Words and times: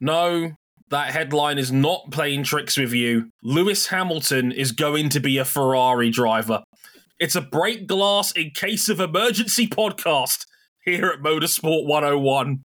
No, 0.00 0.52
that 0.90 1.12
headline 1.12 1.58
is 1.58 1.72
not 1.72 2.10
playing 2.10 2.44
tricks 2.44 2.76
with 2.76 2.92
you. 2.92 3.30
Lewis 3.42 3.86
Hamilton 3.86 4.52
is 4.52 4.72
going 4.72 5.08
to 5.10 5.20
be 5.20 5.38
a 5.38 5.44
Ferrari 5.44 6.10
driver. 6.10 6.62
It's 7.18 7.34
a 7.34 7.40
break 7.40 7.86
glass 7.86 8.30
in 8.32 8.50
case 8.50 8.88
of 8.88 9.00
emergency 9.00 9.66
podcast 9.66 10.44
here 10.84 11.06
at 11.06 11.20
Motorsport 11.20 11.86
101. 11.86 12.62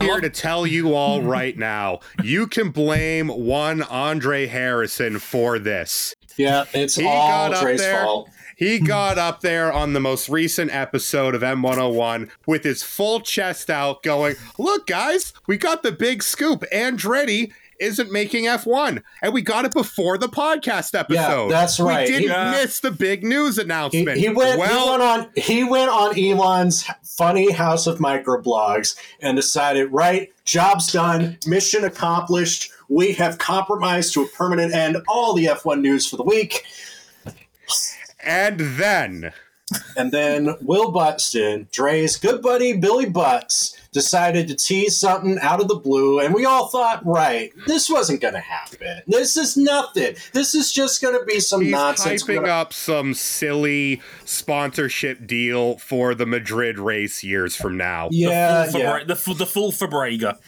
here 0.00 0.20
to 0.20 0.28
tell 0.28 0.66
you 0.66 0.94
all 0.94 1.22
right 1.22 1.56
now 1.56 1.98
you 2.22 2.46
can 2.46 2.70
blame 2.70 3.28
one 3.28 3.82
Andre 3.84 4.46
Harrison 4.46 5.18
for 5.18 5.58
this. 5.58 6.14
Yeah, 6.36 6.64
it's 6.74 6.96
He 6.96 7.06
all 7.06 7.48
got 7.48 7.54
up 7.54 7.62
Dre's 7.62 7.80
there. 7.80 8.04
fault. 8.04 8.28
He 8.64 8.78
hmm. 8.78 8.86
got 8.86 9.18
up 9.18 9.42
there 9.42 9.70
on 9.70 9.92
the 9.92 10.00
most 10.00 10.30
recent 10.30 10.74
episode 10.74 11.34
of 11.34 11.42
M101 11.42 12.30
with 12.46 12.64
his 12.64 12.82
full 12.82 13.20
chest 13.20 13.68
out, 13.68 14.02
going, 14.02 14.36
Look, 14.58 14.86
guys, 14.86 15.34
we 15.46 15.58
got 15.58 15.82
the 15.82 15.92
big 15.92 16.22
scoop. 16.22 16.64
Andretti 16.72 17.52
isn't 17.78 18.10
making 18.10 18.44
F1. 18.44 19.02
And 19.20 19.34
we 19.34 19.42
got 19.42 19.66
it 19.66 19.72
before 19.72 20.16
the 20.16 20.28
podcast 20.28 20.98
episode. 20.98 21.50
that's 21.50 21.78
right. 21.78 22.08
We 22.08 22.14
didn't 22.14 22.30
Yeah. 22.30 22.52
miss 22.52 22.80
the 22.80 22.90
big 22.90 23.22
news 23.22 23.56
He, 23.56 23.62
announcement. 23.62 24.16
he 24.16 24.30
went. 24.30 24.58
well, 24.58 24.84
he 24.84 24.90
went 24.90 25.02
on. 25.02 25.30
He 25.36 25.64
went 25.64 25.90
on 25.90 26.18
Elon's 26.18 26.86
funny 27.02 27.52
House 27.52 27.86
of 27.86 27.98
Microblogs 27.98 28.96
and 29.20 29.36
decided, 29.36 29.92
right, 29.92 30.32
job's 30.46 30.90
done, 30.90 31.36
mission 31.46 31.84
accomplished. 31.84 32.70
We 32.88 33.12
have 33.12 33.36
compromised 33.36 34.14
to 34.14 34.22
a 34.22 34.28
permanent 34.28 34.72
end 34.72 34.96
all 35.06 35.34
the 35.34 35.46
F1 35.46 35.82
news 35.82 36.06
for 36.06 36.16
the 36.16 36.22
week. 36.22 36.64
And 38.24 38.58
then 38.60 39.32
And 39.96 40.12
then 40.12 40.56
Will 40.60 40.90
Buxton, 40.92 41.68
Dre's 41.72 42.16
good 42.16 42.42
buddy 42.42 42.76
Billy 42.76 43.06
Butts, 43.08 43.74
decided 43.92 44.46
to 44.48 44.54
tease 44.54 44.96
something 44.96 45.38
out 45.40 45.60
of 45.60 45.68
the 45.68 45.74
blue, 45.76 46.20
and 46.20 46.34
we 46.34 46.44
all 46.44 46.66
thought, 46.68 47.04
right, 47.06 47.50
this 47.66 47.88
wasn't 47.88 48.20
going 48.20 48.34
to 48.34 48.40
happen. 48.40 49.00
This 49.06 49.36
is 49.38 49.56
nothing. 49.56 50.16
This 50.32 50.54
is 50.54 50.70
just 50.70 51.00
going 51.00 51.18
to 51.18 51.24
be 51.24 51.40
some 51.40 51.62
he's 51.62 51.70
nonsense. 51.72 52.28
We're 52.28 52.40
gonna- 52.40 52.48
up 52.52 52.72
some 52.74 53.14
silly 53.14 54.02
sponsorship 54.26 55.26
deal 55.26 55.78
for 55.78 56.14
the 56.14 56.26
Madrid 56.26 56.78
race 56.78 57.24
years 57.24 57.56
from 57.56 57.76
now. 57.78 58.08
yeah, 58.12 58.66
the 58.66 58.72
full, 58.72 58.80
yeah. 58.80 58.92
Fabre- 58.98 59.04
the, 59.06 59.16
full- 59.16 59.34
the 59.34 59.46
full 59.46 59.72
Fabrega. 59.72 60.38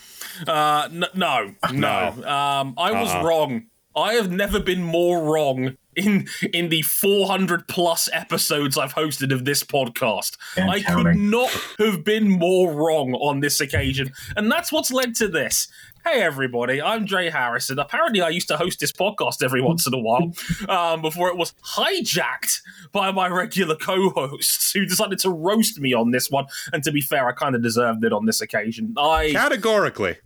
Uh, 0.47 0.89
n- 0.93 1.05
no, 1.15 1.55
no. 1.73 2.09
Um, 2.29 2.75
I 2.77 2.93
was 2.93 3.11
Uh-uh. 3.11 3.25
wrong. 3.25 3.67
I 3.97 4.13
have 4.15 4.31
never 4.31 4.61
been 4.61 4.83
more 4.83 5.23
wrong 5.23 5.79
in 5.97 6.29
in 6.53 6.69
the 6.69 6.83
400 6.83 7.67
plus 7.69 8.09
episodes 8.13 8.79
I've 8.79 8.95
hosted 8.95 9.33
of 9.33 9.45
this 9.45 9.65
podcast. 9.65 10.37
And 10.57 10.71
I 10.71 10.83
could 10.83 11.17
not 11.17 11.51
have 11.79 12.05
been 12.05 12.29
more 12.29 12.73
wrong 12.73 13.15
on 13.15 13.41
this 13.41 13.61
occasion, 13.61 14.13
and 14.37 14.51
that's 14.51 14.71
what's 14.71 14.93
led 14.93 15.15
to 15.17 15.29
this. 15.29 15.69
Hey 16.05 16.23
everybody, 16.23 16.81
I'm 16.81 17.05
Dre 17.05 17.31
Harrison. 17.31 17.81
Apparently, 17.81 18.21
I 18.21 18.29
used 18.29 18.47
to 18.49 18.57
host 18.57 18.79
this 18.79 18.93
podcast 18.93 19.43
every 19.43 19.61
once 19.61 19.89
in 19.89 19.95
a 19.95 19.99
while 19.99 20.33
um, 20.69 21.03
before 21.03 21.29
it 21.31 21.37
was 21.37 21.53
hijacked 21.77 22.61
by 22.93 23.11
my 23.11 23.27
regular 23.27 23.75
co-hosts 23.75 24.71
who 24.73 24.87
decided 24.87 25.19
to 25.21 25.31
roast 25.31 25.81
me 25.81 25.95
on 25.95 26.13
this 26.13 26.31
one. 26.31 26.47
And 26.73 26.85
to 26.85 26.93
be 26.93 27.01
fair, 27.01 27.27
I 27.27 27.33
kind 27.33 27.57
of 27.57 27.63
deserved 27.63 28.05
it 28.05 28.13
on 28.13 28.25
this 28.25 28.41
occasion. 28.41 28.95
I 28.97 29.33
Categorically. 29.33 30.19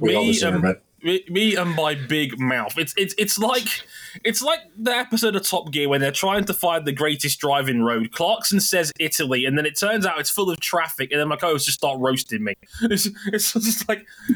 Me, 0.00 0.40
and, 0.42 0.76
me, 1.02 1.24
me 1.28 1.56
and 1.56 1.74
my 1.74 1.94
big 1.94 2.38
mouth. 2.38 2.76
It's 2.76 2.94
it's 2.96 3.14
it's 3.16 3.38
like 3.38 3.68
it's 4.24 4.42
like 4.42 4.60
the 4.76 4.92
episode 4.92 5.36
of 5.36 5.42
Top 5.48 5.70
Gear 5.70 5.88
when 5.88 6.00
they're 6.00 6.12
trying 6.12 6.44
to 6.44 6.54
find 6.54 6.84
the 6.84 6.92
greatest 6.92 7.40
driving 7.40 7.82
road. 7.82 8.12
Clarkson 8.12 8.60
says 8.60 8.92
Italy, 8.98 9.44
and 9.44 9.56
then 9.56 9.66
it 9.66 9.78
turns 9.78 10.04
out 10.04 10.18
it's 10.18 10.30
full 10.30 10.50
of 10.50 10.60
traffic, 10.60 11.10
and 11.12 11.20
then 11.20 11.28
my 11.28 11.36
co-hosts 11.36 11.66
just 11.66 11.78
start 11.78 11.98
roasting 12.00 12.44
me. 12.44 12.54
It's, 12.82 13.08
it's 13.26 13.52
just 13.52 13.88
like, 13.88 14.04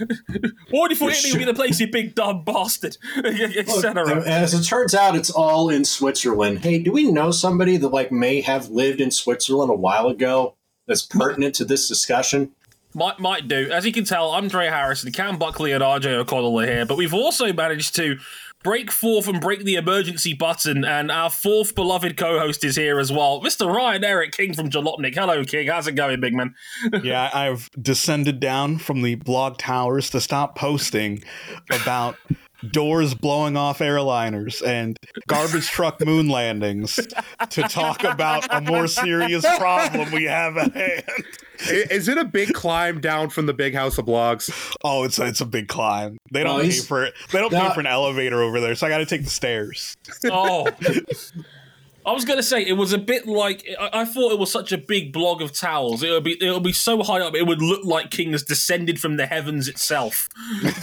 you 0.91 0.97
think 0.97 1.13
Italy 1.13 1.33
would 1.33 1.39
be 1.39 1.45
the 1.45 1.55
place, 1.55 1.81
you 1.81 1.91
big 1.91 2.15
dumb 2.15 2.45
bastard, 2.45 2.97
etc. 3.25 4.23
as 4.25 4.55
it 4.55 4.63
turns 4.63 4.95
out, 4.95 5.17
it's 5.17 5.31
all 5.31 5.71
in 5.71 5.85
Switzerland. 5.85 6.61
Hey, 6.61 6.79
do 6.79 6.93
we 6.93 7.11
know 7.11 7.31
somebody 7.31 7.77
that 7.79 7.89
like 7.89 8.13
may 8.13 8.41
have 8.43 8.69
lived 8.69 9.01
in 9.01 9.11
Switzerland 9.11 9.71
a 9.71 9.75
while 9.75 10.07
ago 10.07 10.55
that's 10.87 11.03
pertinent 11.03 11.55
to 11.57 11.65
this 11.65 11.89
discussion? 11.89 12.53
Might 12.95 13.19
might 13.19 13.49
do. 13.49 13.71
As 13.73 13.85
you 13.85 13.93
can 13.93 14.05
tell, 14.05 14.31
I'm 14.31 14.47
Dre 14.47 14.69
Harrison, 14.69 15.11
Cam 15.11 15.37
Buckley, 15.37 15.73
and 15.73 15.83
RJ 15.83 16.07
O'Connell 16.15 16.61
are 16.61 16.67
here, 16.67 16.87
but 16.87 16.97
we've 16.97 17.13
also 17.13 17.53
managed 17.53 17.97
to 17.97 18.19
break 18.63 18.91
forth 18.91 19.29
and 19.29 19.41
break 19.41 19.65
the 19.65 19.75
emergency 19.75 20.33
button, 20.33 20.85
and 20.85 21.11
our 21.11 21.29
fourth 21.29 21.75
beloved 21.75 22.17
co-host 22.17 22.65
is 22.65 22.77
here 22.77 22.99
as 22.99 23.13
well, 23.13 23.41
Mr. 23.43 23.73
Ryan 23.73 24.05
Eric 24.05 24.33
King 24.33 24.55
from 24.55 24.71
Jalopnik. 24.71 25.15
Hello, 25.15 25.45
King. 25.45 25.69
How's 25.69 25.87
it 25.87 25.93
going, 25.93 26.21
big 26.21 26.35
man? 26.35 26.55
yeah, 27.03 27.31
I've 27.35 27.69
descended 27.81 28.41
down 28.41 28.79
from 28.79 29.03
the 29.03 29.17
blog 29.17 29.59
towers 29.59 30.09
to 30.11 30.21
stop 30.21 30.57
posting 30.57 31.23
about 31.71 32.17
doors 32.73 33.15
blowing 33.15 33.57
off 33.57 33.79
airliners 33.79 34.67
and 34.67 34.99
garbage 35.29 35.67
truck 35.69 36.05
moon 36.05 36.29
landings 36.29 36.97
to 37.51 37.63
talk 37.63 38.05
about 38.05 38.47
a 38.55 38.61
more 38.61 38.87
serious 38.87 39.45
problem 39.59 40.11
we 40.13 40.25
have 40.25 40.57
at 40.57 40.73
hand. 40.75 41.05
Is 41.69 42.09
it 42.09 42.19
a 42.19 42.25
big 42.25 42.53
climb 42.53 43.01
down 43.01 43.31
from 43.31 43.47
the 43.47 43.55
big 43.55 43.75
house 43.75 43.97
of 43.99 44.07
blogs? 44.07 44.51
Oh, 44.83 45.05
it's 45.05 45.19
it's 45.19 45.41
a 45.41 45.47
big 45.47 45.69
climb. 45.69 46.19
They 46.33 46.43
don't 46.43 46.61
pay 46.63 46.71
for 46.73 47.05
it. 47.05 47.15
They 47.33 47.39
don't 47.39 47.53
No. 47.53 47.69
pay 47.69 47.75
for 47.75 47.81
an 47.81 47.87
elevator 47.87 48.43
over 48.43 48.61
there, 48.61 48.75
so 48.75 48.87
I 48.87 48.91
got 48.91 48.99
to 48.99 49.07
take 49.07 49.25
the 49.25 49.31
stairs. 49.31 49.97
Oh. 50.25 50.69
I 52.07 52.13
was 52.13 52.25
gonna 52.25 52.43
say 52.43 52.63
it 52.63 52.75
was 52.75 52.93
a 52.93 52.99
bit 52.99 53.27
like 53.27 53.67
I, 53.81 54.01
I 54.01 54.05
thought 54.05 54.33
it 54.33 54.39
was 54.39 54.51
such 54.51 54.73
a 54.73 54.79
big 54.79 55.13
blog 55.13 55.41
of 55.41 55.53
towels. 55.53 56.03
It 56.03 56.11
would 56.11 56.25
be 56.25 56.37
it 56.41 56.51
would 56.53 56.63
be 56.63 56.73
so 56.73 57.03
high 57.03 57.21
up 57.21 57.35
it 57.35 57.47
would 57.47 57.63
look 57.63 57.85
like 57.85 58.11
King 58.11 58.33
has 58.33 58.43
descended 58.43 59.01
from 59.01 59.17
the 59.17 59.27
heavens 59.27 59.69
itself 59.69 60.29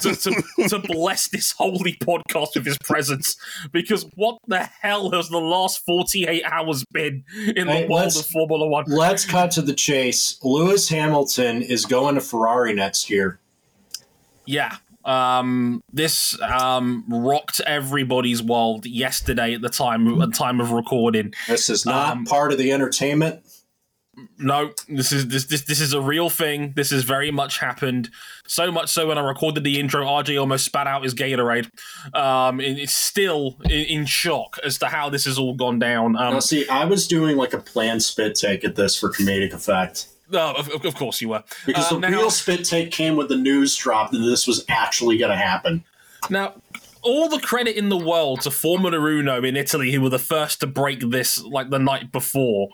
to, 0.01 0.15
to, 0.15 0.43
to 0.69 0.79
bless 0.79 1.27
this 1.27 1.51
holy 1.51 1.93
podcast 1.93 2.55
with 2.55 2.65
his 2.65 2.77
presence. 2.79 3.37
Because 3.71 4.05
what 4.15 4.39
the 4.47 4.63
hell 4.63 5.11
has 5.11 5.29
the 5.29 5.37
last 5.37 5.85
forty 5.85 6.25
eight 6.25 6.43
hours 6.43 6.83
been 6.91 7.23
in 7.55 7.67
the 7.67 7.87
world 7.89 8.15
of 8.15 8.25
Formula 8.25 8.67
One? 8.67 8.85
Let's 8.87 9.25
cut 9.25 9.51
to 9.51 9.61
the 9.61 9.73
chase. 9.73 10.39
Lewis 10.43 10.89
Hamilton 10.89 11.61
is 11.61 11.85
going 11.85 12.15
to 12.15 12.21
Ferrari 12.21 12.73
next 12.73 13.09
year. 13.09 13.39
Yeah. 14.45 14.77
Um, 15.05 15.81
this 15.91 16.39
um, 16.41 17.03
rocked 17.07 17.59
everybody's 17.65 18.41
world 18.41 18.85
yesterday 18.85 19.53
at 19.53 19.61
the 19.61 19.69
time 19.69 20.21
at 20.21 20.31
the 20.31 20.35
time 20.35 20.59
of 20.61 20.71
recording. 20.71 21.33
This 21.47 21.69
is 21.69 21.85
not 21.85 22.11
Um, 22.17 22.25
part 22.25 22.51
of 22.51 22.57
the 22.57 22.71
entertainment. 22.71 23.41
No, 24.37 24.71
this 24.89 25.11
is 25.13 25.29
this 25.29 25.45
this 25.45 25.61
this 25.61 25.79
is 25.79 25.93
a 25.93 26.01
real 26.01 26.29
thing. 26.29 26.73
This 26.75 26.91
has 26.91 27.03
very 27.03 27.31
much 27.31 27.59
happened. 27.59 28.09
So 28.45 28.69
much 28.71 28.89
so 28.89 29.07
when 29.07 29.17
I 29.17 29.21
recorded 29.21 29.63
the 29.63 29.79
intro, 29.79 30.05
RJ 30.05 30.39
almost 30.39 30.65
spat 30.65 30.85
out 30.85 31.03
his 31.03 31.15
Gatorade. 31.15 31.69
Um, 32.13 32.59
and 32.59 32.77
it's 32.77 32.93
still 32.93 33.57
in, 33.65 33.71
in 33.71 34.05
shock 34.05 34.59
as 34.65 34.77
to 34.79 34.87
how 34.87 35.09
this 35.09 35.25
has 35.25 35.39
all 35.39 35.55
gone 35.55 35.79
down. 35.79 36.17
Um, 36.17 36.33
Now, 36.33 36.39
see, 36.39 36.67
I 36.67 36.85
was 36.85 37.07
doing 37.07 37.37
like 37.37 37.53
a 37.53 37.59
planned 37.59 38.03
spit 38.03 38.35
take 38.35 38.65
at 38.65 38.75
this 38.75 38.95
for 38.97 39.09
comedic 39.11 39.53
effect. 39.53 40.07
Oh, 40.33 40.53
of, 40.57 40.85
of 40.85 40.95
course 40.95 41.21
you 41.21 41.29
were. 41.29 41.43
Because 41.65 41.91
Uh, 41.91 41.99
the 41.99 42.09
now- 42.09 42.17
real 42.19 42.31
spit 42.31 42.65
take 42.65 42.91
came 42.91 43.15
when 43.15 43.27
the 43.27 43.35
news 43.35 43.75
dropped 43.75 44.11
that 44.13 44.19
this 44.19 44.47
was 44.47 44.63
actually 44.69 45.17
going 45.17 45.31
to 45.31 45.37
happen. 45.37 45.83
Now, 46.29 46.53
all 47.03 47.29
the 47.29 47.39
credit 47.39 47.75
in 47.77 47.89
the 47.89 47.97
world 47.97 48.41
to 48.41 48.51
Formula 48.51 48.99
Uno 48.99 49.43
in 49.43 49.55
Italy, 49.57 49.91
who 49.91 50.01
were 50.01 50.09
the 50.09 50.19
first 50.19 50.59
to 50.59 50.67
break 50.67 50.99
this 51.09 51.43
like 51.43 51.69
the 51.71 51.79
night 51.79 52.11
before. 52.11 52.69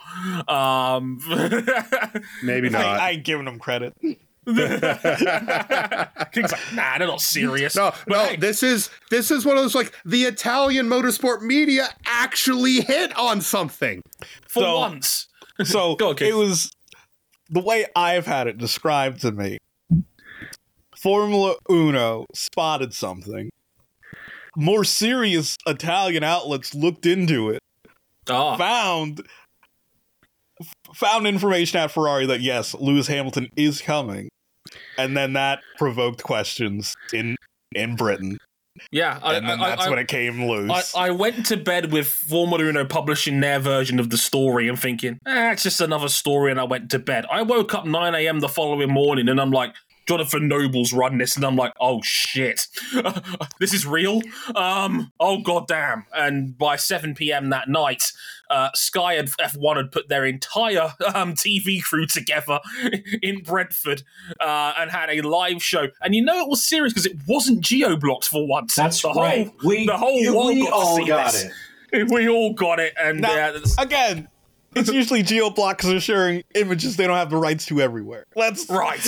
Um, 0.50 1.20
Maybe 2.44 2.70
not. 2.70 2.86
I, 2.86 2.98
I 2.98 3.10
ain't 3.12 3.24
giving 3.24 3.46
them 3.46 3.58
credit. 3.60 3.94
King's 4.48 4.62
like, 6.52 6.74
nah, 6.74 6.98
they're 6.98 7.08
not 7.08 7.22
serious. 7.22 7.76
no, 7.76 7.92
But 8.08 8.14
no. 8.14 8.24
hey, 8.26 8.36
This 8.38 8.64
is 8.64 8.90
this 9.10 9.32
is 9.32 9.46
one 9.46 9.58
of 9.58 9.64
those 9.64 9.76
like 9.76 9.94
the 10.06 10.24
Italian 10.24 10.88
motorsport 10.88 11.42
media 11.42 11.90
actually 12.06 12.82
hit 12.82 13.18
on 13.18 13.42
something. 13.42 14.02
for 14.48 14.62
So- 14.64 14.78
once. 14.80 15.28
So 15.64 15.96
Go 16.00 16.10
on, 16.12 16.18
it 16.22 16.36
was 16.36 16.72
the 17.50 17.62
way 17.62 17.86
I've 17.96 18.26
had 18.26 18.48
it 18.48 18.58
described 18.58 19.22
to 19.22 19.32
me. 19.32 19.58
Formula 20.96 21.56
Uno 21.70 22.26
spotted 22.34 22.94
something. 22.94 23.50
More 24.56 24.84
serious 24.84 25.56
Italian 25.68 26.24
outlets 26.24 26.74
looked 26.74 27.06
into 27.06 27.50
it, 27.50 27.62
Ah, 28.30 28.58
found 28.58 29.22
found 30.96 31.28
information 31.28 31.80
at 31.80 31.92
Ferrari 31.92 32.26
that 32.26 32.42
yes, 32.42 32.74
Lewis 32.74 33.08
Hamilton 33.08 33.50
is 33.56 33.82
coming, 33.82 34.30
and 34.98 35.16
then 35.16 35.34
that 35.34 35.60
provoked 35.78 36.24
questions 36.24 36.96
in 37.14 37.36
in 37.76 37.96
Britain, 37.96 38.40
yeah. 38.92 39.20
I, 39.22 39.36
and 39.36 39.48
then 39.48 39.60
I- 39.62 39.70
that's 39.70 39.86
I- 39.86 39.90
when 39.90 40.00
it 40.00 40.08
came 40.08 40.46
loose. 40.46 40.94
I 40.96 41.12
went 41.12 41.46
to 41.48 41.58
bed 41.58 41.92
with 41.92 42.08
Formula 42.08 42.64
Uno 42.64 42.86
publishing 42.86 43.40
their 43.40 43.60
version 43.60 44.00
of 44.00 44.10
the 44.10 44.18
story 44.18 44.68
and 44.68 44.80
thinking, 44.80 45.20
eh, 45.26 45.52
it's 45.52 45.64
just 45.64 45.82
another 45.82 46.10
story, 46.10 46.52
and 46.52 46.60
I 46.60 46.64
went 46.64 46.90
to 46.92 47.00
bed. 47.00 47.26
I 47.32 47.42
woke 47.42 47.74
up 47.74 47.86
9 47.86 48.16
a.m. 48.16 48.40
the 48.40 48.50
following 48.50 48.90
morning 48.92 49.30
and 49.30 49.40
I'm 49.40 49.52
like, 49.52 49.74
Jonathan 50.08 50.48
Noble's 50.48 50.94
run 50.94 51.18
this, 51.18 51.36
and 51.36 51.46
I'm 51.46 51.56
like, 51.56 51.74
oh 51.80 52.02
shit, 52.04 52.68
this 53.60 53.74
is 53.74 53.86
real. 53.86 54.22
Um, 54.56 55.12
oh 55.20 55.42
goddamn! 55.42 56.06
And 56.16 56.58
by 56.58 56.76
7 56.78 57.14
p.m. 57.16 57.50
that 57.50 57.68
night, 57.70 58.12
uh, 58.50 58.70
Sky 58.74 59.14
and 59.14 59.28
F1 59.30 59.78
had 59.78 59.92
put 59.92 60.08
their 60.10 60.26
entire 60.26 60.94
um, 61.14 61.34
TV 61.34 61.82
crew 61.84 62.06
together 62.06 62.60
in 63.22 63.44
Brentford 63.44 64.04
uh, 64.40 64.74
and 64.78 64.90
had 64.92 65.10
a 65.10 65.22
live 65.22 65.62
show. 65.62 65.88
And 66.02 66.16
you 66.16 66.24
know 66.24 66.40
it 66.40 66.50
was 66.50 66.64
serious 66.64 66.94
because 66.94 67.06
it 67.06 67.18
wasn't 67.28 67.62
geo 67.62 67.98
blocked 67.98 68.28
for 68.28 68.48
once. 68.48 68.76
That's 68.76 69.02
the 69.02 69.10
right. 69.10 69.48
Whole, 69.48 69.56
we 69.70 69.86
the 69.86 69.98
whole 69.98 70.20
you- 70.20 70.36
world 70.36 70.48
we 70.56 70.62
got 70.64 70.70
to 70.70 70.76
all 70.76 70.96
see 70.98 71.06
got 71.06 71.32
this. 71.34 71.44
it. 71.44 71.52
We 72.12 72.28
all 72.28 72.54
got 72.54 72.80
it, 72.82 72.94
and 73.00 73.22
Now, 73.22 73.34
yeah, 73.34 73.58
again, 73.78 74.28
it's 74.76 74.90
usually 74.90 75.24
geoblock 75.24 75.78
because 75.78 75.90
they're 75.90 76.00
sharing 76.02 76.44
images 76.54 76.98
they 76.98 77.08
don't 77.08 77.16
have 77.16 77.30
the 77.30 77.38
rights 77.38 77.66
to 77.68 77.80
everywhere. 77.80 78.26
Let's 78.36 78.70
Right. 78.70 79.02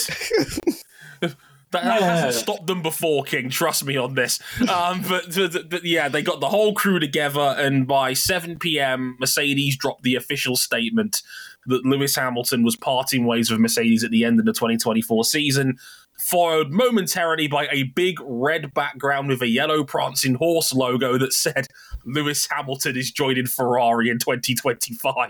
That, 1.71 1.83
that 1.83 2.01
Yeah. 2.01 2.15
hasn't 2.15 2.33
stopped 2.33 2.67
them 2.67 2.81
before, 2.81 3.23
King. 3.23 3.49
Trust 3.49 3.85
me 3.85 3.95
on 3.97 4.15
this. 4.15 4.39
Um, 4.69 5.01
but, 5.07 5.33
but, 5.35 5.69
but 5.69 5.85
yeah, 5.85 6.09
they 6.09 6.21
got 6.21 6.39
the 6.39 6.49
whole 6.49 6.73
crew 6.73 6.99
together, 6.99 7.55
and 7.57 7.87
by 7.87 8.13
7 8.13 8.57
p.m., 8.59 9.17
Mercedes 9.19 9.77
dropped 9.77 10.03
the 10.03 10.15
official 10.15 10.55
statement 10.55 11.21
that 11.65 11.85
Lewis 11.85 12.15
Hamilton 12.15 12.63
was 12.63 12.75
parting 12.75 13.25
ways 13.25 13.51
with 13.51 13.59
Mercedes 13.59 14.03
at 14.03 14.11
the 14.11 14.23
end 14.25 14.39
of 14.39 14.45
the 14.45 14.53
2024 14.53 15.23
season. 15.25 15.77
Followed 16.19 16.71
momentarily 16.71 17.47
by 17.47 17.67
a 17.71 17.83
big 17.83 18.17
red 18.21 18.73
background 18.73 19.29
with 19.29 19.41
a 19.41 19.47
yellow 19.47 19.83
prancing 19.85 20.33
horse 20.35 20.73
logo 20.73 21.17
that 21.17 21.31
said 21.31 21.67
Lewis 22.05 22.45
Hamilton 22.51 22.97
is 22.97 23.09
joining 23.11 23.45
Ferrari 23.45 24.09
in 24.09 24.19
2025 24.19 25.29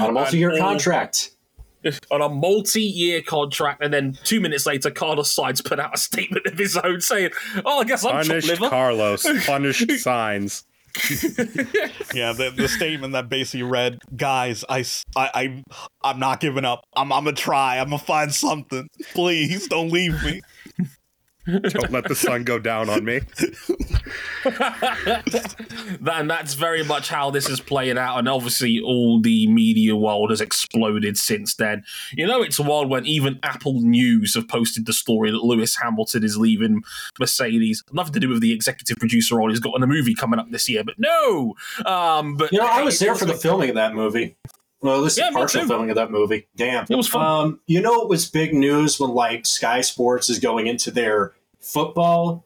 On 0.00 0.10
a 0.10 0.12
multi-year 0.12 0.50
And 0.50 0.60
all- 0.60 0.68
contract. 0.72 1.30
On 2.10 2.22
a 2.22 2.28
multi-year 2.28 3.22
contract, 3.22 3.82
and 3.82 3.92
then 3.92 4.18
two 4.24 4.40
minutes 4.40 4.66
later, 4.66 4.90
Carlos 4.90 5.34
Sainz 5.34 5.64
put 5.64 5.78
out 5.78 5.94
a 5.94 5.98
statement 5.98 6.46
of 6.46 6.58
his 6.58 6.76
own 6.76 7.00
saying, 7.00 7.30
"Oh, 7.64 7.80
I 7.80 7.84
guess 7.84 8.04
I'm 8.04 8.12
chopped 8.12 8.28
Punished 8.28 8.48
liver." 8.48 8.68
Carlos. 8.68 9.22
Punished 9.46 9.88
Sainz. 9.88 10.64
yeah, 12.14 12.32
the, 12.32 12.52
the 12.56 12.68
statement 12.68 13.12
that 13.12 13.28
basically 13.28 13.62
read, 13.62 13.98
"Guys, 14.16 14.64
I, 14.68 14.84
I, 15.14 15.62
I 16.02 16.10
am 16.10 16.18
not 16.18 16.40
giving 16.40 16.64
up. 16.64 16.84
I'm, 16.96 17.12
I'm 17.12 17.24
gonna 17.24 17.36
try. 17.36 17.78
I'm 17.78 17.90
gonna 17.90 17.98
find 17.98 18.32
something. 18.34 18.88
Please 19.12 19.68
don't 19.68 19.92
leave 19.92 20.22
me." 20.24 20.40
Don't 21.46 21.92
let 21.92 22.04
the 22.08 22.14
sun 22.14 22.44
go 22.44 22.58
down 22.58 22.88
on 22.88 23.04
me. 23.04 23.20
That- 24.44 26.16
and 26.16 26.30
that's 26.30 26.54
very 26.54 26.82
much 26.82 27.08
how 27.08 27.30
this 27.30 27.48
is 27.48 27.60
playing 27.60 27.98
out. 27.98 28.18
And 28.18 28.28
obviously, 28.28 28.80
all 28.80 29.20
the 29.20 29.46
media 29.48 29.94
world 29.96 30.30
has 30.30 30.40
exploded 30.40 31.16
since 31.18 31.54
then. 31.54 31.84
You 32.14 32.26
know, 32.26 32.42
it's 32.42 32.58
wild 32.58 32.88
when 32.88 33.04
even 33.06 33.38
Apple 33.42 33.80
News 33.82 34.34
have 34.34 34.48
posted 34.48 34.86
the 34.86 34.92
story 34.92 35.30
that 35.30 35.42
Lewis 35.44 35.76
Hamilton 35.76 36.24
is 36.24 36.36
leaving 36.36 36.82
Mercedes. 37.20 37.82
Nothing 37.92 38.14
to 38.14 38.20
do 38.20 38.28
with 38.28 38.40
the 38.40 38.52
executive 38.52 38.96
producer 38.98 39.36
role 39.36 39.50
he's 39.50 39.60
got 39.60 39.76
in 39.76 39.82
a 39.82 39.86
movie 39.86 40.14
coming 40.14 40.38
up 40.40 40.50
this 40.50 40.68
year, 40.68 40.84
but 40.84 40.94
no. 40.98 41.54
Um, 41.84 42.36
but 42.36 42.52
You 42.52 42.58
know, 42.60 42.66
I 42.66 42.82
was 42.82 42.98
there 42.98 43.14
for 43.14 43.26
the 43.26 43.34
filming 43.34 43.68
of 43.70 43.74
that 43.76 43.94
movie. 43.94 44.36
Well, 44.82 45.02
this 45.02 45.16
Yeah, 45.18 45.30
me 45.30 45.36
partial 45.36 45.62
too. 45.62 45.68
filming 45.68 45.90
of 45.90 45.96
that 45.96 46.10
movie. 46.10 46.46
Damn. 46.56 46.84
It 46.88 46.94
was 46.96 47.08
fun. 47.08 47.24
Um, 47.24 47.60
you 47.66 47.80
know, 47.80 48.02
it 48.02 48.08
was 48.08 48.28
big 48.30 48.52
news 48.54 49.00
when 49.00 49.10
like 49.10 49.46
Sky 49.46 49.80
Sports 49.80 50.28
is 50.28 50.38
going 50.38 50.66
into 50.66 50.90
their 50.90 51.32
football 51.60 52.44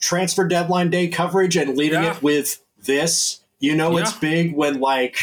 transfer 0.00 0.46
deadline 0.48 0.90
day 0.90 1.08
coverage 1.08 1.56
and 1.56 1.76
leading 1.76 2.02
Yeah. 2.02 2.16
it 2.16 2.22
with 2.22 2.60
this. 2.82 3.40
You 3.60 3.76
know, 3.76 3.96
it's 3.98 4.12
big 4.14 4.54
when 4.56 4.80
like 4.80 5.16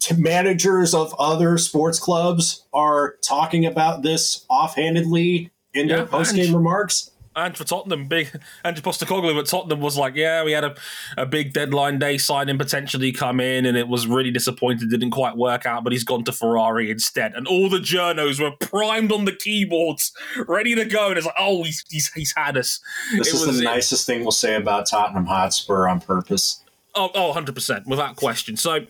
t- 0.00 0.14
managers 0.16 0.92
of 0.94 1.14
other 1.18 1.56
sports 1.58 1.98
clubs 2.00 2.64
are 2.74 3.14
talking 3.22 3.64
about 3.64 4.02
this 4.02 4.44
offhandedly 4.50 5.50
in 5.74 5.88
Yeah, 5.88 5.96
their 5.98 6.06
post 6.06 6.34
game 6.34 6.54
remarks. 6.54 7.11
And 7.34 7.56
for 7.56 7.64
Tottenham, 7.64 8.08
big 8.08 8.28
Andrew 8.64 8.82
Postecoglou 8.82 9.38
at 9.38 9.46
Tottenham 9.46 9.80
was 9.80 9.96
like, 9.96 10.14
"Yeah, 10.14 10.44
we 10.44 10.52
had 10.52 10.64
a, 10.64 10.74
a 11.16 11.24
big 11.24 11.52
deadline 11.52 11.98
day 11.98 12.18
signing 12.18 12.58
potentially 12.58 13.10
come 13.12 13.40
in, 13.40 13.64
and 13.64 13.76
it 13.76 13.88
was 13.88 14.06
really 14.06 14.30
disappointed. 14.30 14.90
Didn't 14.90 15.12
quite 15.12 15.36
work 15.36 15.64
out, 15.64 15.82
but 15.84 15.92
he's 15.92 16.04
gone 16.04 16.24
to 16.24 16.32
Ferrari 16.32 16.90
instead." 16.90 17.34
And 17.34 17.46
all 17.46 17.70
the 17.70 17.78
journos 17.78 18.40
were 18.40 18.54
primed 18.60 19.12
on 19.12 19.24
the 19.24 19.32
keyboards, 19.32 20.12
ready 20.46 20.74
to 20.74 20.84
go. 20.84 21.08
And 21.08 21.16
it's 21.16 21.26
like, 21.26 21.34
"Oh, 21.38 21.62
he's 21.64 21.82
he's, 21.90 22.12
he's 22.12 22.34
had 22.36 22.56
us." 22.56 22.80
This 23.16 23.28
It 23.28 23.34
is 23.34 23.46
was- 23.46 23.58
the 23.58 23.64
nicest 23.64 24.06
thing 24.06 24.22
we'll 24.22 24.32
say 24.32 24.54
about 24.56 24.86
Tottenham 24.86 25.26
Hotspur 25.26 25.88
on 25.88 26.00
purpose. 26.00 26.62
Oh, 26.94 27.10
oh, 27.14 27.32
100%, 27.34 27.86
without 27.86 28.16
question. 28.16 28.58
So 28.58 28.80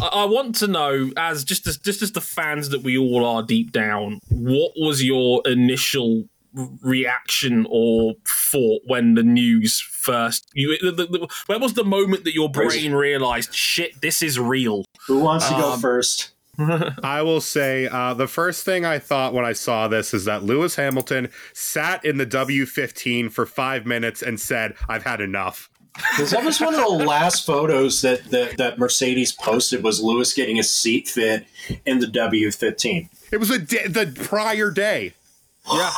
I, 0.00 0.24
want 0.26 0.54
to 0.56 0.68
know, 0.68 1.10
as 1.16 1.42
just 1.44 1.66
as 1.66 1.76
just 1.78 2.02
as 2.02 2.12
the 2.12 2.20
fans 2.20 2.68
that 2.68 2.82
we 2.82 2.96
all 2.98 3.24
are 3.24 3.42
deep 3.42 3.72
down, 3.72 4.20
what 4.28 4.72
was 4.76 5.02
your 5.02 5.42
initial 5.46 6.28
reaction 6.54 7.66
or 7.70 8.14
thought 8.26 8.80
when 8.86 9.14
the 9.14 9.22
news 9.22 9.80
first 9.80 10.48
you 10.54 10.76
the, 10.80 10.90
the, 10.92 11.06
the- 11.18 11.28
where 11.46 11.58
was 11.58 11.74
the 11.74 11.84
moment 11.84 12.24
that 12.24 12.34
your 12.34 12.50
brain 12.50 12.92
realized 12.92 13.54
shit 13.54 14.00
this 14.00 14.22
is 14.22 14.38
real 14.38 14.84
Who 15.06 15.18
wants 15.20 15.48
to 15.48 15.54
go 15.54 15.72
Um, 15.74 15.80
first? 15.80 16.30
I 17.04 17.22
will 17.22 17.40
say 17.40 17.86
uh, 17.86 18.14
the 18.14 18.26
first 18.26 18.64
thing 18.64 18.84
I 18.84 18.98
thought 18.98 19.32
when 19.32 19.44
I 19.44 19.52
saw 19.52 19.86
this 19.86 20.12
is 20.12 20.24
that 20.24 20.42
Lewis 20.42 20.74
Hamilton 20.74 21.28
sat 21.52 22.04
in 22.04 22.16
the 22.18 22.26
W15 22.26 23.30
for 23.30 23.46
five 23.46 23.86
minutes 23.86 24.22
and 24.22 24.40
said, 24.40 24.74
I've 24.88 25.04
had 25.04 25.20
enough. 25.20 25.70
Because 25.94 26.32
that 26.32 26.44
was 26.44 26.60
one 26.60 26.74
of 26.74 26.80
the 26.80 26.88
last 27.06 27.46
photos 27.46 28.02
that, 28.02 28.24
that 28.32 28.56
that 28.56 28.76
Mercedes 28.78 29.30
posted 29.30 29.84
was 29.84 30.00
Lewis 30.02 30.32
getting 30.32 30.58
a 30.58 30.64
seat 30.64 31.06
fit 31.06 31.46
in 31.86 32.00
the 32.00 32.06
W15. 32.06 33.08
It 33.30 33.36
was 33.36 33.50
a 33.50 33.58
da- 33.60 33.86
the 33.86 34.12
prior 34.24 34.72
day. 34.72 35.14
yeah 35.72 35.92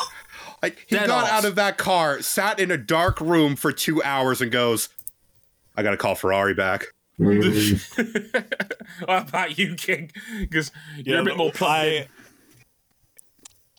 Like 0.63 0.87
he 0.89 0.97
Dead 0.97 1.07
got 1.07 1.25
off. 1.25 1.31
out 1.31 1.45
of 1.45 1.55
that 1.55 1.79
car, 1.79 2.21
sat 2.23 2.61
in 2.61 2.71
a 2.71 2.77
dark 2.77 3.21
room 3.21 3.57
for 3.57 3.73
two 3.73 4.03
hours, 4.03 4.41
and 4.41 4.53
goes, 4.53 4.89
"I 5.77 5.83
got 5.83 5.93
to 5.93 5.97
call 5.97 6.15
Ferrari 6.15 6.55
back." 6.55 6.87
what 7.19 9.29
about 9.29 9.59
you 9.59 9.75
king 9.75 10.11
because 10.39 10.73
you're 10.97 11.21
a 11.21 11.25
bit 11.25 11.37
more 11.37 11.53
plugged. 11.53 12.09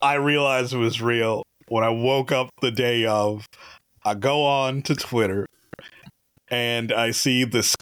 I 0.00 0.14
realized 0.14 0.72
it 0.72 0.78
was 0.78 1.02
real 1.02 1.42
when 1.68 1.82
I 1.82 1.90
woke 1.90 2.32
up 2.32 2.50
the 2.60 2.70
day 2.70 3.06
of. 3.06 3.46
I 4.04 4.14
go 4.14 4.44
on 4.44 4.82
to 4.82 4.96
Twitter, 4.96 5.46
and 6.48 6.92
I 6.92 7.12
see 7.12 7.44
this 7.44 7.76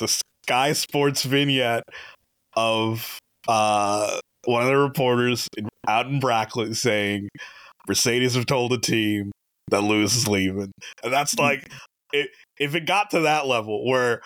the 0.00 0.08
Sky 0.44 0.72
Sports 0.72 1.22
vignette 1.22 1.84
of 2.54 3.20
uh, 3.46 4.18
one 4.44 4.62
of 4.62 4.68
the 4.68 4.76
reporters 4.76 5.46
in, 5.56 5.68
out 5.86 6.06
in 6.06 6.18
Brackley 6.18 6.74
saying 6.74 7.28
Mercedes 7.88 8.34
have 8.34 8.46
told 8.46 8.72
the 8.72 8.78
team 8.78 9.32
that 9.70 9.82
Lewis 9.82 10.16
is 10.16 10.28
leaving, 10.28 10.72
and 11.02 11.12
that's 11.12 11.34
mm. 11.34 11.40
like 11.40 11.68
it, 12.12 12.30
if 12.58 12.74
it 12.74 12.86
got 12.86 13.10
to 13.10 13.20
that 13.20 13.46
level 13.46 13.86
where. 13.86 14.22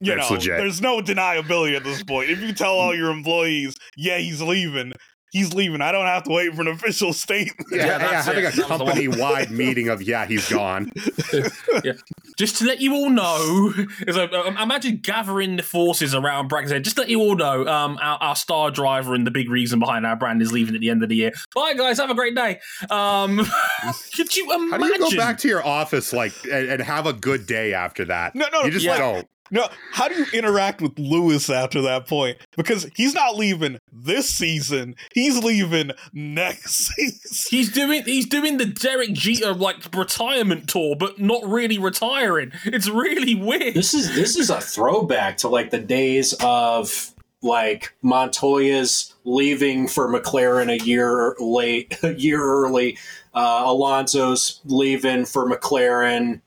You 0.00 0.16
That's 0.16 0.28
know, 0.28 0.34
legit. 0.34 0.58
there's 0.58 0.80
no 0.82 1.00
deniability 1.00 1.76
at 1.76 1.84
this 1.84 2.02
point. 2.02 2.28
If 2.28 2.40
you 2.40 2.52
tell 2.52 2.74
all 2.74 2.92
mm. 2.92 2.98
your 2.98 3.10
employees, 3.10 3.76
yeah, 3.96 4.18
he's 4.18 4.42
leaving, 4.42 4.92
he's 5.34 5.52
leaving. 5.52 5.82
I 5.82 5.92
don't 5.92 6.06
have 6.06 6.22
to 6.24 6.30
wait 6.32 6.54
for 6.54 6.62
an 6.62 6.68
official 6.68 7.12
statement. 7.12 7.68
Yeah, 7.70 7.86
Yeah, 7.86 8.10
yeah, 8.10 8.22
having 8.22 8.44
it. 8.44 8.54
a 8.54 8.56
That 8.56 8.68
was 8.70 8.78
the 8.78 8.84
one. 8.84 8.94
company-wide 8.94 9.50
meeting 9.50 9.88
of 9.88 10.00
yeah, 10.00 10.24
he's 10.24 10.48
gone. 10.48 10.90
just 12.38 12.56
to 12.58 12.64
let 12.64 12.80
you 12.80 12.94
all 12.94 13.10
know, 13.10 13.72
is 14.06 14.16
like, 14.16 14.32
um, 14.32 14.56
imagine 14.56 14.98
gathering 15.02 15.56
the 15.56 15.62
forces 15.62 16.14
around 16.14 16.48
Bragg 16.48 16.70
and 16.70 16.84
just 16.84 16.96
to 16.96 17.02
let 17.02 17.10
you 17.10 17.20
all 17.20 17.34
know, 17.36 17.66
um, 17.66 17.98
our, 18.00 18.18
our 18.18 18.36
star 18.36 18.70
driver 18.70 19.14
and 19.14 19.26
the 19.26 19.30
big 19.30 19.50
reason 19.50 19.78
behind 19.78 20.06
our 20.06 20.16
brand 20.16 20.40
is 20.40 20.52
leaving 20.52 20.74
at 20.74 20.80
the 20.80 20.90
end 20.90 21.02
of 21.02 21.08
the 21.08 21.16
year. 21.16 21.32
Bye, 21.54 21.74
guys. 21.76 21.98
Have 21.98 22.10
a 22.10 22.14
great 22.14 22.34
day. 22.34 22.60
Um, 22.90 23.44
could 24.14 24.34
you 24.36 24.44
imagine? 24.52 24.70
How 24.70 24.78
do 24.78 24.86
you 24.86 25.10
go 25.10 25.16
back 25.16 25.38
to 25.38 25.48
your 25.48 25.66
office 25.66 26.12
like 26.12 26.32
and, 26.44 26.68
and 26.70 26.82
have 26.82 27.06
a 27.06 27.12
good 27.12 27.46
day 27.46 27.74
after 27.74 28.04
that? 28.06 28.34
No, 28.34 28.46
no, 28.52 28.64
you 28.64 28.70
just 28.70 28.84
yeah. 28.86 28.96
don't. 28.98 29.28
No, 29.50 29.68
how 29.92 30.08
do 30.08 30.14
you 30.14 30.26
interact 30.32 30.80
with 30.80 30.98
Lewis 30.98 31.50
after 31.50 31.82
that 31.82 32.08
point? 32.08 32.38
Because 32.56 32.88
he's 32.96 33.14
not 33.14 33.36
leaving 33.36 33.78
this 33.92 34.28
season. 34.28 34.96
He's 35.12 35.42
leaving 35.42 35.90
next 36.12 36.74
season. 36.96 37.20
He's 37.50 37.70
doing 37.72 38.04
he's 38.04 38.26
doing 38.26 38.56
the 38.56 38.66
Derek 38.66 39.12
Jeter 39.12 39.52
like 39.52 39.94
retirement 39.94 40.68
tour, 40.68 40.96
but 40.96 41.20
not 41.20 41.44
really 41.46 41.78
retiring. 41.78 42.52
It's 42.64 42.88
really 42.88 43.34
weird. 43.34 43.74
This 43.74 43.94
is 43.94 44.14
this 44.14 44.36
is 44.36 44.50
a 44.50 44.60
throwback 44.60 45.36
to 45.38 45.48
like 45.48 45.70
the 45.70 45.78
days 45.78 46.34
of 46.40 47.14
like 47.42 47.94
Montoya's 48.02 49.14
leaving 49.24 49.86
for 49.86 50.08
McLaren 50.08 50.70
a 50.70 50.82
year 50.84 51.36
late, 51.38 51.96
a 52.02 52.14
year 52.14 52.42
early. 52.42 52.98
Uh, 53.34 53.64
Alonso's 53.66 54.60
leaving 54.64 55.24
for 55.24 55.48
McLaren. 55.48 56.40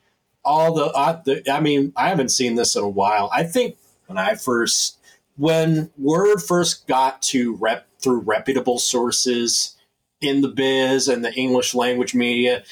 All 0.47 0.73
the, 0.73 0.85
uh, 0.85 1.21
the, 1.25 1.51
I 1.51 1.59
mean, 1.59 1.91
I 1.97 2.07
haven't 2.07 2.29
seen 2.29 2.55
this 2.55 2.75
in 2.75 2.83
a 2.83 2.89
while. 2.89 3.29
I 3.33 3.43
think 3.43 3.75
when 4.05 4.17
I 4.17 4.35
first, 4.35 4.97
when 5.35 5.91
word 5.97 6.39
first 6.39 6.87
got 6.87 7.21
to 7.23 7.55
rep 7.57 7.85
through 7.99 8.19
reputable 8.19 8.79
sources 8.79 9.75
in 10.21 10.39
the 10.41 10.47
biz 10.47 11.09
and 11.09 11.25
the 11.25 11.33
English 11.33 11.75
language 11.75 12.15
media, 12.15 12.63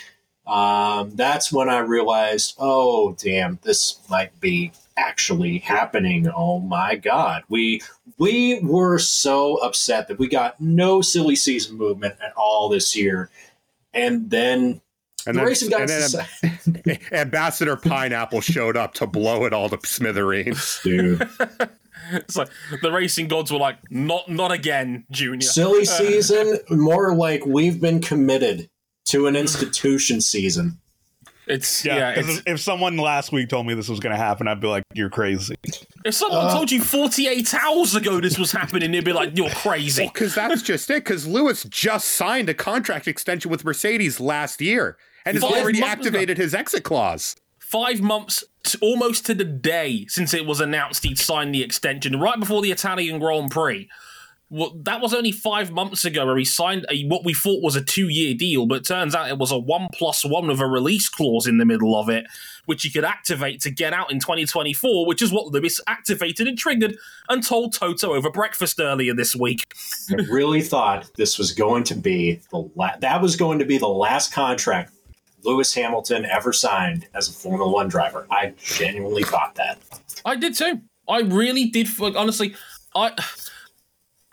um, 0.47 1.11
that's 1.15 1.51
when 1.51 1.69
I 1.69 1.79
realized, 1.79 2.55
oh, 2.59 3.15
damn, 3.19 3.59
this 3.63 3.99
might 4.09 4.39
be 4.39 4.71
actually 4.97 5.57
happening. 5.57 6.27
Oh 6.33 6.59
my 6.59 6.95
god. 6.95 7.43
We 7.49 7.81
we 8.17 8.59
were 8.61 8.97
so 8.99 9.57
upset 9.57 10.07
that 10.07 10.19
we 10.19 10.27
got 10.29 10.61
no 10.61 11.01
silly 11.01 11.35
season 11.35 11.77
movement 11.77 12.15
at 12.23 12.33
all 12.37 12.69
this 12.69 12.95
year. 12.95 13.29
And 13.93 14.29
then 14.29 14.81
And 15.27 15.35
the 15.35 15.39
then, 15.41 15.47
racing 15.47 15.73
and 15.73 15.87
guys 15.87 16.11
then 16.83 16.99
Ambassador 17.11 17.75
Pineapple 17.75 18.41
showed 18.41 18.77
up 18.77 18.93
to 18.95 19.07
blow 19.07 19.45
it 19.45 19.53
all 19.53 19.69
to 19.69 19.79
smithereens. 19.87 20.79
dude. 20.83 21.27
It's 22.11 22.35
like 22.35 22.49
the 22.83 22.91
racing 22.91 23.29
gods 23.29 23.51
were 23.51 23.57
like, 23.57 23.77
not 23.89 24.29
not 24.29 24.51
again, 24.51 25.05
Junior. 25.09 25.41
Silly 25.41 25.85
season, 25.85 26.59
more 26.69 27.15
like 27.15 27.43
we've 27.47 27.81
been 27.81 27.99
committed 27.99 28.69
to 29.05 29.25
an 29.25 29.35
institution 29.35 30.21
season. 30.21 30.77
It's 31.47 31.83
Yeah, 31.83 31.95
yeah. 31.95 32.15
'cause 32.15 32.29
it's, 32.37 32.43
if 32.45 32.59
someone 32.59 32.97
last 32.97 33.31
week 33.31 33.49
told 33.49 33.65
me 33.65 33.73
this 33.73 33.89
was 33.89 33.99
going 33.99 34.11
to 34.15 34.21
happen, 34.21 34.47
I'd 34.47 34.59
be 34.61 34.67
like, 34.67 34.83
"You're 34.93 35.09
crazy." 35.09 35.55
if 36.03 36.13
someone 36.13 36.45
Uh, 36.45 36.53
told 36.53 36.71
you 36.71 36.81
48 36.81 37.55
hours 37.55 37.95
ago 37.95 38.19
this 38.19 38.37
was 38.37 38.51
happening, 38.51 38.91
they'd 38.91 39.03
be 39.03 39.13
like, 39.13 39.35
"You're 39.35 39.49
crazy." 39.49 40.05
Because 40.13 40.35
that's 40.35 40.61
just 40.61 40.87
it. 40.91 41.03
Because 41.05 41.25
Lewis 41.25 41.63
just 41.63 42.09
signed 42.09 42.49
a 42.49 42.53
contract 42.53 43.07
extension 43.07 43.49
with 43.49 43.63
Mercedes 43.65 44.19
last 44.19 44.61
year 44.61 44.97
and 45.25 45.35
has 45.35 45.43
Five 45.43 45.53
already 45.63 45.79
months 45.79 45.93
ago. 45.93 46.07
activated 46.07 46.37
his 46.37 46.53
exit 46.53 46.83
clause. 46.83 47.35
Five 47.59 47.99
months, 48.01 48.43
t- 48.63 48.77
almost 48.81 49.25
to 49.25 49.33
the 49.33 49.43
day 49.43 50.05
since 50.07 50.33
it 50.33 50.45
was 50.45 50.59
announced 50.61 51.03
he'd 51.03 51.17
signed 51.19 51.53
the 51.53 51.63
extension, 51.63 52.19
right 52.19 52.39
before 52.39 52.61
the 52.61 52.71
Italian 52.71 53.19
Grand 53.19 53.49
Prix. 53.51 53.89
Well, 54.51 54.73
that 54.83 55.01
was 55.01 55.11
only 55.11 55.31
five 55.31 55.71
months 55.71 56.05
ago 56.05 56.23
where 56.27 56.37
he 56.37 56.45
signed 56.45 56.85
a 56.91 57.03
what 57.07 57.25
we 57.25 57.33
thought 57.33 57.63
was 57.63 57.75
a 57.75 57.81
two-year 57.83 58.35
deal, 58.35 58.67
but 58.67 58.75
it 58.75 58.85
turns 58.85 59.15
out 59.15 59.27
it 59.27 59.39
was 59.39 59.51
a 59.51 59.57
one 59.57 59.87
plus 59.91 60.23
one 60.23 60.45
with 60.47 60.59
a 60.61 60.67
release 60.67 61.09
clause 61.09 61.47
in 61.47 61.57
the 61.57 61.65
middle 61.65 61.99
of 61.99 62.09
it, 62.09 62.27
which 62.65 62.83
he 62.83 62.91
could 62.91 63.03
activate 63.03 63.59
to 63.61 63.71
get 63.71 63.91
out 63.91 64.11
in 64.11 64.19
2024, 64.19 65.07
which 65.07 65.23
is 65.23 65.31
what 65.31 65.47
Lewis 65.47 65.81
activated 65.87 66.47
and 66.47 66.59
triggered 66.59 66.95
and 67.27 67.43
told 67.43 67.73
Toto 67.73 68.13
over 68.13 68.29
breakfast 68.29 68.79
earlier 68.79 69.15
this 69.15 69.35
week. 69.35 69.65
I 70.11 70.21
really 70.29 70.61
thought 70.71 71.09
this 71.17 71.39
was 71.39 71.51
going 71.51 71.83
to 71.85 71.95
be 71.95 72.39
the 72.51 72.69
la- 72.75 72.97
that 72.99 73.23
was 73.23 73.35
going 73.35 73.57
to 73.59 73.65
be 73.65 73.79
the 73.79 73.87
last 73.87 74.31
contract 74.31 74.91
Lewis 75.45 75.73
Hamilton 75.73 76.25
ever 76.25 76.51
signed 76.51 77.07
as 77.13 77.29
a 77.29 77.31
Formula 77.31 77.69
One 77.71 77.87
driver. 77.87 78.27
I 78.31 78.53
genuinely 78.61 79.23
thought 79.23 79.55
that. 79.55 79.77
I 80.25 80.35
did 80.35 80.55
too. 80.55 80.81
I 81.07 81.19
really 81.21 81.65
did. 81.65 81.87
f- 81.87 82.01
Honestly, 82.15 82.55
I 82.95 83.11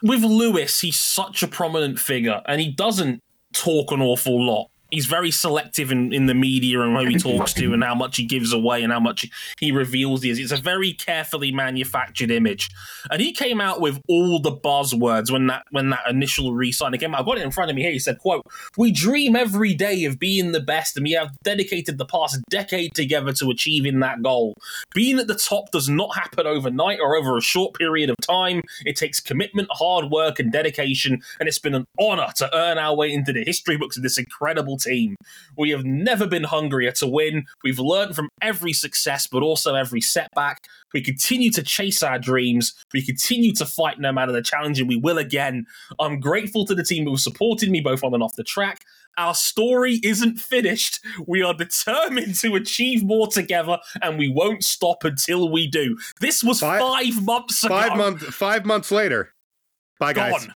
with 0.03 0.25
Lewis, 0.25 0.81
he's 0.81 0.99
such 0.99 1.43
a 1.43 1.49
prominent 1.49 1.99
figure, 1.99 2.43
and 2.47 2.61
he 2.61 2.71
doesn't 2.73 3.21
talk 3.53 3.93
an 3.93 4.01
awful 4.03 4.45
lot. 4.45 4.71
He's 4.93 5.07
very 5.07 5.31
selective 5.31 5.91
in, 5.91 6.13
in 6.13 6.27
the 6.27 6.35
media 6.35 6.81
and 6.83 6.95
who 6.95 7.07
he 7.07 7.17
talks 7.17 7.55
to, 7.55 7.73
and 7.73 7.83
how 7.83 7.95
much 7.95 8.19
he 8.19 8.25
gives 8.25 8.53
away, 8.53 8.83
and 8.83 8.93
how 8.93 9.01
much 9.01 9.27
he 9.59 9.73
reveals. 9.73 10.23
He 10.23 10.31
is. 10.31 10.39
It's 10.39 10.53
a 10.53 10.59
very 10.59 10.93
carefully 10.93 11.51
manufactured 11.51 12.31
image, 12.31 12.71
and 13.11 13.21
he 13.21 13.33
came 13.33 13.61
out 13.61 13.81
with 13.81 14.01
all 14.07 14.39
the 14.39 14.53
buzzwords 14.53 15.33
when 15.33 15.47
that 15.47 15.65
when 15.71 15.91
that 15.91 16.03
initial 16.09 16.53
re-sign 16.53 16.93
came 16.99 17.15
out. 17.15 17.21
I've 17.21 17.27
got 17.27 17.39
it 17.39 17.45
in 17.45 17.51
front 17.51 17.71
of 17.71 17.75
me 17.77 17.83
here. 17.83 17.93
He 17.93 17.99
said, 17.99 18.19
"quote 18.19 18.47
We 18.77 18.93
dream 18.93 19.35
every 19.35 19.75
day 19.75 20.05
of 20.05 20.19
being 20.19 20.53
the 20.53 20.61
best, 20.61 20.97
and 20.97 21.05
we 21.05 21.13
have 21.13 21.35
dedicated 21.43 21.97
the 21.97 22.05
past 22.05 22.41
decade 22.51 22.95
together 22.95 23.33
to 23.33 23.49
achieving 23.51 24.01
that 24.01 24.23
goal. 24.23 24.55
Being 24.95 25.19
at 25.19 25.27
the 25.27 25.35
top 25.35 25.71
does 25.71 25.89
not 25.89 26.15
happen 26.15 26.47
overnight 26.47 26.99
or 27.01 27.17
over 27.17 27.39
a 27.39 27.41
short 27.41 27.75
period 27.75 28.11
of 28.11 28.17
time. 28.19 28.61
It 28.85 28.97
takes 28.97 29.21
commitment, 29.21 29.69
hard 29.71 30.11
work, 30.11 30.39
and 30.39 30.53
dedication, 30.53 31.23
and 31.41 31.49
it's 31.49 31.59
been 31.59 31.75
an 31.75 31.87
honor 31.99 32.29
to 32.37 32.55
earn 32.55 32.77
our 32.77 32.95
way 32.95 33.11
into 33.11 33.33
the 33.33 33.45
history 33.45 33.79
books 33.79 33.97
of 33.97 34.03
this 34.03 34.19
incredible 34.19 34.77
team. 34.83 35.17
We 35.57 35.71
have 35.71 35.85
never 35.85 36.27
been 36.27 36.45
hungrier 36.45 36.93
to 36.93 37.07
win. 37.07 37.45
We've 37.65 37.79
learned 37.79 38.15
from 38.17 38.29
every 38.41 38.73
success, 38.73 39.27
but 39.27 39.43
also 39.43 39.75
every 39.75 40.01
setback. 40.01 40.67
We 40.93 41.03
continue 41.03 41.51
to 41.53 41.63
chase 41.63 42.03
our 42.03 42.19
dreams. 42.19 42.75
We 42.93 43.05
continue 43.05 43.53
to 43.55 43.67
fight 43.67 43.99
no 43.99 44.13
matter 44.13 44.33
the 44.33 44.43
challenge, 44.43 44.79
and 44.81 44.89
we 44.89 44.97
will 44.97 45.19
again. 45.19 45.67
I'm 45.99 46.21
grateful 46.21 46.65
to 46.67 46.75
the 46.75 46.85
team 46.85 47.05
who 47.05 47.17
supported 47.17 47.71
me 47.71 47.81
both 47.81 48.05
on 48.05 48.15
and 48.15 48.23
off 48.23 48.37
the 48.37 48.45
track. 48.45 48.85
Our 49.19 49.35
story 49.35 50.01
isn't 50.03 50.39
finished. 50.39 51.01
We 51.27 51.43
are 51.43 51.53
determined 51.53 52.35
to 52.37 52.55
achieve 52.55 53.05
more 53.05 53.27
together, 53.27 53.79
and 54.01 54.19
we 54.19 54.29
won't 54.29 54.65
stop 54.65 55.05
until 55.05 55.51
we 55.51 55.67
do. 55.67 55.99
This 56.21 56.43
was 56.43 56.61
Five- 56.61 56.81
five, 56.81 57.23
months 57.23 57.63
ago. 57.65 57.75
Five 57.75 57.97
month, 57.97 58.23
five 58.23 58.65
months 58.65 58.91
later. 58.91 59.35
Bye, 59.99 60.15
guys. 60.15 60.47
Gone. 60.47 60.55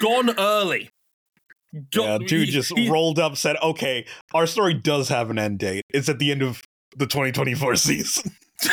Gone 0.00 0.38
early. 0.38 0.90
Go- 1.92 2.04
Yeah, 2.04 2.18
dude 2.18 2.48
just 2.48 2.76
he- 2.76 2.88
rolled 2.90 3.18
up, 3.18 3.36
said, 3.36 3.56
"Okay, 3.62 4.06
our 4.34 4.46
story 4.46 4.74
does 4.74 5.08
have 5.08 5.30
an 5.30 5.38
end 5.38 5.58
date. 5.58 5.82
It's 5.90 6.08
at 6.08 6.18
the 6.18 6.30
end 6.30 6.42
of 6.42 6.62
the 6.96 7.06
2024 7.06 7.76
season." 7.76 8.32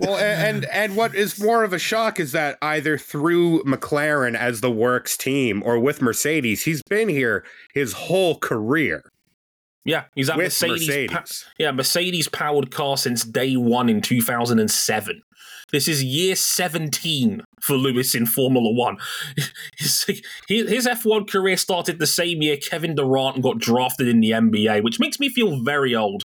Well, 0.00 0.16
a- 0.16 0.20
and 0.20 0.64
and 0.66 0.96
what 0.96 1.14
is 1.14 1.40
more 1.40 1.62
of 1.62 1.72
a 1.72 1.78
shock 1.78 2.18
is 2.18 2.32
that 2.32 2.58
either 2.60 2.98
through 2.98 3.62
McLaren 3.62 4.34
as 4.36 4.60
the 4.60 4.70
works 4.70 5.16
team 5.16 5.62
or 5.64 5.78
with 5.78 6.02
Mercedes, 6.02 6.64
he's 6.64 6.82
been 6.90 7.08
here 7.08 7.44
his 7.72 7.92
whole 7.92 8.36
career 8.36 9.04
yeah, 9.84 10.04
he's 10.16 10.28
at 10.28 10.36
with 10.36 10.46
Mercedes. 10.46 10.88
Mercedes. 10.88 11.10
pa- 11.12 11.24
yeah, 11.60 11.70
Mercedes 11.70 12.26
powered 12.28 12.72
car 12.72 12.96
since 12.96 13.22
day 13.22 13.56
one 13.56 13.88
in 13.88 14.00
2007. 14.00 15.22
This 15.72 15.88
is 15.88 16.02
year 16.04 16.36
17 16.36 17.42
for 17.60 17.74
Lewis 17.76 18.14
in 18.14 18.24
Formula 18.26 18.70
One. 18.72 18.98
His, 19.78 20.04
his 20.48 20.86
F1 20.86 21.28
career 21.28 21.56
started 21.56 21.98
the 21.98 22.06
same 22.06 22.40
year 22.40 22.56
Kevin 22.56 22.94
Durant 22.94 23.42
got 23.42 23.58
drafted 23.58 24.08
in 24.08 24.20
the 24.20 24.30
NBA, 24.30 24.82
which 24.82 24.98
makes 25.00 25.18
me 25.20 25.28
feel 25.28 25.62
very 25.62 25.94
old, 25.94 26.22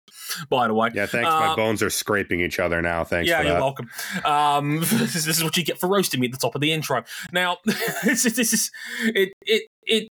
by 0.49 0.67
the 0.67 0.73
way. 0.73 0.89
Yeah, 0.93 1.05
thanks. 1.05 1.27
Uh, 1.27 1.39
My 1.39 1.55
bones 1.55 1.81
are 1.83 1.89
scraping 1.89 2.39
each 2.39 2.59
other 2.59 2.81
now. 2.81 3.03
Thanks 3.03 3.27
yeah, 3.29 3.39
for 3.39 3.43
you're 3.43 3.53
that. 3.53 3.61
welcome. 3.61 3.89
Um, 4.23 4.79
this, 4.83 5.13
this 5.13 5.27
is 5.27 5.43
what 5.43 5.57
you 5.57 5.63
get 5.65 5.79
for 5.79 5.89
roasting 5.89 6.19
me 6.21 6.27
at 6.27 6.31
the 6.31 6.37
top 6.37 6.55
of 6.55 6.61
the 6.61 6.71
intro. 6.71 7.03
Now, 7.33 7.57
this 7.65 8.25
is, 8.25 8.35
this 8.35 8.53
is 8.53 8.71
it, 9.03 9.33
it, 9.41 9.67
it, 9.85 10.07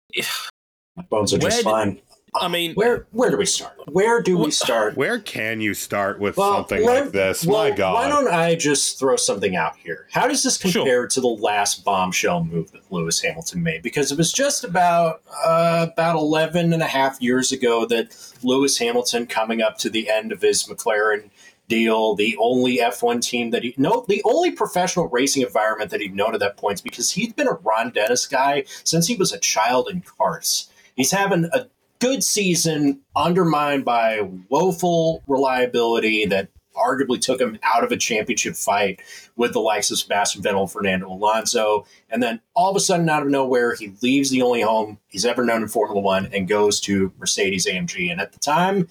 My 0.95 1.03
bones 1.09 1.33
are 1.33 1.37
Where 1.37 1.49
just 1.49 1.63
did- 1.63 1.69
fine. 1.69 1.99
I 2.41 2.47
mean, 2.47 2.73
Where 2.75 3.07
where 3.11 3.29
do 3.31 3.37
we 3.37 3.45
start? 3.45 3.73
Where 3.87 4.21
do 4.21 4.37
we 4.37 4.51
start? 4.51 4.95
Where 4.97 5.19
can 5.19 5.61
you 5.61 5.73
start 5.73 6.19
with 6.19 6.37
Well, 6.37 6.55
something 6.55 6.83
let- 6.85 7.03
like 7.05 7.11
this? 7.13 7.45
well, 7.45 7.69
My 7.69 7.75
God. 7.75 7.93
Why 7.93 8.07
don't 8.09 8.27
I 8.27 8.55
just 8.55 8.99
throw 8.99 9.15
something 9.15 9.55
out 9.55 9.75
here? 9.77 10.07
How 10.11 10.27
does 10.27 10.43
this 10.43 10.57
Sure. 10.59 10.71
compare 10.83 11.07
to 11.07 11.21
the 11.21 11.27
last 11.27 11.83
bombshell 11.85 12.43
move 12.43 12.71
that 12.71 12.81
Lewis 12.91 13.21
Hamilton 13.21 13.63
made? 13.63 13.81
Because 13.81 14.11
it 14.11 14.17
was 14.17 14.31
just 14.31 14.63
about 14.63 15.21
uh, 15.45 15.87
about 15.91 16.15
11 16.15 16.73
and 16.73 16.81
a 16.81 16.87
half 16.87 17.21
years 17.21 17.51
ago 17.51 17.85
that 17.85 18.15
Lewis 18.43 18.77
Hamilton 18.77 19.27
coming 19.27 19.61
up 19.61 19.77
to 19.79 19.89
the 19.89 20.09
end 20.09 20.31
of 20.31 20.41
his 20.41 20.63
McLaren 20.65 21.29
deal, 21.67 22.13
the 22.15 22.37
only 22.39 22.77
F1 22.77 23.21
team 23.21 23.49
that 23.49 23.63
he 23.63 23.73
no, 23.77 24.05
the 24.07 24.21
only 24.23 24.51
professional 24.51 25.07
racing 25.07 25.41
environment 25.41 25.89
that 25.91 25.99
he'd 26.01 26.15
known 26.15 26.33
at 26.35 26.39
that 26.39 26.57
point 26.57 26.83
because 26.83 27.11
he'd 27.11 27.35
been 27.35 27.47
a 27.47 27.53
Ron 27.63 27.89
Dennis 27.91 28.27
guy 28.27 28.65
since 28.83 29.07
he 29.07 29.15
was 29.15 29.33
a 29.33 29.39
child 29.39 29.87
in 29.89 30.01
karts. 30.01 30.67
He's 30.95 31.11
having 31.11 31.49
a 31.53 31.65
good 31.99 32.23
season 32.23 33.01
undermined 33.15 33.85
by 33.85 34.21
woeful 34.49 35.23
reliability 35.27 36.25
that 36.25 36.49
arguably 36.75 37.19
took 37.19 37.39
him 37.39 37.57
out 37.63 37.83
of 37.83 37.91
a 37.91 37.97
championship 37.97 38.55
fight 38.55 38.99
with 39.35 39.53
the 39.53 39.59
likes 39.59 39.89
of 39.91 39.97
Sebastian 39.97 40.43
Vettel 40.43 40.61
and 40.61 40.71
Fernando 40.71 41.07
Alonso. 41.07 41.85
And 42.09 42.21
then 42.21 42.41
all 42.53 42.69
of 42.69 42.75
a 42.75 42.79
sudden, 42.79 43.09
out 43.09 43.23
of 43.23 43.29
nowhere, 43.29 43.75
he 43.75 43.93
leaves 44.01 44.29
the 44.29 44.41
only 44.41 44.61
home 44.61 44.99
he's 45.07 45.25
ever 45.25 45.43
known 45.43 45.61
in 45.61 45.67
Formula 45.67 45.99
One 45.99 46.27
and 46.33 46.47
goes 46.47 46.79
to 46.81 47.13
Mercedes 47.17 47.65
AMG. 47.65 48.11
And 48.11 48.19
at 48.19 48.33
the 48.33 48.39
time, 48.39 48.87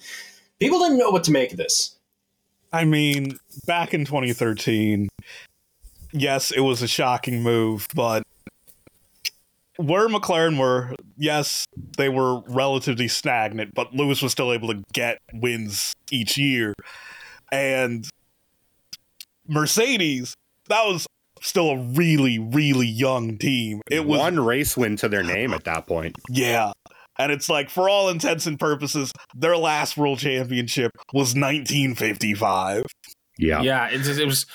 people 0.59 0.79
didn't 0.79 0.97
know 0.97 1.11
what 1.11 1.23
to 1.25 1.31
make 1.31 1.51
of 1.51 1.57
this. 1.57 1.95
I 2.73 2.83
mean, 2.85 3.37
back 3.65 3.93
in 3.93 4.03
2013, 4.05 5.07
yes, 6.11 6.51
it 6.51 6.61
was 6.61 6.81
a 6.81 6.87
shocking 6.87 7.41
move, 7.41 7.87
but 7.95 8.23
where 9.77 10.07
McLaren 10.07 10.57
were, 10.57 10.95
yes, 11.17 11.65
they 11.97 12.09
were 12.09 12.41
relatively 12.47 13.07
stagnant, 13.07 13.73
but 13.73 13.93
Lewis 13.93 14.21
was 14.21 14.31
still 14.31 14.51
able 14.53 14.69
to 14.73 14.83
get 14.93 15.17
wins 15.33 15.93
each 16.11 16.37
year. 16.37 16.73
And 17.51 18.07
Mercedes, 19.47 20.33
that 20.69 20.83
was 20.85 21.07
still 21.41 21.69
a 21.71 21.77
really, 21.77 22.39
really 22.39 22.87
young 22.87 23.37
team. 23.37 23.81
It 23.89 24.05
was 24.05 24.19
one 24.19 24.39
race 24.39 24.75
win 24.75 24.95
to 24.97 25.09
their 25.09 25.23
name 25.23 25.53
at 25.53 25.63
that 25.65 25.87
point. 25.87 26.15
yeah. 26.29 26.71
And 27.17 27.31
it's 27.31 27.47
like, 27.47 27.69
for 27.69 27.87
all 27.87 28.09
intents 28.09 28.45
and 28.45 28.59
purposes, 28.59 29.09
their 29.33 29.55
last 29.55 29.95
world 29.95 30.19
championship 30.19 30.91
was 31.13 31.33
1955. 31.33 32.83
Yeah. 33.37 33.61
yeah, 33.61 33.87
it, 33.87 34.05
it 34.05 34.25
was. 34.25 34.45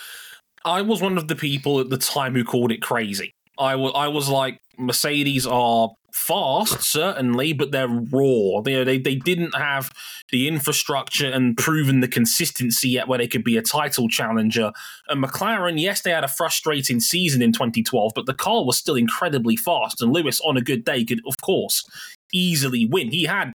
I 0.62 0.82
was 0.82 1.00
one 1.00 1.16
of 1.16 1.26
the 1.28 1.36
people 1.36 1.80
at 1.80 1.88
the 1.88 1.96
time 1.96 2.34
who 2.34 2.44
called 2.44 2.70
it 2.70 2.82
crazy. 2.82 3.32
I 3.58 3.76
wa- 3.76 3.92
I 3.92 4.08
was 4.08 4.28
like, 4.28 4.58
Mercedes 4.80 5.46
are 5.46 5.90
fast, 6.12 6.82
certainly, 6.82 7.52
but 7.52 7.70
they're 7.70 7.88
raw. 7.88 8.60
They, 8.62 8.82
they 8.84 8.98
they 8.98 9.14
didn't 9.14 9.54
have 9.54 9.90
the 10.30 10.48
infrastructure 10.48 11.30
and 11.30 11.56
proven 11.56 12.00
the 12.00 12.08
consistency 12.08 12.90
yet 12.90 13.08
where 13.08 13.18
they 13.18 13.28
could 13.28 13.44
be 13.44 13.56
a 13.56 13.62
title 13.62 14.08
challenger. 14.08 14.72
And 15.08 15.22
McLaren, 15.22 15.80
yes, 15.80 16.00
they 16.02 16.10
had 16.10 16.24
a 16.24 16.28
frustrating 16.28 17.00
season 17.00 17.42
in 17.42 17.52
2012, 17.52 18.12
but 18.14 18.26
the 18.26 18.34
car 18.34 18.64
was 18.64 18.78
still 18.78 18.96
incredibly 18.96 19.56
fast. 19.56 20.00
And 20.00 20.12
Lewis, 20.12 20.40
on 20.40 20.56
a 20.56 20.62
good 20.62 20.84
day, 20.84 21.04
could 21.04 21.20
of 21.26 21.36
course 21.40 21.84
easily 22.32 22.86
win. 22.86 23.10
He 23.10 23.24
had. 23.24 23.52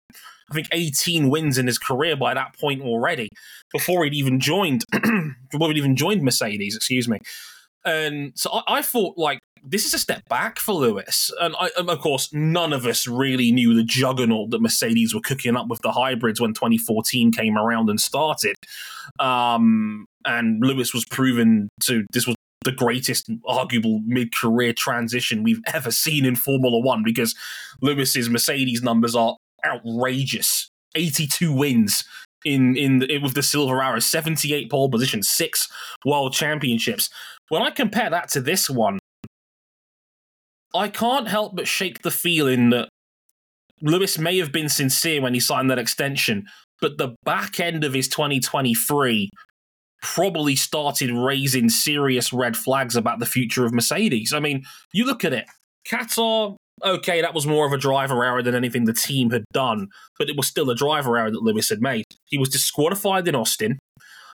I 0.50 0.54
think 0.54 0.68
18 0.72 1.30
wins 1.30 1.56
in 1.56 1.66
his 1.66 1.78
career 1.78 2.14
by 2.14 2.34
that 2.34 2.54
point 2.60 2.82
already, 2.82 3.30
before 3.72 4.04
he'd 4.04 4.12
even 4.12 4.38
joined, 4.38 4.84
before 5.50 5.68
he'd 5.68 5.78
even 5.78 5.96
joined 5.96 6.22
Mercedes. 6.22 6.76
Excuse 6.76 7.08
me. 7.08 7.20
And 7.86 8.32
so 8.34 8.50
I, 8.52 8.62
I 8.78 8.82
thought, 8.82 9.16
like, 9.16 9.38
this 9.62 9.84
is 9.84 9.94
a 9.94 9.98
step 9.98 10.28
back 10.28 10.58
for 10.58 10.74
Lewis. 10.74 11.30
And, 11.40 11.54
I, 11.58 11.70
and 11.76 11.88
of 11.88 12.00
course, 12.00 12.32
none 12.32 12.72
of 12.72 12.84
us 12.86 13.06
really 13.06 13.52
knew 13.52 13.74
the 13.74 13.84
juggernaut 13.84 14.50
that 14.50 14.60
Mercedes 14.60 15.14
were 15.14 15.20
cooking 15.20 15.56
up 15.56 15.68
with 15.68 15.80
the 15.82 15.92
hybrids 15.92 16.40
when 16.40 16.52
2014 16.52 17.32
came 17.32 17.56
around 17.56 17.88
and 17.88 18.00
started. 18.00 18.56
Um, 19.20 20.06
and 20.24 20.64
Lewis 20.64 20.92
was 20.92 21.04
proven 21.04 21.68
to, 21.82 22.04
this 22.12 22.26
was 22.26 22.36
the 22.64 22.72
greatest 22.72 23.30
arguable 23.46 24.00
mid-career 24.06 24.72
transition 24.72 25.42
we've 25.42 25.62
ever 25.72 25.90
seen 25.90 26.24
in 26.24 26.36
Formula 26.36 26.78
One 26.78 27.02
because 27.04 27.34
Lewis's 27.80 28.28
Mercedes 28.28 28.82
numbers 28.82 29.14
are 29.14 29.36
outrageous. 29.64 30.68
82 30.94 31.52
wins 31.52 32.04
in 32.44 32.76
in 32.76 32.98
the, 32.98 33.18
with 33.18 33.34
the 33.34 33.42
silver 33.42 33.80
arrow 33.80 33.98
78 33.98 34.70
pole 34.70 34.90
positions 34.90 35.30
six 35.30 35.68
world 36.04 36.32
championships 36.32 37.08
when 37.48 37.62
i 37.62 37.70
compare 37.70 38.10
that 38.10 38.28
to 38.28 38.40
this 38.40 38.68
one 38.68 38.98
i 40.74 40.88
can't 40.88 41.28
help 41.28 41.54
but 41.54 41.68
shake 41.68 42.02
the 42.02 42.10
feeling 42.10 42.70
that 42.70 42.88
lewis 43.80 44.18
may 44.18 44.38
have 44.38 44.52
been 44.52 44.68
sincere 44.68 45.20
when 45.20 45.34
he 45.34 45.40
signed 45.40 45.70
that 45.70 45.78
extension 45.78 46.44
but 46.80 46.98
the 46.98 47.14
back 47.24 47.60
end 47.60 47.84
of 47.84 47.94
his 47.94 48.08
2023 48.08 49.28
probably 50.02 50.56
started 50.56 51.12
raising 51.12 51.68
serious 51.68 52.32
red 52.32 52.56
flags 52.56 52.96
about 52.96 53.18
the 53.18 53.26
future 53.26 53.64
of 53.64 53.72
mercedes 53.72 54.32
i 54.32 54.40
mean 54.40 54.62
you 54.92 55.04
look 55.04 55.24
at 55.24 55.32
it 55.32 55.46
qatar 55.88 56.56
okay, 56.84 57.20
that 57.20 57.34
was 57.34 57.46
more 57.46 57.66
of 57.66 57.72
a 57.72 57.78
driver 57.78 58.24
error 58.24 58.42
than 58.42 58.54
anything 58.54 58.84
the 58.84 58.92
team 58.92 59.30
had 59.30 59.44
done, 59.52 59.88
but 60.18 60.28
it 60.28 60.36
was 60.36 60.46
still 60.46 60.70
a 60.70 60.74
driver 60.74 61.16
error 61.16 61.30
that 61.30 61.42
Lewis 61.42 61.68
had 61.68 61.80
made. 61.80 62.04
He 62.26 62.38
was 62.38 62.48
disqualified 62.48 63.28
in 63.28 63.34
Austin 63.34 63.78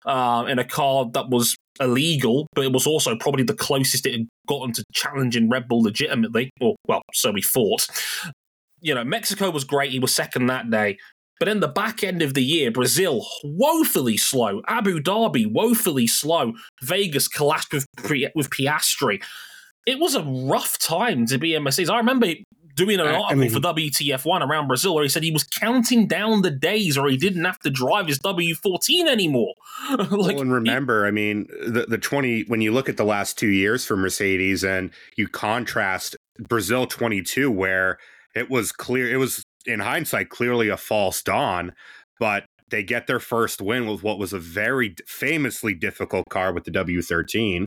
uh, 0.05 0.45
in 0.47 0.59
a 0.59 0.65
car 0.65 1.09
that 1.13 1.29
was 1.29 1.55
illegal, 1.79 2.47
but 2.55 2.65
it 2.65 2.71
was 2.71 2.87
also 2.87 3.15
probably 3.15 3.43
the 3.43 3.55
closest 3.55 4.05
it 4.05 4.13
had 4.13 4.27
gotten 4.47 4.73
to 4.73 4.83
challenging 4.93 5.49
Red 5.49 5.67
Bull 5.67 5.81
legitimately. 5.81 6.49
Or, 6.61 6.75
well, 6.87 7.01
so 7.13 7.31
we 7.31 7.41
thought. 7.41 7.87
You 8.81 8.93
know, 8.93 9.03
Mexico 9.03 9.49
was 9.49 9.63
great. 9.63 9.91
He 9.91 9.99
was 9.99 10.13
second 10.13 10.47
that 10.47 10.69
day. 10.69 10.97
But 11.39 11.47
in 11.47 11.61
the 11.61 11.67
back 11.67 12.03
end 12.03 12.21
of 12.21 12.35
the 12.35 12.43
year, 12.43 12.71
Brazil 12.71 13.25
woefully 13.43 14.17
slow. 14.17 14.61
Abu 14.67 14.99
Dhabi 14.99 15.51
woefully 15.51 16.07
slow. 16.07 16.53
Vegas 16.81 17.27
collapsed 17.27 17.73
with 17.73 17.85
with 18.35 18.49
Piastri 18.49 19.21
it 19.85 19.99
was 19.99 20.15
a 20.15 20.23
rough 20.23 20.77
time 20.77 21.25
to 21.27 21.37
be 21.37 21.55
a 21.55 21.59
Mercedes. 21.59 21.89
I 21.89 21.97
remember 21.97 22.27
doing 22.73 22.99
an 22.99 23.07
article 23.07 23.25
I 23.29 23.35
mean, 23.35 23.49
for 23.49 23.59
WTF1 23.59 24.47
around 24.47 24.67
Brazil 24.67 24.95
where 24.95 25.03
he 25.03 25.09
said 25.09 25.23
he 25.23 25.31
was 25.31 25.43
counting 25.43 26.07
down 26.07 26.41
the 26.41 26.51
days 26.51 26.97
or 26.97 27.09
he 27.09 27.17
didn't 27.17 27.45
have 27.45 27.59
to 27.59 27.69
drive 27.69 28.07
his 28.07 28.19
W14 28.19 29.07
anymore. 29.07 29.53
like, 29.97 30.11
well, 30.11 30.41
and 30.41 30.53
remember, 30.53 31.03
he, 31.03 31.07
I 31.07 31.11
mean, 31.11 31.47
the, 31.65 31.85
the 31.87 31.97
20, 31.97 32.43
when 32.43 32.61
you 32.61 32.71
look 32.71 32.89
at 32.89 32.97
the 32.97 33.05
last 33.05 33.37
two 33.37 33.49
years 33.49 33.85
for 33.85 33.95
Mercedes 33.95 34.63
and 34.63 34.91
you 35.15 35.27
contrast 35.27 36.15
Brazil 36.39 36.87
22, 36.87 37.51
where 37.51 37.97
it 38.35 38.49
was 38.49 38.71
clear, 38.71 39.09
it 39.09 39.17
was 39.17 39.43
in 39.65 39.79
hindsight 39.79 40.29
clearly 40.29 40.69
a 40.69 40.77
false 40.77 41.21
dawn, 41.21 41.73
but 42.19 42.45
they 42.69 42.83
get 42.83 43.05
their 43.07 43.19
first 43.19 43.61
win 43.61 43.87
with 43.87 44.01
what 44.01 44.17
was 44.17 44.33
a 44.33 44.39
very 44.39 44.95
famously 45.05 45.73
difficult 45.75 46.25
car 46.29 46.51
with 46.51 46.63
the 46.63 46.71
W13. 46.71 47.65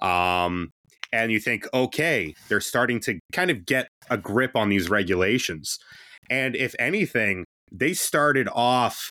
Um, 0.00 0.70
and 1.14 1.30
you 1.30 1.38
think, 1.38 1.64
okay, 1.72 2.34
they're 2.48 2.60
starting 2.60 2.98
to 2.98 3.20
kind 3.32 3.48
of 3.48 3.64
get 3.64 3.86
a 4.10 4.18
grip 4.18 4.56
on 4.56 4.68
these 4.68 4.90
regulations. 4.90 5.78
And 6.28 6.56
if 6.56 6.74
anything, 6.76 7.44
they 7.70 7.94
started 7.94 8.48
off 8.52 9.10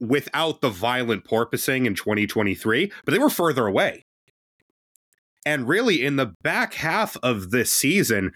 without 0.00 0.62
the 0.62 0.70
violent 0.70 1.24
porpoising 1.24 1.84
in 1.84 1.94
2023, 1.94 2.90
but 3.04 3.12
they 3.12 3.18
were 3.18 3.28
further 3.28 3.66
away. 3.66 4.02
And 5.44 5.68
really, 5.68 6.02
in 6.02 6.16
the 6.16 6.32
back 6.42 6.72
half 6.72 7.18
of 7.22 7.50
this 7.50 7.70
season, 7.70 8.32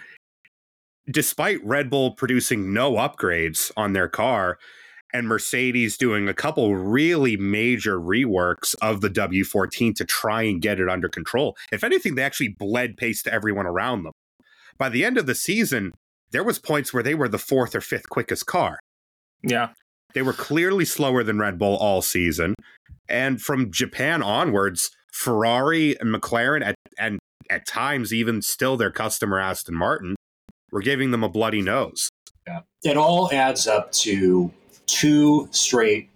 despite 1.11 1.65
Red 1.65 1.89
Bull 1.89 2.13
producing 2.13 2.75
no 2.75 2.93
upgrades 2.93 3.73
on 3.79 3.95
their 3.95 4.09
car, 4.09 4.59
and 5.13 5.27
Mercedes 5.27 5.97
doing 5.97 6.29
a 6.29 6.35
couple 6.35 6.77
really 6.77 7.37
major 7.37 7.99
reworks 7.99 8.75
of 8.81 9.01
the 9.01 9.11
W14 9.11 9.95
to 9.97 10.05
try 10.05 10.43
and 10.43 10.63
get 10.63 10.81
it 10.81 10.89
under 10.89 11.09
control. 11.09 11.57
If 11.73 11.85
anything, 11.85 12.15
they 12.15 12.23
actually 12.23 12.49
bled 12.49 12.97
pace 12.97 13.23
to 13.25 13.33
everyone 13.33 13.67
around 13.67 14.05
them. 14.05 14.13
By 14.79 14.89
the 14.89 15.05
end 15.05 15.19
of 15.19 15.27
the 15.27 15.35
season, 15.35 15.93
there 16.31 16.45
was 16.45 16.59
points 16.59 16.95
where 16.95 17.03
they 17.03 17.15
were 17.15 17.29
the 17.29 17.39
fourth 17.39 17.75
or 17.75 17.81
fifth 17.81 18.09
quickest 18.09 18.47
car. 18.47 18.79
Yeah. 19.43 19.71
They 20.15 20.23
were 20.23 20.33
clearly 20.33 20.85
slower 20.85 21.23
than 21.23 21.39
Red 21.39 21.59
Bull 21.59 21.77
all 21.77 22.03
season. 22.03 22.55
And 23.09 23.41
from 23.41 23.71
Japan 23.71 24.23
onwards, 24.23 24.91
Ferrari 25.13 25.99
and 26.01 26.15
McLaren 26.15 26.65
at, 26.65 26.75
and 26.99 27.19
at 27.51 27.67
times 27.67 28.15
even 28.15 28.43
still 28.43 28.77
their 28.77 28.91
customer 28.91 29.41
Aston 29.41 29.75
Martin 29.75 30.15
were 30.71 30.83
giving 30.83 31.11
them 31.11 31.25
a 31.25 31.29
bloody 31.29 31.63
nose. 31.63 32.09
Yeah. 32.47 32.61
It 32.85 32.97
all 32.97 33.31
adds 33.33 33.67
up 33.67 33.93
to 33.93 34.53
two 34.93 35.49
straight 35.51 36.11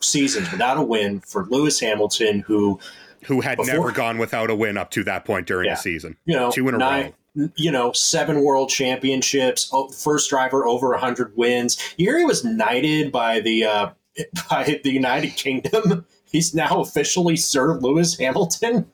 seasons 0.00 0.50
without 0.50 0.76
a 0.76 0.82
win 0.82 1.20
for 1.20 1.46
Lewis 1.46 1.80
Hamilton, 1.80 2.40
who 2.40 2.80
who 3.26 3.40
had 3.40 3.58
before, 3.58 3.74
never 3.74 3.92
gone 3.92 4.18
without 4.18 4.50
a 4.50 4.54
win 4.54 4.76
up 4.76 4.90
to 4.92 5.04
that 5.04 5.24
point 5.24 5.46
during 5.46 5.66
yeah, 5.66 5.74
the 5.74 5.80
season. 5.80 6.16
You 6.24 6.36
know, 6.36 6.50
two 6.50 6.68
in 6.68 6.74
a 6.74 6.78
nine, 6.78 7.12
row. 7.34 7.48
You 7.56 7.70
know, 7.70 7.92
seven 7.92 8.42
world 8.42 8.70
championships, 8.70 9.72
first 9.96 10.30
driver 10.30 10.66
over 10.66 10.96
hundred 10.96 11.36
wins. 11.36 11.80
He 11.96 12.08
was 12.24 12.44
knighted 12.44 13.12
by 13.12 13.40
the 13.40 13.64
uh, 13.64 13.90
by 14.50 14.80
the 14.82 14.90
United 14.90 15.36
Kingdom. 15.36 16.06
He's 16.30 16.54
now 16.54 16.80
officially 16.80 17.36
Sir 17.36 17.74
Lewis 17.78 18.16
Hamilton. 18.18 18.90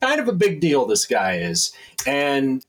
Kind 0.00 0.20
of 0.20 0.28
a 0.28 0.32
big 0.32 0.60
deal, 0.60 0.86
this 0.86 1.06
guy 1.06 1.38
is, 1.38 1.72
and 2.06 2.64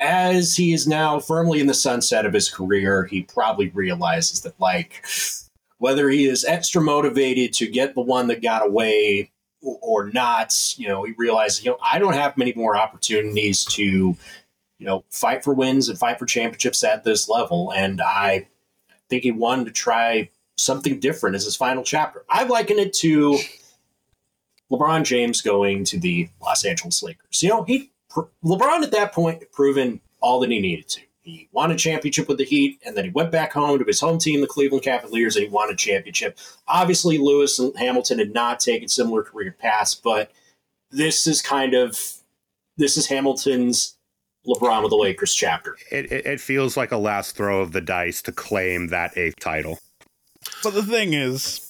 as 0.00 0.56
he 0.56 0.72
is 0.72 0.86
now 0.86 1.20
firmly 1.20 1.60
in 1.60 1.66
the 1.66 1.74
sunset 1.74 2.26
of 2.26 2.32
his 2.32 2.50
career, 2.50 3.04
he 3.04 3.22
probably 3.22 3.68
realizes 3.70 4.40
that, 4.42 4.58
like, 4.60 5.04
whether 5.78 6.08
he 6.08 6.26
is 6.26 6.44
extra 6.44 6.80
motivated 6.80 7.52
to 7.54 7.66
get 7.66 7.94
the 7.94 8.00
one 8.00 8.26
that 8.28 8.42
got 8.42 8.66
away 8.66 9.30
or 9.60 10.10
not, 10.10 10.52
you 10.76 10.88
know, 10.88 11.04
he 11.04 11.12
realizes, 11.16 11.64
you 11.64 11.70
know, 11.70 11.78
I 11.82 11.98
don't 11.98 12.14
have 12.14 12.36
many 12.36 12.52
more 12.54 12.76
opportunities 12.76 13.64
to, 13.66 13.82
you 13.82 14.16
know, 14.80 15.04
fight 15.10 15.42
for 15.42 15.54
wins 15.54 15.88
and 15.88 15.98
fight 15.98 16.18
for 16.18 16.26
championships 16.26 16.84
at 16.84 17.04
this 17.04 17.28
level. 17.28 17.72
And 17.72 18.00
I 18.02 18.46
think 19.08 19.22
he 19.22 19.30
wanted 19.30 19.66
to 19.66 19.72
try 19.72 20.28
something 20.56 21.00
different 21.00 21.36
as 21.36 21.44
his 21.44 21.56
final 21.56 21.82
chapter. 21.82 22.24
I 22.28 22.44
liken 22.44 22.78
it 22.78 22.92
to 22.94 23.38
LeBron 24.70 25.04
James 25.04 25.40
going 25.40 25.84
to 25.84 25.98
the 25.98 26.28
Los 26.42 26.64
Angeles 26.64 27.02
Lakers. 27.02 27.42
You 27.42 27.48
know, 27.48 27.64
he 27.64 27.90
LeBron 28.44 28.82
at 28.82 28.92
that 28.92 29.12
point 29.12 29.40
had 29.40 29.52
proven 29.52 30.00
all 30.20 30.40
that 30.40 30.50
he 30.50 30.60
needed 30.60 30.88
to. 30.88 31.00
He 31.22 31.48
won 31.52 31.70
a 31.70 31.76
championship 31.76 32.28
with 32.28 32.36
the 32.36 32.44
Heat, 32.44 32.80
and 32.84 32.96
then 32.96 33.04
he 33.04 33.10
went 33.10 33.32
back 33.32 33.52
home 33.54 33.78
to 33.78 33.84
his 33.84 34.00
home 34.00 34.18
team, 34.18 34.42
the 34.42 34.46
Cleveland 34.46 34.84
Cavaliers, 34.84 35.36
and 35.36 35.46
he 35.46 35.50
won 35.50 35.70
a 35.70 35.76
championship. 35.76 36.38
Obviously, 36.68 37.16
Lewis 37.16 37.58
and 37.58 37.76
Hamilton 37.78 38.18
had 38.18 38.34
not 38.34 38.60
taken 38.60 38.88
similar 38.88 39.22
career 39.22 39.56
paths, 39.58 39.94
but 39.94 40.30
this 40.90 41.26
is 41.26 41.40
kind 41.40 41.72
of 41.72 41.98
this 42.76 42.96
is 42.96 43.06
Hamilton's 43.06 43.96
LeBron 44.46 44.82
with 44.82 44.90
the 44.90 44.96
Lakers 44.96 45.34
chapter. 45.34 45.76
It, 45.90 46.12
it, 46.12 46.26
it 46.26 46.40
feels 46.40 46.76
like 46.76 46.92
a 46.92 46.98
last 46.98 47.36
throw 47.36 47.60
of 47.60 47.72
the 47.72 47.80
dice 47.80 48.20
to 48.22 48.32
claim 48.32 48.88
that 48.88 49.16
eighth 49.16 49.40
title. 49.40 49.78
But 50.62 50.74
the 50.74 50.82
thing 50.82 51.14
is, 51.14 51.60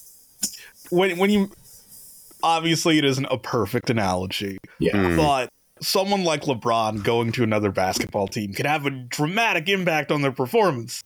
when 0.89 1.17
when 1.17 1.29
you 1.29 1.51
obviously 2.43 2.97
it 2.97 3.05
isn't 3.05 3.27
a 3.31 3.37
perfect 3.37 3.89
analogy, 3.89 4.57
yeah, 4.79 4.93
mm. 4.93 5.17
but 5.17 5.49
someone 5.81 6.23
like 6.23 6.43
LeBron 6.43 7.03
going 7.03 7.31
to 7.33 7.43
another 7.43 7.71
basketball 7.71 8.27
team 8.27 8.53
can 8.53 8.65
have 8.65 8.85
a 8.85 8.91
dramatic 8.91 9.67
impact 9.69 10.11
on 10.11 10.21
their 10.21 10.31
performance. 10.31 11.03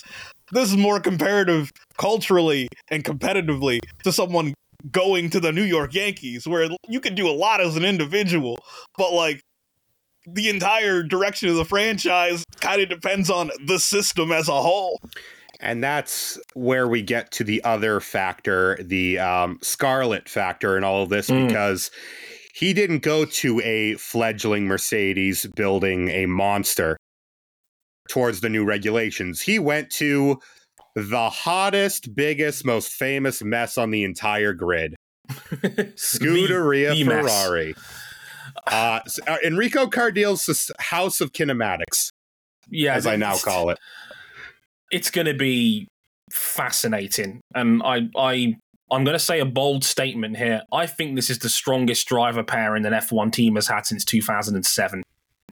This 0.51 0.69
is 0.69 0.77
more 0.77 0.99
comparative 0.99 1.71
culturally 1.97 2.67
and 2.89 3.03
competitively 3.03 3.79
to 4.03 4.12
someone 4.12 4.53
going 4.91 5.29
to 5.32 5.39
the 5.39 5.51
New 5.51 5.63
York 5.63 5.93
Yankees, 5.93 6.47
where 6.47 6.69
you 6.88 6.99
can 6.99 7.15
do 7.15 7.27
a 7.27 7.32
lot 7.34 7.62
as 7.62 7.75
an 7.75 7.84
individual, 7.84 8.58
but 8.97 9.12
like 9.12 9.41
the 10.25 10.49
entire 10.49 11.03
direction 11.03 11.49
of 11.49 11.55
the 11.55 11.65
franchise 11.65 12.43
kind 12.60 12.82
of 12.82 12.89
depends 12.89 13.29
on 13.29 13.51
the 13.65 13.79
system 13.79 14.32
as 14.32 14.47
a 14.47 14.62
whole. 14.62 14.99
And 15.60 15.84
that's 15.84 16.39
where 16.53 16.88
we 16.88 17.01
get 17.01 17.32
to 17.34 17.43
the 17.43 17.63
other 17.63 17.99
factor, 17.99 18.77
the 18.82 19.19
um, 19.19 19.60
Scarlet 19.62 20.29
factor 20.29 20.77
in 20.77 20.84
all 20.86 21.03
of 21.03 21.10
this, 21.10 21.29
mm. 21.29 21.47
because 21.47 21.91
he 22.60 22.74
didn't 22.74 23.00
go 23.00 23.24
to 23.24 23.62
a 23.62 23.93
fledgling 23.95 24.65
Mercedes 24.65 25.48
building 25.56 26.10
a 26.10 26.26
monster 26.26 26.98
towards 28.10 28.41
the 28.41 28.50
new 28.50 28.65
regulations. 28.65 29.39
He 29.39 29.60
went 29.60 29.89
to 29.91 30.41
the 30.93 31.30
hottest, 31.30 32.13
biggest, 32.13 32.65
most 32.65 32.91
famous 32.91 33.41
mess 33.41 33.78
on 33.78 33.91
the 33.91 34.04
entire 34.04 34.52
grid. 34.52 34.93
Scuderia 35.30 36.95
the 36.95 37.06
mess. 37.06 37.22
Ferrari. 37.22 37.76
Uh, 38.67 39.00
uh, 39.26 39.38
Enrico 39.45 39.88
Cardile's 39.88 40.69
House 40.80 41.22
of 41.22 41.32
Kinematics, 41.32 42.10
yeah, 42.69 42.95
as 42.95 43.08
I 43.08 43.15
now 43.15 43.38
call 43.38 43.69
it. 43.69 43.78
It's 44.91 45.12
going 45.12 45.28
to 45.28 45.34
be 45.34 45.88
fascinating, 46.30 47.39
and 47.56 47.82
I, 47.84 48.10
I, 48.17 48.58
I'm 48.91 49.04
going 49.04 49.15
to 49.15 49.23
say 49.23 49.39
a 49.39 49.45
bold 49.45 49.84
statement 49.84 50.38
here. 50.38 50.63
I 50.71 50.88
think 50.88 51.15
this 51.15 51.30
is 51.30 51.39
the 51.39 51.49
strongest 51.49 52.08
driver 52.08 52.43
pairing 52.43 52.86
an 52.86 52.93
F1 52.93 53.32
team 53.32 53.56
has 53.56 53.67
had 53.67 53.86
since 53.86 54.04
2007. 54.04 55.04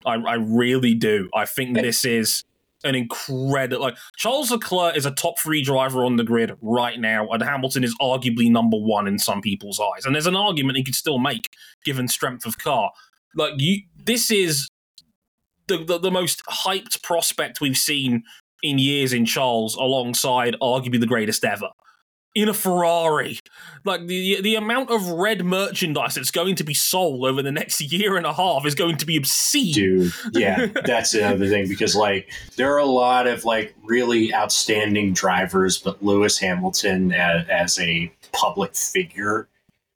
I, 0.06 0.14
I 0.14 0.34
really 0.36 0.96
do. 0.96 1.30
I 1.36 1.46
think 1.46 1.76
this 1.76 2.06
is 2.06 2.44
an 2.84 2.96
incredible. 2.96 3.82
Like 3.82 3.98
Charles 4.16 4.52
Leclerc 4.52 4.96
is 4.96 5.06
a 5.06 5.12
top 5.12 5.40
three 5.40 5.62
driver 5.62 6.04
on 6.04 6.16
the 6.16 6.24
grid 6.24 6.54
right 6.62 7.00
now, 7.00 7.28
and 7.30 7.42
Hamilton 7.44 7.84
is 7.84 7.96
arguably 8.02 8.50
number 8.50 8.78
one 8.78 9.08
in 9.08 9.20
some 9.20 9.42
people's 9.42 9.80
eyes. 9.80 10.06
And 10.06 10.16
there's 10.16 10.28
an 10.28 10.36
argument 10.36 10.78
he 10.78 10.84
could 10.84 10.96
still 10.96 11.20
make 11.20 11.50
given 11.84 12.08
strength 12.08 12.46
of 12.46 12.58
car. 12.58 12.92
Like 13.36 13.54
you, 13.58 13.82
this 14.06 14.32
is 14.32 14.68
the, 15.68 15.84
the 15.84 16.00
the 16.00 16.12
most 16.12 16.44
hyped 16.46 17.04
prospect 17.04 17.62
we've 17.62 17.78
seen 17.78 18.24
in 18.64 18.80
years 18.80 19.14
in 19.14 19.26
Charles, 19.26 19.76
alongside 19.76 20.56
arguably 20.62 21.00
the 21.00 21.06
greatest 21.06 21.46
ever. 21.46 21.70
In 22.38 22.50
a 22.50 22.54
Ferrari, 22.54 23.40
like 23.84 24.06
the 24.06 24.40
the 24.42 24.54
amount 24.54 24.92
of 24.92 25.08
red 25.08 25.44
merchandise 25.44 26.14
that's 26.14 26.30
going 26.30 26.56
to 26.58 26.64
be 26.64 26.76
sold 26.76 27.26
over 27.26 27.42
the 27.42 27.52
next 27.52 27.82
year 27.82 28.16
and 28.16 28.28
a 28.28 28.34
half 28.34 28.64
is 28.64 28.76
going 28.76 28.98
to 28.98 29.08
be 29.08 29.18
obscene. 29.18 29.74
Dude, 29.74 30.14
yeah, 30.34 30.68
that's 30.86 31.16
another 31.16 31.50
thing 31.50 31.68
because 31.68 31.96
like 31.96 32.32
there 32.56 32.72
are 32.76 32.78
a 32.78 32.86
lot 32.86 33.26
of 33.26 33.44
like 33.44 33.74
really 33.84 34.32
outstanding 34.36 35.14
drivers, 35.14 35.80
but 35.80 36.04
Lewis 36.04 36.38
Hamilton 36.38 37.12
as, 37.12 37.48
as 37.50 37.80
a 37.80 38.12
public 38.34 38.76
figure 38.76 39.50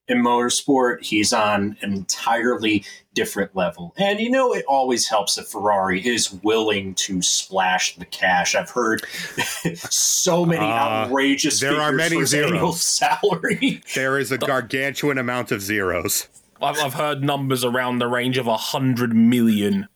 in 0.07 0.17
motorsport, 0.17 1.03
he's 1.03 1.33
on 1.33 1.77
an 1.81 1.93
entirely 1.93 2.83
different 3.13 3.55
level. 3.55 3.93
And 3.97 4.19
you 4.19 4.29
know, 4.29 4.53
it 4.53 4.63
always 4.67 5.07
helps 5.07 5.35
that 5.35 5.47
Ferrari 5.47 6.05
is 6.05 6.31
willing 6.43 6.95
to 6.95 7.21
splash 7.21 7.95
the 7.95 8.05
cash. 8.05 8.55
I've 8.55 8.69
heard 8.69 9.03
so 9.89 10.45
many 10.45 10.65
Uh, 10.65 11.05
outrageous. 11.05 11.59
there 11.59 11.79
are 11.79 11.91
many 11.91 12.15
for 12.15 12.21
his 12.21 12.33
annual 12.33 12.71
zeros. 12.73 12.81
salary. 12.85 13.81
There 13.95 14.17
is 14.17 14.31
a 14.31 14.37
gargantuan 14.37 15.17
amount 15.17 15.51
of 15.51 15.61
zeros. 15.61 16.27
I've, 16.61 16.77
I've 16.77 16.93
heard 16.93 17.23
numbers 17.23 17.63
around 17.65 17.99
the 17.99 18.07
range 18.07 18.37
of 18.37 18.47
a 18.47 18.57
hundred 18.57 19.15
million 19.15 19.87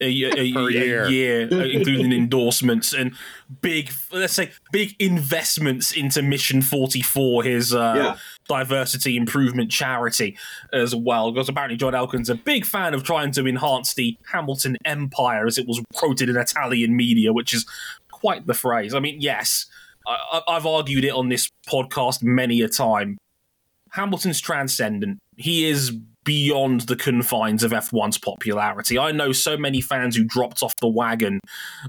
a, 0.00 0.08
ye- 0.08 0.24
a, 0.26 0.52
Per 0.52 0.68
a 0.68 0.72
year. 0.72 1.08
year, 1.08 1.48
uh, 1.52 1.56
including 1.66 2.12
endorsements 2.12 2.92
and 2.92 3.14
big, 3.60 3.92
let's 4.10 4.32
say, 4.32 4.50
big 4.72 4.96
investments 4.98 5.92
into 5.92 6.20
Mission 6.22 6.62
Forty 6.62 7.00
Four, 7.02 7.44
his 7.44 7.72
uh, 7.74 7.94
Yeah. 7.96 8.16
Diversity 8.48 9.16
improvement 9.16 9.70
charity, 9.70 10.36
as 10.72 10.94
well. 10.94 11.32
Because 11.32 11.48
apparently 11.48 11.76
John 11.76 11.94
Elkann's 11.94 12.28
a 12.28 12.34
big 12.34 12.66
fan 12.66 12.94
of 12.94 13.02
trying 13.02 13.32
to 13.32 13.46
enhance 13.46 13.94
the 13.94 14.16
Hamilton 14.32 14.76
empire, 14.84 15.46
as 15.46 15.58
it 15.58 15.66
was 15.66 15.80
quoted 15.94 16.28
in 16.28 16.36
Italian 16.36 16.96
media, 16.96 17.32
which 17.32 17.54
is 17.54 17.66
quite 18.10 18.46
the 18.46 18.54
phrase. 18.54 18.94
I 18.94 19.00
mean, 19.00 19.20
yes, 19.20 19.66
I, 20.06 20.42
I've 20.48 20.66
argued 20.66 21.04
it 21.04 21.12
on 21.12 21.28
this 21.28 21.48
podcast 21.68 22.22
many 22.22 22.60
a 22.60 22.68
time. 22.68 23.18
Hamilton's 23.92 24.40
transcendent. 24.40 25.18
He 25.36 25.66
is 25.66 25.96
beyond 26.24 26.82
the 26.82 26.96
confines 26.96 27.62
of 27.62 27.72
F1's 27.72 28.18
popularity. 28.18 28.98
I 28.98 29.12
know 29.12 29.32
so 29.32 29.56
many 29.56 29.80
fans 29.80 30.16
who 30.16 30.24
dropped 30.24 30.62
off 30.62 30.74
the 30.80 30.88
wagon 30.88 31.40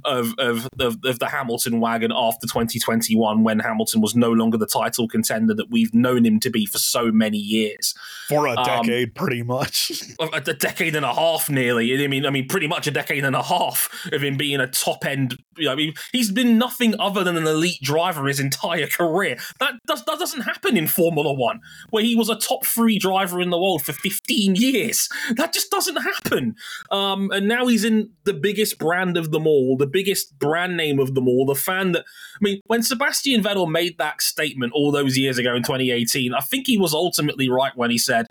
of 0.03 0.33
of, 0.37 0.67
of, 0.79 0.97
of 1.03 1.19
the 1.19 1.27
Hamilton 1.27 1.79
wagon 1.79 2.11
after 2.15 2.47
2021 2.47 3.43
when 3.43 3.59
Hamilton 3.59 4.01
was 4.01 4.15
no 4.15 4.31
longer 4.31 4.57
the 4.57 4.67
title 4.67 5.07
contender 5.07 5.53
that 5.53 5.69
we've 5.69 5.93
known 5.93 6.25
him 6.25 6.39
to 6.41 6.49
be 6.49 6.65
for 6.65 6.77
so 6.77 7.11
many 7.11 7.37
years. 7.37 7.93
for 8.27 8.47
a 8.47 8.55
Um, 8.55 8.65
decade, 8.65 9.15
pretty 9.15 9.43
much. 9.43 9.91
A, 10.19 10.37
a 10.37 10.53
decade 10.53 10.95
and 10.95 11.05
a 11.05 11.13
half 11.13 11.49
nearly. 11.49 12.03
I 12.03 12.07
mean 12.07 12.25
I 12.25 12.29
mean 12.29 12.47
pretty 12.47 12.67
much 12.67 12.87
a 12.87 12.91
decade 12.91 13.23
and 13.25 13.35
a 13.35 13.43
half 13.43 13.89
of 14.11 14.23
him 14.23 14.37
being 14.37 14.59
a 14.59 14.67
top 14.67 15.05
end 15.05 15.37
you 15.57 15.65
know, 15.65 15.71
I 15.71 15.75
mean 15.75 15.93
he's 16.11 16.31
been 16.31 16.57
nothing 16.57 16.95
other 16.99 17.23
than 17.23 17.37
an 17.37 17.47
elite 17.47 17.81
driver 17.81 18.27
his 18.27 18.39
entire 18.39 18.87
career. 18.87 19.37
That 19.59 19.73
does 19.87 20.03
that 20.05 20.19
doesn't 20.19 20.41
happen 20.41 20.77
in 20.77 20.87
Formula 20.87 21.33
1 21.33 21.59
where 21.89 22.03
he 22.03 22.15
was 22.15 22.29
a 22.29 22.35
top 22.35 22.65
3 22.65 22.97
driver 22.99 23.41
in 23.41 23.49
the 23.49 23.59
world 23.59 23.83
for 23.83 23.93
15 24.27 24.55
years. 24.55 25.09
That 25.35 25.53
just 25.53 25.71
doesn't 25.71 25.97
happen. 25.97 26.55
Um, 26.91 27.31
and 27.31 27.47
now 27.47 27.67
he's 27.67 27.83
in 27.83 28.11
the 28.23 28.33
biggest 28.33 28.77
brand 28.77 29.17
of 29.17 29.31
them 29.31 29.47
all, 29.47 29.77
the 29.77 29.87
biggest 29.87 30.37
brand 30.39 30.77
name 30.77 30.99
of 30.99 31.15
them 31.15 31.27
all, 31.27 31.45
the 31.45 31.55
fan 31.55 31.91
that 31.93 32.05
I 32.35 32.37
mean, 32.41 32.61
when 32.65 32.83
Sebastian 32.83 33.43
Vettel 33.43 33.69
made 33.69 33.97
that 33.97 34.21
statement 34.21 34.73
all 34.73 34.91
those 34.91 35.17
years 35.17 35.37
ago 35.37 35.55
in 35.55 35.63
2018, 35.63 36.33
I 36.33 36.41
think 36.41 36.67
he 36.67 36.77
was 36.77 36.93
ultimately 36.93 37.49
right 37.49 37.75
when 37.75 37.91
he 37.91 37.97
said, 37.97 38.27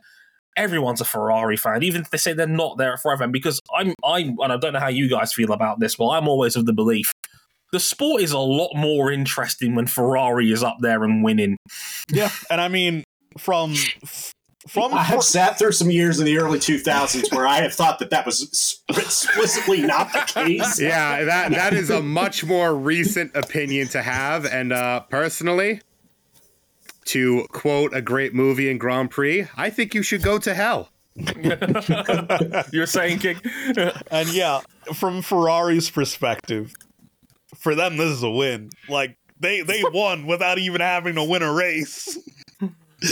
everyone's 0.57 1.01
a 1.01 1.05
Ferrari 1.05 1.57
fan, 1.57 1.83
even 1.83 2.03
if 2.03 2.11
they 2.11 2.19
say 2.19 2.33
they're 2.33 2.47
not 2.47 2.79
there 2.79 2.97
forever. 2.97 3.25
And 3.25 3.33
because 3.33 3.61
I'm, 3.75 3.95
I'm, 4.05 4.37
and 4.39 4.53
I 4.53 4.57
don't 4.57 4.73
know 4.73 4.81
how 4.81 4.89
you 4.89 5.09
guys 5.09 5.33
feel 5.33 5.53
about 5.53 5.81
this, 5.81 5.97
but 5.97 6.11
I'm 6.11 6.29
always 6.29 6.57
of 6.57 6.67
the 6.67 6.73
belief 6.73 7.13
the 7.73 7.81
sport 7.81 8.23
is 8.23 8.31
a 8.31 8.39
lot 8.39 8.71
more 8.77 9.11
interesting 9.11 9.75
when 9.75 9.89
Ferrari 9.89 10.53
is 10.53 10.63
up 10.63 10.77
there 10.79 11.03
and 11.03 11.25
winning. 11.25 11.57
yeah, 12.09 12.31
and 12.49 12.61
I 12.61 12.69
mean, 12.69 13.03
from 13.37 13.75
from 14.69 14.95
I 14.95 15.03
have 15.03 15.23
sat 15.23 15.59
through 15.59 15.73
some 15.73 15.91
years 15.91 16.19
in 16.21 16.27
the 16.27 16.39
early 16.39 16.59
2000s 16.59 17.35
where 17.35 17.47
I 17.47 17.61
have 17.61 17.75
thought 17.75 17.99
that 17.99 18.11
that 18.11 18.25
was 18.25 18.81
explicitly 18.89 19.83
not 19.83 20.13
the 20.13 20.21
case. 20.21 20.81
Yeah, 20.81 21.25
that 21.25 21.53
that 21.53 21.75
is 21.75 21.91
a 21.91 22.03
much 22.03 22.45
more 22.45 22.75
recent 22.75 23.35
opinion 23.35 23.89
to 23.89 24.03
have, 24.03 24.47
and 24.47 24.73
uh, 24.73 25.01
personally, 25.01 25.83
to 27.07 27.47
quote 27.53 27.95
a 27.95 28.01
great 28.01 28.35
movie 28.35 28.71
in 28.71 28.79
Grand 28.79 29.11
Prix, 29.11 29.47
I 29.57 29.71
think 29.71 29.95
you 29.95 30.03
should 30.03 30.23
go 30.23 30.39
to 30.39 30.55
hell. 30.55 30.91
You're 32.73 32.87
saying, 32.87 33.21
King? 33.21 33.41
And 34.11 34.29
yeah, 34.31 34.61
from 34.95 35.23
Ferrari's 35.23 35.91
perspective, 35.91 36.75
for 37.57 37.75
them 37.75 37.97
this 37.97 38.11
is 38.11 38.23
a 38.23 38.31
win. 38.31 38.71
Like 38.89 39.17
they 39.39 39.61
they 39.63 39.83
won 39.93 40.27
without 40.27 40.59
even 40.59 40.81
having 40.81 41.15
to 41.17 41.25
win 41.25 41.43
a 41.43 41.53
race. 41.53 42.19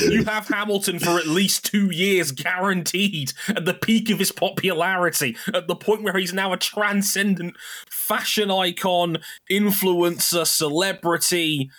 You 0.00 0.24
have 0.24 0.48
Hamilton 0.48 0.98
for 0.98 1.18
at 1.18 1.26
least 1.26 1.64
two 1.64 1.90
years 1.90 2.32
guaranteed 2.32 3.32
at 3.48 3.64
the 3.64 3.74
peak 3.74 4.10
of 4.10 4.18
his 4.18 4.32
popularity, 4.32 5.36
at 5.52 5.68
the 5.68 5.76
point 5.76 6.02
where 6.02 6.16
he's 6.16 6.32
now 6.32 6.52
a 6.52 6.56
transcendent 6.56 7.56
fashion 7.90 8.50
icon, 8.50 9.18
influencer, 9.50 10.46
celebrity, 10.46 11.70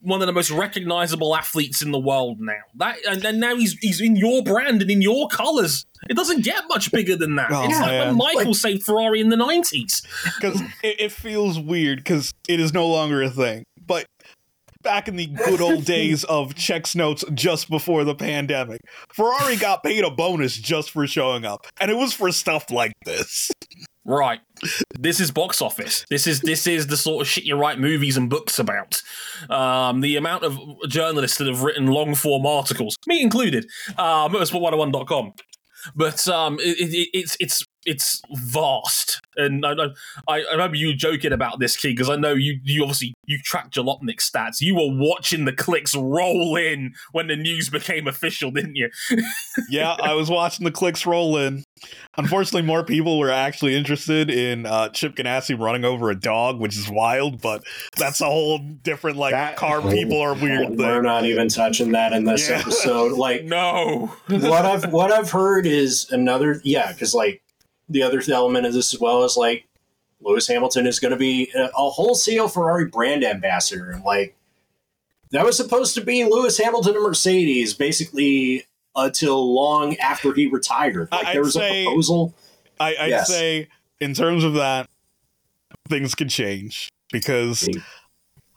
one 0.00 0.20
of 0.22 0.26
the 0.26 0.32
most 0.32 0.50
recognizable 0.50 1.34
athletes 1.34 1.82
in 1.82 1.90
the 1.90 1.98
world 1.98 2.38
now. 2.40 2.60
That 2.76 2.98
and, 3.08 3.24
and 3.24 3.40
now 3.40 3.56
he's 3.56 3.72
he's 3.78 4.00
in 4.00 4.16
your 4.16 4.42
brand 4.42 4.82
and 4.82 4.90
in 4.90 5.02
your 5.02 5.28
colors. 5.28 5.86
It 6.08 6.16
doesn't 6.16 6.44
get 6.44 6.64
much 6.68 6.92
bigger 6.92 7.16
than 7.16 7.34
that. 7.36 7.50
Oh, 7.50 7.64
it's 7.64 7.80
like 7.80 7.90
man. 7.90 8.16
when 8.16 8.34
Michael 8.34 8.54
saved 8.54 8.84
Ferrari 8.84 9.20
in 9.20 9.28
the 9.28 9.36
nineties. 9.36 10.02
Because 10.38 10.60
it, 10.82 11.00
it 11.00 11.12
feels 11.12 11.58
weird 11.58 11.98
because 11.98 12.32
it 12.48 12.60
is 12.60 12.72
no 12.72 12.86
longer 12.86 13.22
a 13.22 13.30
thing. 13.30 13.64
Back 14.88 15.06
in 15.06 15.16
the 15.16 15.26
good 15.26 15.60
old 15.60 15.84
days 15.84 16.24
of 16.24 16.54
checks 16.54 16.94
notes 16.94 17.22
just 17.34 17.68
before 17.68 18.04
the 18.04 18.14
pandemic, 18.14 18.80
Ferrari 19.12 19.56
got 19.56 19.82
paid 19.82 20.02
a 20.02 20.10
bonus 20.10 20.56
just 20.56 20.92
for 20.92 21.06
showing 21.06 21.44
up. 21.44 21.66
And 21.78 21.90
it 21.90 21.94
was 21.94 22.14
for 22.14 22.32
stuff 22.32 22.70
like 22.70 22.94
this. 23.04 23.50
Right. 24.06 24.40
This 24.98 25.20
is 25.20 25.30
box 25.30 25.60
office. 25.60 26.06
This 26.08 26.26
is 26.26 26.40
this 26.40 26.66
is 26.66 26.86
the 26.86 26.96
sort 26.96 27.20
of 27.20 27.28
shit 27.28 27.44
you 27.44 27.56
write 27.56 27.78
movies 27.78 28.16
and 28.16 28.30
books 28.30 28.58
about. 28.58 29.02
Um, 29.50 30.00
the 30.00 30.16
amount 30.16 30.44
of 30.44 30.58
journalists 30.88 31.36
that 31.36 31.48
have 31.48 31.62
written 31.62 31.88
long 31.88 32.14
form 32.14 32.46
articles, 32.46 32.96
me 33.06 33.20
included, 33.20 33.66
uh, 33.98 34.26
motorsport101.com. 34.30 35.34
But 35.94 36.26
um, 36.28 36.58
it, 36.60 36.78
it, 36.78 37.08
it's 37.12 37.36
it's 37.38 37.62
it's 37.86 38.20
vast, 38.34 39.20
and 39.36 39.64
I, 39.64 39.72
I, 40.26 40.40
I 40.40 40.52
remember 40.52 40.76
you 40.76 40.94
joking 40.94 41.32
about 41.32 41.58
this, 41.60 41.76
kid, 41.76 41.96
because 41.96 42.10
I 42.10 42.16
know 42.16 42.34
you 42.34 42.58
you 42.64 42.82
obviously 42.82 43.14
you 43.26 43.38
tracked 43.44 43.74
Jalopnik 43.74 44.16
stats. 44.18 44.60
You 44.60 44.74
were 44.74 44.88
watching 44.90 45.44
the 45.44 45.52
clicks 45.52 45.94
roll 45.94 46.56
in 46.56 46.94
when 47.12 47.28
the 47.28 47.36
news 47.36 47.70
became 47.70 48.06
official, 48.08 48.50
didn't 48.50 48.76
you? 48.76 48.90
Yeah, 49.70 49.96
I 50.00 50.14
was 50.14 50.30
watching 50.30 50.64
the 50.64 50.70
clicks 50.70 51.04
roll 51.04 51.36
in. 51.36 51.64
Unfortunately, 52.16 52.62
more 52.62 52.84
people 52.84 53.18
were 53.18 53.30
actually 53.30 53.76
interested 53.76 54.30
in 54.30 54.66
uh, 54.66 54.88
Chip 54.90 55.14
Ganassi 55.16 55.58
running 55.58 55.84
over 55.84 56.10
a 56.10 56.18
dog, 56.18 56.58
which 56.60 56.76
is 56.76 56.88
wild, 56.88 57.40
but 57.42 57.64
that's 57.96 58.20
a 58.20 58.24
whole 58.26 58.58
different, 58.58 59.16
like, 59.16 59.32
That- 59.32 59.56
car 59.56 59.82
people 59.82 60.20
are 60.20 60.34
weird 60.34 60.70
We're 60.70 60.94
thing. 60.94 61.02
not 61.02 61.24
even 61.24 61.48
touching 61.48 61.92
that 61.92 62.12
in 62.12 62.24
this 62.24 62.48
Yeah. 62.48 62.60
episode. 62.60 63.12
Like 63.18 63.44
No. 63.58 64.14
what 64.28 64.64
I've 64.64 64.90
what 64.92 65.10
I've 65.12 65.30
heard 65.30 65.66
is 65.66 66.08
another 66.10 66.60
yeah, 66.64 66.92
because 66.92 67.14
like 67.14 67.42
the 67.88 68.02
other 68.02 68.22
element 68.30 68.66
of 68.66 68.72
this 68.72 68.92
as 68.94 69.00
well 69.00 69.24
is 69.24 69.36
like 69.36 69.66
Lewis 70.20 70.46
Hamilton 70.48 70.86
is 70.86 70.98
going 70.98 71.12
to 71.12 71.16
be 71.16 71.50
a, 71.54 71.64
a 71.76 71.90
wholesale 71.90 72.48
Ferrari 72.48 72.86
brand 72.86 73.24
ambassador, 73.24 73.90
and 73.90 74.04
like 74.04 74.36
that 75.30 75.44
was 75.44 75.56
supposed 75.56 75.94
to 75.94 76.00
be 76.00 76.24
Lewis 76.24 76.58
Hamilton 76.58 76.94
and 76.96 77.04
Mercedes 77.04 77.74
basically 77.74 78.64
until 78.96 79.54
long 79.54 79.96
after 79.98 80.32
he 80.34 80.46
retired. 80.46 81.08
Like 81.12 81.26
I'd 81.26 81.34
there 81.34 81.42
was 81.42 81.54
say- 81.54 81.82
a 81.82 81.86
proposal. 81.86 82.34
I, 82.80 82.96
I'd 82.96 83.08
Yes. 83.10 83.28
say, 83.28 83.68
in 84.00 84.14
terms 84.14 84.44
of 84.44 84.54
that, 84.54 84.88
things 85.88 86.14
could 86.14 86.30
change 86.30 86.88
because 87.12 87.66
Big. 87.66 87.82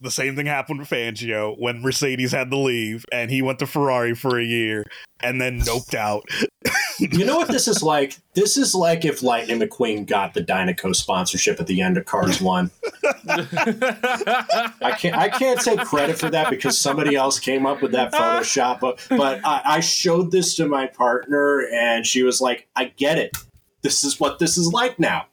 The 0.01 0.11
same 0.11 0.35
thing 0.35 0.47
happened 0.47 0.79
with 0.79 0.89
Fangio 0.89 1.55
when 1.59 1.81
Mercedes 1.81 2.31
had 2.31 2.49
to 2.49 2.57
leave 2.57 3.05
and 3.11 3.29
he 3.29 3.43
went 3.43 3.59
to 3.59 3.67
Ferrari 3.67 4.15
for 4.15 4.39
a 4.39 4.43
year 4.43 4.83
and 5.21 5.39
then 5.39 5.61
noped 5.61 5.93
out. 5.93 6.23
You 6.99 7.25
know 7.25 7.37
what 7.37 7.47
this 7.47 7.67
is 7.67 7.81
like? 7.81 8.19
This 8.35 8.57
is 8.57 8.75
like 8.75 9.05
if 9.05 9.23
Lightning 9.23 9.59
McQueen 9.59 10.05
got 10.05 10.35
the 10.35 10.41
Dinoco 10.41 10.95
sponsorship 10.95 11.59
at 11.59 11.65
the 11.65 11.81
end 11.81 11.97
of 11.97 12.05
Cars 12.05 12.39
One. 12.39 12.69
I 13.27 14.95
can't 14.99 15.17
I 15.17 15.29
can't 15.29 15.59
take 15.59 15.79
credit 15.79 16.19
for 16.19 16.29
that 16.29 16.51
because 16.51 16.77
somebody 16.77 17.15
else 17.15 17.39
came 17.39 17.65
up 17.65 17.81
with 17.81 17.91
that 17.93 18.13
Photoshop. 18.13 18.81
But, 18.81 19.03
but 19.09 19.43
I, 19.43 19.61
I 19.65 19.79
showed 19.79 20.29
this 20.29 20.53
to 20.55 20.67
my 20.67 20.85
partner 20.85 21.65
and 21.73 22.05
she 22.05 22.21
was 22.21 22.39
like, 22.39 22.67
"I 22.75 22.85
get 22.85 23.17
it. 23.17 23.35
This 23.81 24.03
is 24.03 24.19
what 24.19 24.37
this 24.37 24.55
is 24.55 24.71
like 24.71 24.99
now." 24.99 25.25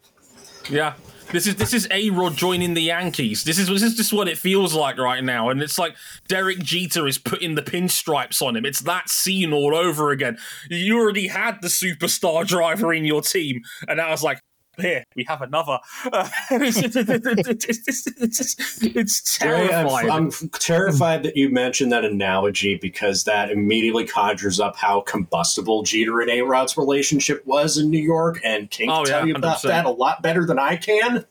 Yeah. 0.71 0.95
This 1.31 1.47
is 1.47 1.57
this 1.57 1.75
is 1.75 1.87
A 1.91 2.09
Rod 2.09 2.37
joining 2.37 2.73
the 2.73 2.81
Yankees. 2.81 3.45
This 3.45 3.59
is 3.59 3.69
this 3.69 3.83
is 3.83 3.95
just 3.95 4.15
what 4.15 4.29
it 4.29 4.39
feels 4.39 4.75
like 4.75 4.97
right 4.97 5.23
now, 5.23 5.51
and 5.51 5.63
it's 5.63 5.79
like 5.79 5.95
Derek 6.27 6.61
Jeter 6.61 7.07
is 7.07 7.19
putting 7.19 7.55
the 7.55 7.61
pinstripes 7.61 8.41
on 8.41 8.57
him. 8.57 8.65
It's 8.65 8.81
that 8.81 9.11
scene 9.11 9.53
all 9.53 9.77
over 9.77 10.11
again. 10.11 10.39
You 10.71 10.99
already 10.99 11.27
had 11.27 11.61
the 11.61 11.69
superstar 11.69 12.47
driver 12.47 12.95
in 12.95 13.05
your 13.05 13.21
team, 13.21 13.61
and 13.87 14.01
I 14.01 14.11
was 14.11 14.23
like, 14.23 14.41
here 14.81 15.05
we 15.17 15.25
have 15.25 15.43
another. 15.43 15.79
Uh, 16.13 16.29
it's, 16.51 16.79
it's, 16.79 18.07
it's, 18.07 18.85
it's 18.85 19.39
Dre, 19.39 19.51
I'm, 19.51 19.69
terrifying. 19.69 20.11
I'm 20.11 20.31
terrified 20.51 21.23
that 21.25 21.37
you 21.37 21.51
mentioned 21.51 21.93
that 21.93 22.05
analogy 22.05 22.77
because 22.77 23.25
that 23.25 23.51
immediately 23.51 24.07
conjures 24.07 24.61
up 24.61 24.77
how 24.77 25.01
combustible 25.03 25.83
Jeter 25.83 26.21
and 26.21 26.31
A 26.31 26.43
Rod's 26.43 26.77
relationship 26.77 27.47
was 27.47 27.79
in 27.79 27.91
New 27.91 28.03
York, 28.03 28.41
and 28.45 28.71
King 28.71 28.91
Oh, 28.91 29.03
can 29.03 29.05
tell 29.07 29.21
yeah, 29.21 29.27
you 29.27 29.35
about 29.35 29.59
100%. 29.59 29.63
that 29.69 29.87
a 29.87 29.91
lot 29.91 30.23
better 30.23 30.45
than 30.47 30.59
I 30.59 30.77
can. 30.77 31.25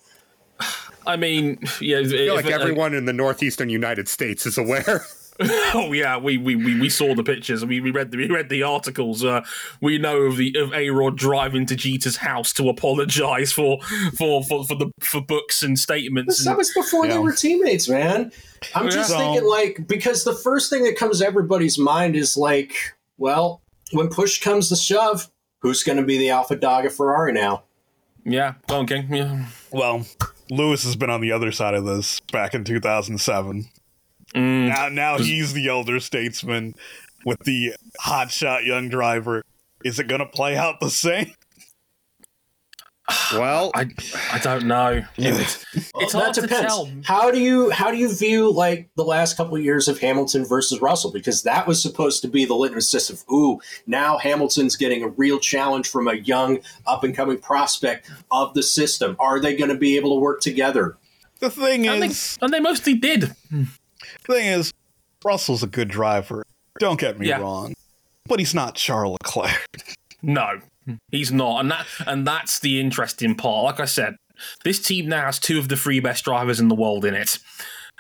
I 1.06 1.16
mean, 1.16 1.60
yeah, 1.80 2.00
I 2.00 2.04
feel 2.04 2.36
like 2.36 2.48
everyone 2.48 2.94
in 2.94 3.06
the 3.06 3.14
northeastern 3.14 3.70
United 3.70 4.10
States 4.10 4.46
is 4.46 4.58
aware. 4.58 5.06
Oh 5.74 5.92
yeah, 5.94 6.18
we 6.18 6.38
we, 6.38 6.56
we, 6.56 6.80
we 6.80 6.90
saw 6.90 7.14
the 7.14 7.24
pictures. 7.24 7.64
We, 7.66 7.80
we 7.82 7.92
read 7.92 8.12
the 8.12 8.18
we 8.18 8.28
read 8.30 8.50
the 8.50 8.64
articles. 8.64 9.24
Uh, 9.24 9.44
we 9.82 9.98
know 9.98 10.22
of 10.22 10.38
the 10.38 10.56
of 10.58 10.74
A 10.74 10.90
Rod 10.90 11.18
driving 11.18 11.66
to 11.68 11.76
Jeter's 11.76 12.18
house 12.18 12.54
to 12.54 12.70
apologise 12.70 13.52
for, 13.52 13.80
for 14.18 14.44
for 14.44 14.64
for 14.66 14.76
the 14.76 14.90
for 15.02 15.22
books 15.22 15.62
and 15.62 15.78
statements. 15.78 16.44
That 16.46 16.58
was 16.58 16.74
before 16.74 17.08
they 17.08 17.20
were 17.20 17.34
teammates, 17.34 17.88
man. 17.90 18.32
I'm 18.74 18.90
just 18.90 19.12
Yeah. 19.12 19.18
thinking, 19.18 19.48
like, 19.48 19.88
because 19.88 20.24
the 20.24 20.34
first 20.34 20.70
thing 20.72 20.84
that 20.86 20.96
comes 20.98 21.20
to 21.20 21.28
everybody's 21.28 21.78
mind 21.78 22.16
is 22.16 22.36
like, 22.38 22.74
well, 23.18 23.62
when 23.92 24.08
push 24.08 24.42
comes 24.42 24.70
to 24.70 24.76
shove, 24.76 25.30
who's 25.60 25.84
going 25.84 25.98
to 25.98 26.04
be 26.04 26.18
the 26.18 26.30
alpha 26.32 26.56
dog 26.56 26.86
at 26.86 26.94
Ferrari 26.94 27.34
now? 27.34 27.64
yeah, 28.26 28.56
go 28.68 28.84
King. 28.86 29.14
Yeah. 29.14 29.46
Well, 29.72 30.06
Lewis 30.50 30.84
has 30.86 30.96
been 30.96 31.10
on 31.10 31.22
the 31.22 31.32
other 31.32 31.52
side 31.52 31.74
of 31.76 31.86
this 31.86 32.20
back 32.32 32.54
in 32.56 32.64
2007. 32.64 33.70
Mm. 34.36 34.68
Now, 34.68 34.90
now 34.90 35.18
he's 35.18 35.54
the 35.54 35.68
elder 35.70 36.00
statesman 36.00 36.76
with 37.26 37.40
the 37.40 37.74
hotshot 38.02 38.66
young 38.66 38.90
driver. 38.90 39.44
Is 39.84 40.00
it 40.00 40.08
going 40.08 40.20
to 40.20 40.26
play 40.28 40.56
out 40.58 40.80
the 40.80 40.90
same? 40.90 41.34
Well, 43.34 43.72
I 43.74 43.86
I 44.34 44.40
don't 44.40 44.66
know. 44.68 45.02
It's, 45.16 45.66
it's 45.74 45.94
Well, 45.94 46.10
hard 46.10 46.26
that 46.26 46.34
to 46.36 46.42
depends. 46.42 46.66
tell. 46.66 46.90
How 47.06 47.32
do 47.32 47.40
you 47.40 47.70
how 47.70 47.90
do 47.90 47.96
you 47.98 48.14
view 48.14 48.52
like 48.52 48.90
the 48.98 49.04
last 49.06 49.38
couple 49.38 49.56
of 49.56 49.64
years 49.64 49.88
of 49.88 49.98
Hamilton 50.00 50.46
versus 50.46 50.82
Russell? 50.82 51.12
Because 51.12 51.44
that 51.44 51.68
was 51.68 51.82
supposed 51.82 52.22
to 52.24 52.28
be 52.28 52.44
the 52.44 52.54
litmus 52.54 52.92
test 52.92 53.10
of 53.10 53.24
ooh, 53.32 53.60
now 53.86 54.18
Hamilton's 54.18 54.76
getting 54.76 55.04
a 55.04 55.08
real 55.08 55.40
challenge 55.40 55.88
from 55.90 56.10
a 56.10 56.16
young 56.16 56.60
up 56.86 57.06
and 57.06 57.16
coming 57.16 57.38
prospect 57.38 58.10
of 58.32 58.54
the 58.54 58.64
system. 58.64 59.16
Are 59.20 59.40
they 59.40 59.56
going 59.56 59.70
to 59.72 59.78
be 59.78 59.96
able 59.96 60.14
to 60.16 60.20
work 60.20 60.42
together? 60.42 60.98
The 61.40 61.50
thing 61.50 61.88
And 61.88 62.02
they, 62.02 62.08
is, 62.08 62.38
and 62.42 62.54
they 62.54 62.60
mostly 62.60 62.96
did. 62.96 63.34
Thing 64.28 64.48
is, 64.48 64.72
Russell's 65.24 65.64
a 65.64 65.68
good 65.68 65.88
driver. 65.90 66.44
Don't 66.80 67.00
get 67.00 67.18
me 67.20 67.28
Yeah. 67.28 67.40
wrong, 67.40 67.74
but 68.26 68.40
he's 68.40 68.54
not 68.54 68.76
Charles 68.76 69.18
Leclerc. 69.24 69.68
No, 70.22 70.62
he's 71.12 71.32
not, 71.32 71.60
and 71.62 71.72
that 71.72 71.86
and 72.06 72.26
that's 72.28 72.60
the 72.60 72.80
interesting 72.80 73.36
part. 73.36 73.64
Like 73.64 73.80
I 73.80 73.86
said, 73.86 74.16
this 74.64 74.80
team 74.82 75.08
now 75.10 75.26
has 75.26 75.40
two 75.40 75.60
of 75.60 75.70
the 75.70 75.76
three 75.78 76.00
best 76.00 76.26
drivers 76.26 76.60
in 76.60 76.68
the 76.68 76.76
world 76.76 77.06
in 77.06 77.14
it, 77.14 77.40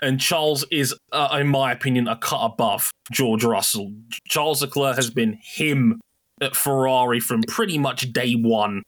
and 0.01 0.19
Charles 0.19 0.65
is, 0.71 0.95
uh, 1.11 1.37
in 1.39 1.47
my 1.47 1.71
opinion, 1.71 2.07
a 2.07 2.15
cut 2.17 2.43
above 2.43 2.91
George 3.11 3.43
Russell. 3.43 3.93
Charles 4.27 4.61
Leclerc 4.61 4.95
has 4.95 5.09
been 5.09 5.39
him 5.41 5.99
at 6.41 6.55
Ferrari 6.55 7.19
from 7.19 7.41
pretty 7.43 7.77
much 7.77 8.11
day 8.11 8.33
one. 8.33 8.83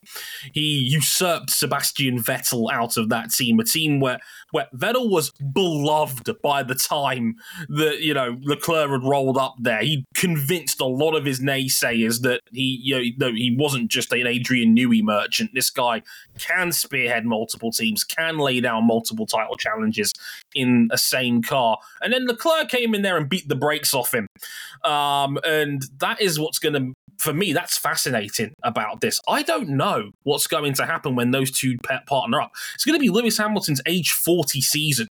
He 0.53 0.61
usurped 0.61 1.49
Sebastian 1.49 2.19
Vettel 2.19 2.71
out 2.71 2.97
of 2.97 3.09
that 3.09 3.31
team, 3.31 3.59
a 3.59 3.63
team 3.63 3.99
where 3.99 4.19
where 4.51 4.67
Vettel 4.75 5.09
was 5.09 5.31
beloved 5.53 6.29
by 6.41 6.63
the 6.63 6.75
time 6.75 7.35
that 7.67 8.01
you 8.01 8.13
know 8.13 8.37
Leclerc 8.41 8.89
had 8.89 9.03
rolled 9.03 9.37
up 9.37 9.55
there. 9.59 9.81
He 9.81 10.05
convinced 10.13 10.79
a 10.81 10.85
lot 10.85 11.15
of 11.15 11.25
his 11.25 11.39
naysayers 11.39 12.21
that 12.21 12.41
he 12.51 12.79
you 12.83 13.13
know 13.17 13.31
he 13.31 13.55
wasn't 13.57 13.89
just 13.89 14.11
an 14.13 14.27
Adrian 14.27 14.75
Newey 14.75 15.03
merchant. 15.03 15.51
This 15.53 15.69
guy 15.69 16.01
can 16.37 16.71
spearhead 16.71 17.25
multiple 17.25 17.71
teams, 17.71 18.03
can 18.03 18.37
lay 18.37 18.61
down 18.61 18.85
multiple 18.85 19.25
title 19.25 19.55
challenges 19.55 20.13
in 20.55 20.89
a 20.91 20.97
same 20.97 21.41
car. 21.41 21.77
And 22.01 22.13
then 22.13 22.27
Leclerc 22.27 22.69
came 22.69 22.95
in 22.95 23.01
there 23.01 23.17
and 23.17 23.29
beat 23.29 23.47
the 23.47 23.55
brakes 23.55 23.93
off 23.93 24.13
him. 24.13 24.27
Um, 24.83 25.37
and 25.43 25.83
that 25.99 26.21
is 26.21 26.39
what's 26.39 26.59
going 26.59 26.73
to 26.73 26.93
for 27.19 27.33
me, 27.33 27.53
that's 27.53 27.77
fascinating 27.77 28.53
about 28.63 29.01
this. 29.01 29.19
I 29.27 29.43
don't 29.43 29.69
know 29.69 30.11
what's 30.23 30.47
going 30.47 30.73
to 30.75 30.85
happen 30.85 31.15
when 31.15 31.31
those 31.31 31.51
two 31.51 31.77
partner 32.07 32.41
up. 32.41 32.51
It's 32.73 32.85
going 32.85 32.97
to 32.97 32.99
be 32.99 33.09
Lewis 33.09 33.37
Hamilton's 33.37 33.81
age 33.85 34.11
40 34.11 34.61
season. 34.61 35.07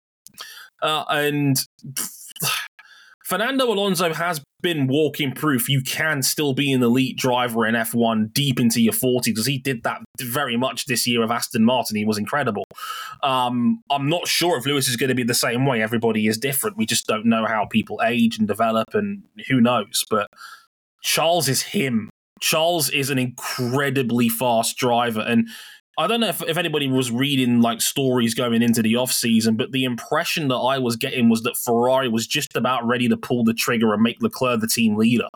Uh, 0.81 1.05
and 1.09 1.65
Fernando 3.23 3.71
Alonso 3.71 4.13
has 4.13 4.41
been 4.61 4.87
walking 4.87 5.33
proof 5.33 5.69
you 5.69 5.81
can 5.81 6.23
still 6.23 6.53
be 6.53 6.71
an 6.71 6.81
elite 6.81 7.17
driver 7.17 7.65
in 7.65 7.75
F1 7.75 8.33
deep 8.33 8.59
into 8.59 8.81
your 8.81 8.93
40s 8.93 9.25
because 9.25 9.45
he 9.45 9.59
did 9.59 9.83
that 9.83 10.01
very 10.19 10.57
much 10.57 10.85
this 10.85 11.05
year 11.05 11.21
of 11.21 11.31
Aston 11.31 11.63
Martin. 11.63 11.97
He 11.97 12.05
was 12.05 12.17
incredible. 12.17 12.63
Um, 13.21 13.81
I'm 13.89 14.09
not 14.09 14.27
sure 14.27 14.57
if 14.57 14.65
Lewis 14.65 14.87
is 14.87 14.95
going 14.95 15.09
to 15.09 15.15
be 15.15 15.23
the 15.23 15.33
same 15.33 15.65
way. 15.65 15.81
Everybody 15.81 16.27
is 16.27 16.37
different. 16.37 16.77
We 16.77 16.85
just 16.85 17.07
don't 17.07 17.25
know 17.25 17.45
how 17.45 17.65
people 17.65 18.01
age 18.03 18.39
and 18.39 18.47
develop, 18.47 18.93
and 18.93 19.23
who 19.47 19.59
knows. 19.61 20.03
But 20.09 20.27
Charles 21.03 21.47
is 21.47 21.61
him. 21.61 22.09
Charles 22.39 22.89
is 22.89 23.09
an 23.09 23.19
incredibly 23.19 24.29
fast 24.29 24.77
driver. 24.77 25.21
And 25.21 25.47
I 25.97 26.07
don't 26.07 26.21
know 26.21 26.29
if, 26.29 26.41
if 26.43 26.57
anybody 26.57 26.87
was 26.87 27.11
reading 27.11 27.61
like 27.61 27.79
stories 27.79 28.33
going 28.33 28.61
into 28.61 28.81
the 28.81 28.95
off 28.95 29.11
season, 29.11 29.55
but 29.55 29.71
the 29.71 29.83
impression 29.83 30.47
that 30.47 30.55
I 30.55 30.79
was 30.79 30.95
getting 30.95 31.29
was 31.29 31.43
that 31.43 31.55
Ferrari 31.55 32.09
was 32.09 32.25
just 32.25 32.55
about 32.55 32.85
ready 32.85 33.07
to 33.07 33.17
pull 33.17 33.43
the 33.43 33.53
trigger 33.53 33.93
and 33.93 34.01
make 34.01 34.21
Leclerc 34.21 34.59
the 34.59 34.67
team 34.67 34.95
leader. 34.95 35.27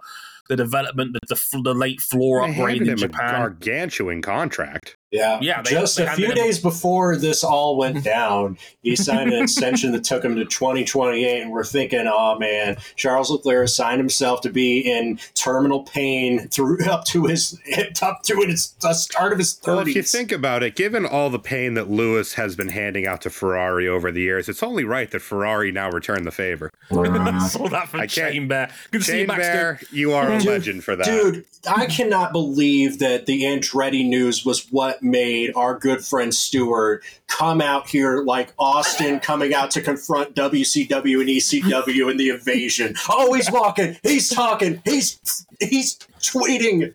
The 0.50 0.56
development, 0.56 1.14
the, 1.28 1.36
the, 1.36 1.62
the 1.62 1.74
late 1.74 2.00
floor 2.02 2.42
upgrade 2.44 2.82
in 2.82 2.98
Japan. 2.98 3.42
gargantuan 3.42 4.22
contract. 4.22 4.96
Yeah, 5.10 5.40
Yeah, 5.42 5.62
they- 5.62 5.70
just 5.72 5.96
they 5.98 6.04
a 6.06 6.12
few 6.12 6.26
handed 6.26 6.38
him- 6.40 6.46
days 6.48 6.60
before 6.60 7.16
this 7.16 7.42
all 7.44 7.78
went 7.78 8.04
down, 8.18 8.58
he 8.84 8.96
signed 8.98 9.32
an 9.32 9.42
extension 9.44 9.94
that 9.94 10.04
took 10.04 10.24
him 10.24 10.36
to 10.36 10.44
2028, 10.44 11.42
and 11.42 11.52
we're 11.52 11.64
thinking, 11.64 12.06
oh 12.12 12.38
man, 12.38 12.76
Charles 12.98 13.32
Leclerc 13.32 13.70
signed 13.70 14.00
himself 14.00 14.42
to 14.42 14.50
be 14.50 14.80
in 14.80 15.18
terminal 15.34 15.84
pain 15.84 16.50
through 16.50 16.84
up 16.90 17.06
to 17.06 17.26
his 17.26 17.58
up 18.02 18.22
to 18.24 18.36
his 18.42 18.74
the 18.82 18.94
start 18.94 19.32
of 19.32 19.40
his 19.40 19.54
30s. 19.56 19.68
Well, 19.68 19.80
if 19.88 19.96
you 19.96 20.04
think 20.04 20.32
about 20.34 20.62
it, 20.62 20.76
given 20.76 21.06
all 21.06 21.30
the 21.30 21.40
pain 21.40 21.76
that 21.76 21.90
Lewis 21.90 22.34
has 22.34 22.58
been 22.58 22.70
handing 22.70 23.08
out 23.08 23.22
to 23.22 23.30
Ferrari 23.30 23.88
over 23.88 24.12
the 24.12 24.22
years, 24.22 24.50
it's 24.50 24.62
only 24.64 24.84
right 24.84 25.10
that 25.12 25.22
Ferrari 25.22 25.72
now 25.72 25.90
return 25.90 26.24
the 26.24 26.32
favor. 26.32 26.70
I 26.92 27.48
saw 27.48 27.68
that 27.70 27.88
from 27.90 28.02
I 28.02 28.08
can't- 28.08 28.50
Bear. 28.50 28.70
Good 28.92 29.02
to 29.02 29.04
see 29.06 29.22
you 29.22 29.28
back, 29.28 29.38
Bear, 29.40 29.80
you 29.92 30.12
are 30.14 30.32
a 30.32 30.38
Dude, 30.38 30.48
legend 30.48 30.84
for 30.84 30.96
that. 30.98 31.06
Dude, 31.06 31.46
I 31.70 31.86
cannot 31.86 32.32
believe 32.34 33.00
that 33.00 33.26
the 33.26 33.44
Andretti 33.44 34.06
news 34.08 34.46
was 34.46 34.68
what 34.72 34.97
made 35.04 35.52
our 35.56 35.78
good 35.78 36.04
friend 36.04 36.34
Stewart 36.34 37.04
come 37.28 37.62
out 37.62 37.88
here 37.90 38.24
like 38.24 38.54
Austin 38.58 39.20
coming 39.20 39.54
out 39.54 39.72
to 39.72 39.82
confront 39.82 40.36
WCW 40.36 41.20
and 41.22 41.30
ECW 41.30 42.12
in 42.12 42.18
the 42.18 42.30
invasion. 42.30 42.96
Oh, 43.10 43.34
he's 43.34 43.52
walking, 43.52 43.98
he's 44.04 44.30
talking, 44.30 44.82
he's 44.86 45.46
he's 45.60 45.98
tweeting. 46.22 46.94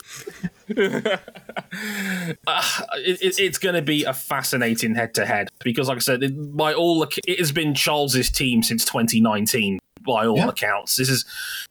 uh, 2.46 2.62
it, 2.96 3.22
it- 3.22 3.38
it's 3.38 3.58
going 3.58 3.74
to 3.74 3.82
be 3.82 4.04
a 4.04 4.12
fascinating 4.12 4.94
head 4.94 5.14
to 5.14 5.26
head 5.26 5.48
because, 5.64 5.88
like 5.88 5.96
I 5.96 6.00
said, 6.00 6.22
it, 6.22 6.56
by 6.56 6.72
all 6.74 7.04
ac- 7.04 7.20
it 7.26 7.38
has 7.38 7.52
been 7.52 7.74
Charles's 7.74 8.30
team 8.30 8.62
since 8.62 8.84
2019. 8.84 9.78
By 10.04 10.26
all 10.26 10.36
Yeah. 10.36 10.48
accounts, 10.48 10.96
this 10.96 11.08
is 11.08 11.24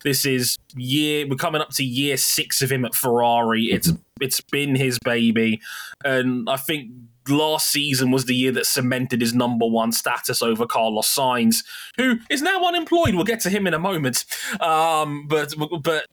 this 0.04 0.24
is 0.24 0.56
year. 0.76 1.26
We're 1.26 1.36
coming 1.36 1.60
up 1.60 1.70
to 1.74 1.84
year 1.84 2.16
six 2.16 2.62
of 2.62 2.70
him 2.72 2.84
at 2.84 2.94
Ferrari. 2.94 3.64
It's 3.64 3.92
it's 4.20 4.40
been 4.40 4.74
his 4.76 4.98
baby, 5.04 5.60
and 6.04 6.48
I 6.48 6.56
think 6.56 6.90
last 7.28 7.70
season 7.70 8.10
was 8.10 8.24
the 8.24 8.34
year 8.34 8.50
that 8.52 8.66
cemented 8.66 9.20
his 9.20 9.32
number 9.32 9.66
one 9.66 9.92
status 9.92 10.42
over 10.42 10.66
Carlos 10.66 11.08
Sainz, 11.14 11.64
who 11.96 12.16
is 12.30 12.42
now 12.42 12.64
unemployed. 12.64 13.14
We'll 13.14 13.24
get 13.24 13.40
to 13.40 13.50
him 13.50 13.66
in 13.66 13.74
a 13.74 13.78
moment. 13.78 14.24
Um, 14.60 15.26
but 15.28 15.54
but 15.82 16.06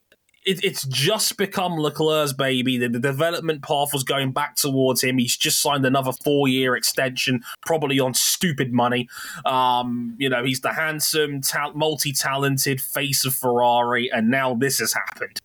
it, 0.45 0.63
it's 0.63 0.85
just 0.85 1.37
become 1.37 1.77
Leclerc's 1.77 2.33
baby. 2.33 2.77
The, 2.77 2.89
the 2.89 2.99
development 2.99 3.63
path 3.63 3.89
was 3.93 4.03
going 4.03 4.31
back 4.31 4.55
towards 4.55 5.03
him. 5.03 5.17
He's 5.17 5.37
just 5.37 5.61
signed 5.61 5.85
another 5.85 6.11
four 6.23 6.47
year 6.47 6.75
extension, 6.75 7.41
probably 7.65 7.99
on 7.99 8.13
stupid 8.13 8.71
money. 8.73 9.07
Um, 9.45 10.15
you 10.17 10.29
know, 10.29 10.43
he's 10.43 10.61
the 10.61 10.73
handsome, 10.73 11.41
ta- 11.41 11.73
multi 11.73 12.13
talented 12.13 12.81
face 12.81 13.25
of 13.25 13.33
Ferrari, 13.33 14.09
and 14.11 14.29
now 14.29 14.53
this 14.53 14.79
has 14.79 14.93
happened. 14.93 15.39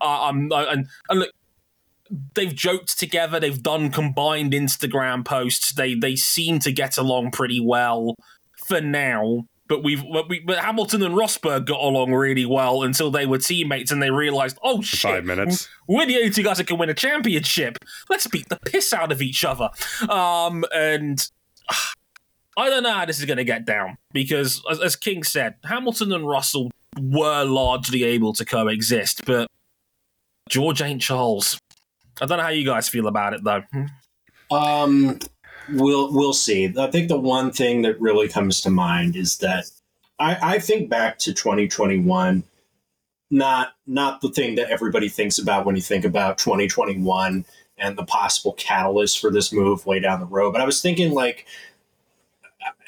Uh, 0.00 0.22
um, 0.22 0.50
and, 0.52 0.88
and 1.08 1.20
look, 1.20 1.30
they've 2.34 2.54
joked 2.54 2.98
together. 2.98 3.40
They've 3.40 3.62
done 3.62 3.90
combined 3.90 4.52
Instagram 4.52 5.24
posts. 5.24 5.72
They 5.72 5.94
they 5.94 6.16
seem 6.16 6.58
to 6.60 6.72
get 6.72 6.96
along 6.96 7.32
pretty 7.32 7.60
well 7.60 8.14
for 8.66 8.80
now. 8.80 9.44
But 9.68 9.84
we've 9.84 10.02
but, 10.10 10.28
we, 10.28 10.40
but 10.40 10.58
Hamilton 10.58 11.02
and 11.02 11.14
Rosberg 11.14 11.66
got 11.66 11.80
along 11.80 12.12
really 12.12 12.46
well 12.46 12.82
until 12.82 13.10
they 13.10 13.26
were 13.26 13.38
teammates 13.38 13.90
and 13.90 14.02
they 14.02 14.10
realized, 14.10 14.58
oh 14.62 14.80
shit, 14.82 15.10
Five 15.10 15.24
minutes. 15.24 15.68
we're 15.86 16.06
the 16.06 16.16
only 16.16 16.30
two 16.30 16.42
guys 16.42 16.56
that 16.56 16.66
can 16.66 16.78
win 16.78 16.88
a 16.88 16.94
championship. 16.94 17.78
Let's 18.08 18.26
beat 18.26 18.48
the 18.48 18.56
piss 18.56 18.92
out 18.92 19.12
of 19.12 19.20
each 19.20 19.44
other. 19.44 19.68
Um, 20.08 20.64
and 20.74 21.30
I 22.56 22.70
don't 22.70 22.82
know 22.82 22.92
how 22.92 23.04
this 23.04 23.20
is 23.20 23.24
going 23.26 23.36
to 23.36 23.44
get 23.44 23.64
down 23.66 23.98
because, 24.12 24.62
as, 24.70 24.80
as 24.80 24.96
King 24.96 25.22
said, 25.22 25.54
Hamilton 25.64 26.12
and 26.12 26.26
Russell 26.26 26.72
were 27.00 27.44
largely 27.44 28.02
able 28.02 28.32
to 28.32 28.44
coexist, 28.44 29.24
but 29.24 29.48
George 30.48 30.82
ain't 30.82 31.00
Charles. 31.02 31.60
I 32.20 32.26
don't 32.26 32.38
know 32.38 32.44
how 32.44 32.48
you 32.50 32.64
guys 32.64 32.88
feel 32.88 33.06
about 33.06 33.34
it 33.34 33.44
though. 33.44 33.62
Um, 34.50 35.18
we'll 35.72 36.12
we'll 36.12 36.32
see. 36.32 36.72
I 36.78 36.90
think 36.90 37.08
the 37.08 37.18
one 37.18 37.52
thing 37.52 37.82
that 37.82 38.00
really 38.00 38.28
comes 38.28 38.60
to 38.62 38.70
mind 38.70 39.16
is 39.16 39.38
that 39.38 39.70
I, 40.18 40.54
I 40.54 40.58
think 40.58 40.88
back 40.88 41.18
to 41.20 41.32
2021, 41.32 42.44
not 43.30 43.72
not 43.86 44.20
the 44.20 44.30
thing 44.30 44.56
that 44.56 44.70
everybody 44.70 45.08
thinks 45.08 45.38
about 45.38 45.66
when 45.66 45.76
you 45.76 45.82
think 45.82 46.04
about 46.04 46.38
2021 46.38 47.44
and 47.78 47.96
the 47.96 48.04
possible 48.04 48.54
catalyst 48.54 49.20
for 49.20 49.30
this 49.30 49.52
move 49.52 49.86
way 49.86 50.00
down 50.00 50.20
the 50.20 50.26
road. 50.26 50.52
But 50.52 50.60
I 50.60 50.66
was 50.66 50.80
thinking 50.80 51.12
like 51.12 51.46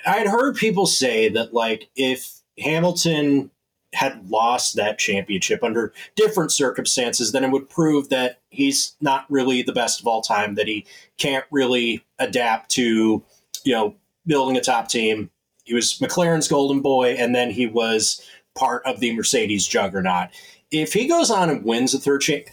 I 0.06 0.16
had 0.16 0.26
heard 0.26 0.56
people 0.56 0.86
say 0.86 1.28
that 1.28 1.54
like 1.54 1.88
if 1.94 2.40
Hamilton 2.58 3.50
had 3.92 4.28
lost 4.30 4.76
that 4.76 4.98
championship 4.98 5.64
under 5.64 5.92
different 6.14 6.52
circumstances, 6.52 7.32
then 7.32 7.44
it 7.44 7.50
would 7.50 7.68
prove 7.68 8.08
that 8.08 8.40
he's 8.50 8.94
not 9.00 9.26
really 9.28 9.62
the 9.62 9.72
best 9.72 10.00
of 10.00 10.06
all 10.06 10.22
time, 10.22 10.54
that 10.54 10.68
he 10.68 10.86
can't 11.18 11.44
really 11.50 12.04
adapt 12.18 12.70
to, 12.70 13.22
you 13.64 13.72
know, 13.72 13.94
building 14.26 14.56
a 14.56 14.60
top 14.60 14.88
team. 14.88 15.30
He 15.64 15.74
was 15.74 15.98
McLaren's 15.98 16.48
golden 16.48 16.80
boy, 16.80 17.14
and 17.14 17.34
then 17.34 17.50
he 17.50 17.66
was 17.66 18.24
part 18.54 18.84
of 18.84 19.00
the 19.00 19.14
Mercedes 19.14 19.66
juggernaut. 19.66 20.28
If 20.70 20.92
he 20.92 21.08
goes 21.08 21.30
on 21.30 21.50
and 21.50 21.64
wins 21.64 21.94
a 21.94 21.98
third 21.98 22.20
champ, 22.20 22.46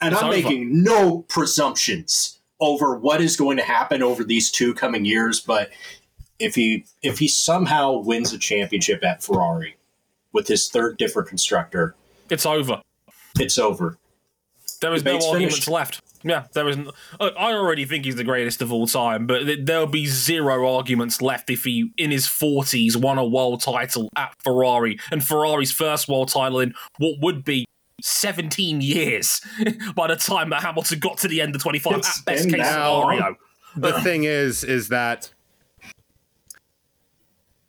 and 0.00 0.14
It's 0.14 0.22
I'm 0.22 0.30
making 0.30 0.82
no 0.82 1.24
presumptions 1.28 2.38
over 2.58 2.96
what 2.96 3.20
is 3.20 3.36
going 3.36 3.56
to 3.58 3.62
happen 3.62 4.02
over 4.02 4.24
these 4.24 4.50
two 4.50 4.74
coming 4.74 5.04
years, 5.04 5.40
but 5.40 5.70
if 6.38 6.54
he 6.54 6.84
if 7.02 7.18
he 7.18 7.28
somehow 7.28 7.98
wins 7.98 8.32
a 8.32 8.38
championship 8.38 9.04
at 9.04 9.22
Ferrari 9.22 9.76
with 10.36 10.46
his 10.46 10.68
third 10.68 10.96
different 10.98 11.28
constructor, 11.28 11.96
It's 12.30 12.46
over. 12.46 12.80
it's 13.40 13.58
over. 13.58 13.98
There 14.82 14.92
is 14.94 15.02
no 15.02 15.12
Debate's 15.12 15.26
arguments 15.26 15.54
finished. 15.56 15.68
left. 15.70 16.00
Yeah, 16.22 16.44
there 16.52 16.68
isn't. 16.68 16.86
Look, 17.18 17.34
I 17.38 17.52
already 17.54 17.84
think 17.86 18.04
he's 18.04 18.16
the 18.16 18.24
greatest 18.24 18.60
of 18.60 18.70
all 18.72 18.86
time, 18.86 19.26
but 19.26 19.44
th- 19.44 19.60
there'll 19.62 19.86
be 19.86 20.04
zero 20.06 20.76
arguments 20.76 21.22
left 21.22 21.48
if 21.48 21.64
he, 21.64 21.90
in 21.96 22.10
his 22.10 22.26
40s, 22.26 22.94
won 22.96 23.16
a 23.16 23.24
world 23.24 23.62
title 23.62 24.10
at 24.16 24.34
Ferrari, 24.44 24.98
and 25.10 25.24
Ferrari's 25.24 25.72
first 25.72 26.08
world 26.08 26.28
title 26.28 26.60
in 26.60 26.74
what 26.98 27.14
would 27.20 27.42
be 27.44 27.64
17 28.02 28.82
years 28.82 29.40
by 29.96 30.08
the 30.08 30.16
time 30.16 30.50
that 30.50 30.62
Hamilton 30.62 30.98
got 30.98 31.16
to 31.18 31.28
the 31.28 31.40
end 31.40 31.54
of 31.54 31.62
25, 31.62 31.94
It's 31.98 32.18
at 32.18 32.24
best 32.26 32.44
case 32.50 32.52
that 32.58 32.72
scenario. 32.74 33.36
the 33.76 33.92
thing 34.02 34.24
is, 34.24 34.62
is 34.62 34.88
that 34.88 35.30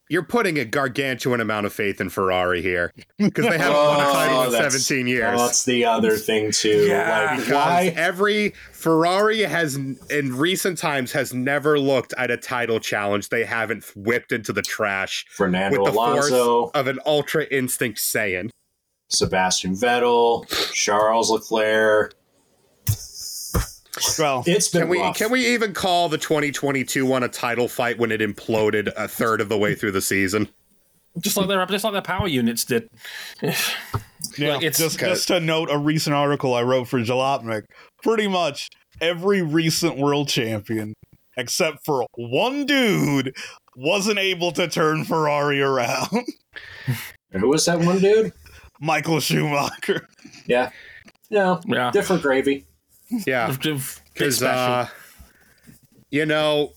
you're 0.09 0.23
putting 0.23 0.57
a 0.57 0.65
gargantuan 0.65 1.41
amount 1.41 1.65
of 1.65 1.73
faith 1.73 1.99
in 1.99 2.09
Ferrari 2.09 2.61
here 2.61 2.93
because 3.17 3.45
they 3.45 3.57
haven't 3.57 3.75
won 3.77 3.99
a 3.99 4.07
oh, 4.07 4.13
title 4.13 4.41
in 4.43 4.47
Oh, 4.55 4.69
17 4.69 5.07
years. 5.07 5.39
Oh, 5.39 5.45
that's 5.45 5.65
the 5.65 5.85
other 5.85 6.15
thing 6.15 6.51
too. 6.51 6.85
Yeah. 6.85 7.27
Like 7.31 7.39
because 7.39 7.53
why? 7.53 7.93
every 7.95 8.53
Ferrari 8.71 9.41
has 9.41 9.75
in 9.75 10.35
recent 10.35 10.77
times 10.77 11.11
has 11.11 11.33
never 11.33 11.79
looked 11.79 12.13
at 12.17 12.31
a 12.31 12.37
title 12.37 12.79
challenge 12.79 13.29
they 13.29 13.43
haven't 13.43 13.83
whipped 13.95 14.31
into 14.31 14.53
the 14.53 14.61
trash 14.61 15.25
Fernando 15.29 15.81
with 15.81 15.91
the 15.91 15.97
Alonso, 15.97 16.61
force 16.61 16.71
of 16.73 16.87
an 16.87 16.99
ultra 17.05 17.45
instinct 17.45 17.99
saying. 17.99 18.51
Sebastian 19.09 19.73
Vettel, 19.73 20.45
Charles 20.73 21.31
Leclerc. 21.31 22.13
Well, 24.19 24.43
It's 24.45 24.69
been 24.69 24.81
Can 24.83 24.89
we 24.89 24.99
rough. 24.99 25.17
can 25.17 25.31
we 25.31 25.45
even 25.53 25.73
call 25.73 26.10
the 26.10 26.17
2022 26.17 27.05
one 27.05 27.23
a 27.23 27.27
title 27.27 27.67
fight 27.67 27.97
when 27.97 28.12
it 28.12 28.21
imploded 28.21 28.91
a 28.95 29.07
third 29.07 29.41
of 29.41 29.49
the 29.49 29.57
way 29.57 29.75
through 29.75 29.91
the 29.91 30.01
season? 30.01 30.47
Just 31.19 31.36
like 31.38 31.47
their 31.47 31.65
just 31.65 31.83
like 31.83 31.93
their 31.93 32.01
power 32.01 32.27
units 32.27 32.63
did. 32.63 32.88
yeah, 33.41 33.53
like, 34.38 34.63
it's- 34.63 34.77
just, 34.77 34.97
Okay. 34.97 35.07
just 35.10 35.27
to 35.29 35.39
note 35.39 35.69
a 35.71 35.77
recent 35.77 36.15
article 36.15 36.53
I 36.53 36.62
wrote 36.62 36.88
for 36.88 36.99
Jalopnik, 36.99 37.63
pretty 38.03 38.27
much 38.27 38.69
every 39.01 39.41
recent 39.41 39.97
world 39.97 40.27
champion, 40.27 40.93
except 41.36 41.83
for 41.86 42.05
one 42.15 42.65
dude, 42.67 43.36
wasn't 43.75 44.19
able 44.19 44.51
to 44.53 44.67
turn 44.67 45.05
Ferrari 45.05 45.60
around. 45.62 46.07
Who 47.31 47.47
was 47.49 47.65
that 47.65 47.79
one 47.79 47.99
dude? 47.99 48.31
Michael 48.79 49.19
Schumacher. 49.19 50.07
Yeah. 50.45 50.69
No, 51.31 51.60
Yeah. 51.65 51.89
different 51.91 52.21
gravy. 52.21 52.66
Yeah. 53.09 53.55
Because, 54.13 54.41
uh, 54.43 54.87
you 56.11 56.25
know, 56.25 56.73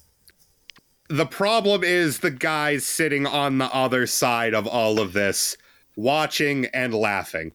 the 1.09 1.27
problem 1.27 1.83
is 1.83 2.19
the 2.21 2.31
guys 2.31 2.87
sitting 2.87 3.27
on 3.27 3.59
the 3.59 3.73
other 3.75 4.07
side 4.07 4.55
of 4.55 4.67
all 4.67 5.01
of 5.01 5.13
this, 5.13 5.57
watching 5.97 6.67
and 6.67 6.95
laughing, 6.95 7.53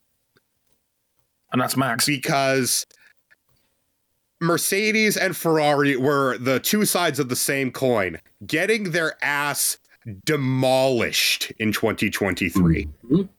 and 1.53 1.61
that's 1.61 1.77
Max. 1.77 2.05
because 2.05 2.85
Mercedes 4.41 5.15
and 5.15 5.35
Ferrari 5.37 5.95
were 5.95 6.37
the 6.37 6.59
two 6.59 6.83
sides 6.85 7.19
of 7.19 7.29
the 7.29 7.35
same 7.35 7.71
coin, 7.71 8.19
getting 8.45 8.91
their 8.91 9.15
ass 9.23 9.77
demolished 10.25 11.51
in 11.57 11.71
2023 11.71 12.87
Mhm. 13.09 13.29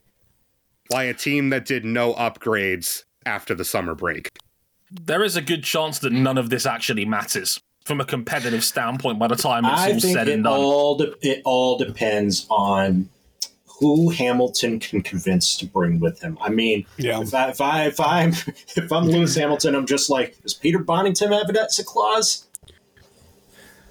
by 0.91 1.05
a 1.05 1.15
team 1.15 1.51
that 1.51 1.67
did 1.67 1.85
no 1.85 2.15
upgrades 2.15 3.05
after 3.27 3.55
the 3.55 3.65
summer 3.65 3.95
break. 3.95 4.31
There 4.91 5.23
is 5.25 5.37
a 5.37 5.43
good 5.43 5.65
chance 5.65 5.99
that 6.01 6.13
none 6.13 6.39
of 6.39 6.51
this 6.51 6.65
actually 6.67 7.05
matters 7.05 7.61
from 7.85 8.01
a 8.01 8.05
competitive 8.05 8.65
standpoint 8.65 9.19
by 9.19 9.29
the 9.29 9.37
time 9.37 9.65
it's 9.65 9.75
I 9.81 9.93
all 9.93 10.01
think 10.01 10.15
said 10.17 10.29
it 10.29 10.35
and 10.35 10.45
done. 10.45 10.53
all 10.53 10.97
de- 10.97 11.15
it 11.23 11.43
all 11.45 11.79
depends 11.79 12.47
on 12.51 13.09
who 13.81 14.09
Hamilton 14.11 14.81
can 14.81 15.03
convince 15.03 15.57
to 15.59 15.67
bring 15.67 16.01
with 16.01 16.21
him. 16.21 16.39
I 16.41 16.49
mean, 16.49 16.87
Yeah. 16.97 17.21
if 17.21 17.35
I 17.35 17.51
if 17.51 17.61
I 17.61 17.85
if 17.87 18.01
I'm 18.01 18.31
if 18.77 18.91
I'm 18.93 19.05
Lewis 19.07 19.35
Hamilton, 19.37 19.75
I'm 19.75 19.87
just 19.87 20.09
like, 20.11 20.41
does 20.43 20.55
Peter 20.55 20.79
Bonnington 20.79 21.31
have 21.37 21.49
an 21.49 21.57
exit 21.57 21.87
clause? 21.87 22.47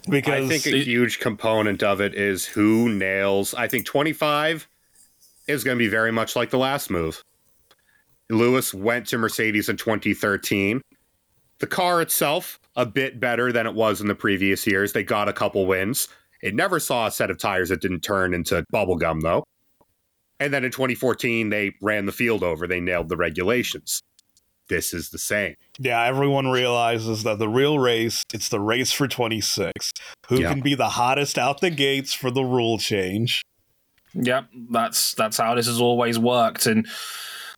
Because 0.08 0.46
I 0.46 0.48
think 0.48 0.66
a 0.68 0.78
huge 0.84 1.20
component 1.20 1.82
of 1.82 2.00
it 2.00 2.14
is 2.14 2.46
who 2.46 2.90
nails. 2.90 3.54
I 3.56 3.68
think 3.68 3.86
25 3.88 4.68
is 5.48 5.64
going 5.64 5.78
to 5.78 5.84
be 5.84 5.88
very 5.88 6.12
much 6.12 6.36
like 6.36 6.52
the 6.52 6.60
last 6.60 6.90
move. 6.92 7.24
Lewis 8.30 8.74
went 8.74 9.08
to 9.08 9.18
Mercedes 9.18 9.70
in 9.70 9.78
2013. 9.78 10.82
The 11.60 11.68
car 11.68 12.02
itself, 12.02 12.60
a 12.76 12.86
bit 12.86 13.20
better 13.20 13.52
than 13.52 13.66
it 13.66 13.74
was 13.76 14.02
in 14.02 14.08
the 14.08 14.16
previous 14.16 14.66
years. 14.68 14.94
They 14.94 15.04
got 15.04 15.30
a 15.30 15.34
couple 15.34 15.66
wins. 15.66 16.08
It 16.42 16.54
never 16.54 16.80
saw 16.80 17.08
a 17.08 17.12
set 17.12 17.32
of 17.32 17.38
tires 17.40 17.70
that 17.70 17.82
didn't 17.82 18.02
turn 18.02 18.34
into 18.34 18.64
bubblegum, 18.74 19.22
though. 19.22 19.44
And 20.40 20.54
then 20.54 20.66
in 20.66 20.72
2014, 20.72 21.50
they 21.50 21.74
ran 21.82 22.06
the 22.06 22.12
field 22.12 22.44
over. 22.44 22.68
They 22.68 22.82
nailed 22.82 23.08
the 23.10 23.16
regulations. 23.18 24.02
This 24.68 24.94
is 24.94 25.10
the 25.12 25.20
same. 25.20 25.54
yeah, 25.80 26.04
everyone 26.06 26.48
realizes 26.50 27.22
that 27.24 27.38
the 27.38 27.48
real 27.48 27.78
race, 27.78 28.24
it's 28.34 28.50
the 28.50 28.60
race 28.60 28.92
for 28.92 29.08
26. 29.08 29.72
Who 30.28 30.42
Yeah. 30.42 30.50
can 30.52 30.62
be 30.62 30.74
the 30.74 30.90
hottest 30.90 31.38
out 31.38 31.62
the 31.62 31.70
gates 31.70 32.14
for 32.16 32.32
the 32.32 32.42
rule 32.44 32.80
change? 32.80 33.44
Yep, 34.16 34.48
that's 34.72 35.14
that's 35.14 35.38
how 35.38 35.54
this 35.54 35.68
has 35.68 35.80
always 35.80 36.18
worked. 36.18 36.66
And 36.66 36.88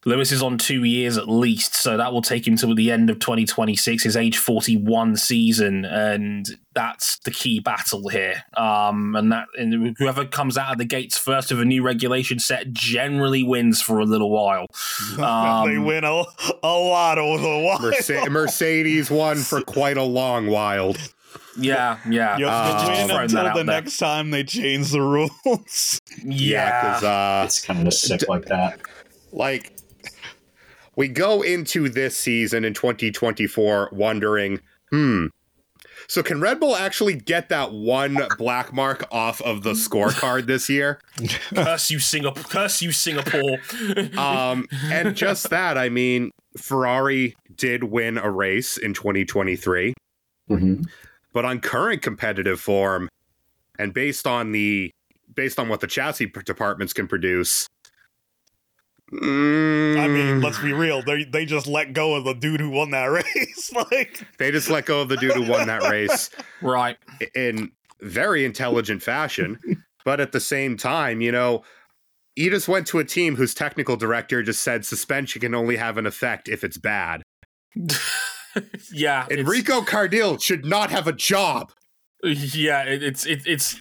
Lewis 0.08 0.32
is 0.32 0.42
on 0.42 0.58
two 0.58 0.84
years 0.86 1.18
at 1.18 1.28
least, 1.28 1.76
so 1.76 1.98
that 1.98 2.14
will 2.14 2.22
take 2.22 2.48
him 2.48 2.56
to 2.58 2.74
the 2.74 2.92
end 2.92 3.10
of 3.10 3.20
2026, 3.20 4.04
his 4.04 4.16
age 4.16 4.38
41 4.38 5.18
season, 5.18 5.84
and 5.84 6.46
that's 6.74 7.20
the 7.20 7.32
key 7.32 7.60
battle 7.60 8.08
here. 8.08 8.44
Um, 8.56 9.16
and 9.16 9.32
that 9.34 9.48
and 9.58 9.96
whoever 9.98 10.24
comes 10.26 10.58
out 10.58 10.72
of 10.72 10.78
the 10.78 10.86
gates 10.86 11.18
first 11.18 11.52
with 11.52 11.60
a 11.60 11.66
new 11.66 11.84
regulation 11.84 12.40
set 12.40 12.72
generally 12.72 13.44
wins 13.44 13.82
for 13.82 14.00
a 14.00 14.06
little 14.06 14.32
while. 14.32 14.68
Um, 15.20 15.68
they 15.70 15.78
win 15.78 16.04
a, 16.04 16.24
a 16.64 16.78
lot 16.78 17.18
over 17.18 17.42
the 17.42 17.60
while. 17.60 17.80
Merce- 17.82 18.30
Mercedes 18.30 19.10
won 19.12 19.38
for 19.38 19.62
quite 19.62 19.98
a 19.98 20.04
long 20.04 20.48
while. 20.48 20.96
Yeah, 21.60 21.98
yeah, 22.10 22.38
You 22.38 22.48
Uh, 22.48 22.52
have 22.52 22.82
to 22.82 22.88
Just 22.88 23.08
win 23.12 23.22
until 23.24 23.44
the 23.44 23.50
out 23.50 23.56
there. 23.56 23.64
next 23.66 23.98
time 23.98 24.32
they 24.32 24.44
change 24.44 24.92
the 24.92 25.02
rules. 25.02 26.00
Yeah, 26.24 26.24
yeah. 26.24 26.82
because 27.00 27.04
uh, 27.04 27.44
It's 27.46 27.62
kind 27.66 27.86
of 27.88 27.94
sick 27.94 28.28
like 28.30 28.46
that. 28.46 28.80
like 29.32 29.77
we 30.98 31.08
go 31.08 31.42
into 31.42 31.88
this 31.88 32.18
season 32.18 32.66
in 32.66 32.74
2024 32.74 33.90
wondering, 33.94 34.60
hmm. 34.90 35.28
So 36.08 36.24
can 36.24 36.40
Red 36.40 36.60
Bull 36.60 36.76
actually 36.76 37.16
get 37.16 37.50
that 37.50 37.72
one 37.74 38.18
black 38.38 38.74
mark 38.74 39.06
off 39.12 39.42
of 39.42 39.64
the 39.64 39.72
scorecard 39.74 40.46
this 40.46 40.70
year? 40.70 41.00
curse 41.54 41.90
you, 41.92 42.00
Singapore! 42.00 42.44
Curse 42.44 42.82
you, 42.82 42.92
Singapore! 42.92 43.58
Um, 44.18 44.68
and 44.86 45.16
just 45.16 45.50
that, 45.50 45.78
I 45.78 45.90
mean, 45.90 46.32
Ferrari 46.58 47.36
did 47.56 47.84
win 47.86 48.18
a 48.18 48.30
race 48.30 48.78
in 48.78 48.94
2023, 48.94 49.94
Mhm. 50.50 50.86
but 51.34 51.46
on 51.46 51.60
current 51.60 52.02
competitive 52.02 52.60
form, 52.62 53.10
and 53.78 53.94
based 53.94 54.26
on 54.26 54.52
the 54.52 54.92
based 55.36 55.60
on 55.60 55.68
what 55.70 55.82
the 55.82 55.88
chassis 55.88 56.32
departments 56.46 56.94
can 56.94 57.08
produce. 57.08 57.68
Mm, 59.14 59.98
I 60.00 60.08
mean, 60.08 60.42
let's 60.42 60.60
be 60.60 60.74
real. 60.74 61.02
They 61.02 61.24
they 61.24 61.46
just 61.46 61.66
let 61.66 61.94
go 61.94 62.16
of 62.16 62.26
the 62.26 62.34
dude 62.34 62.60
who 62.60 62.70
won 62.70 62.92
that 62.92 63.06
race. 63.36 63.72
like, 63.74 64.22
they 64.38 64.52
just 64.52 64.70
let 64.70 64.86
go 64.86 65.02
of 65.02 65.10
the 65.10 65.18
dude 65.18 65.32
who 65.32 65.48
won 65.50 65.68
that 65.68 65.84
race 65.84 66.30
right. 66.62 66.98
in 67.34 67.72
very 68.02 68.44
intelligent 68.44 69.02
fashion. 69.02 69.60
But 70.04 70.20
at 70.20 70.32
the 70.34 70.40
same 70.40 70.76
time, 70.78 71.22
you 71.22 71.32
know, 71.32 71.64
you 72.36 72.50
just 72.50 72.68
went 72.68 72.86
to 72.88 73.00
a 73.00 73.04
team 73.06 73.36
whose 73.36 73.54
technical 73.54 73.96
director 73.96 74.44
just 74.44 74.62
said 74.64 74.86
suspension 74.86 75.42
can 75.42 75.56
only 75.56 75.78
have 75.78 75.98
an 75.98 76.06
effect 76.06 76.48
if 76.50 76.64
it's 76.64 76.78
bad. 76.78 77.24
yeah. 78.94 79.26
it's- 79.26 79.40
Enrico 79.40 79.82
Cardile 79.82 80.38
should 80.38 80.66
not 80.66 80.90
have 80.92 81.08
a 81.08 81.14
job. 81.14 81.72
Yeah, 82.24 82.84
it, 82.84 83.04
it's 83.04 83.26
it, 83.28 83.44
it's 83.46 83.80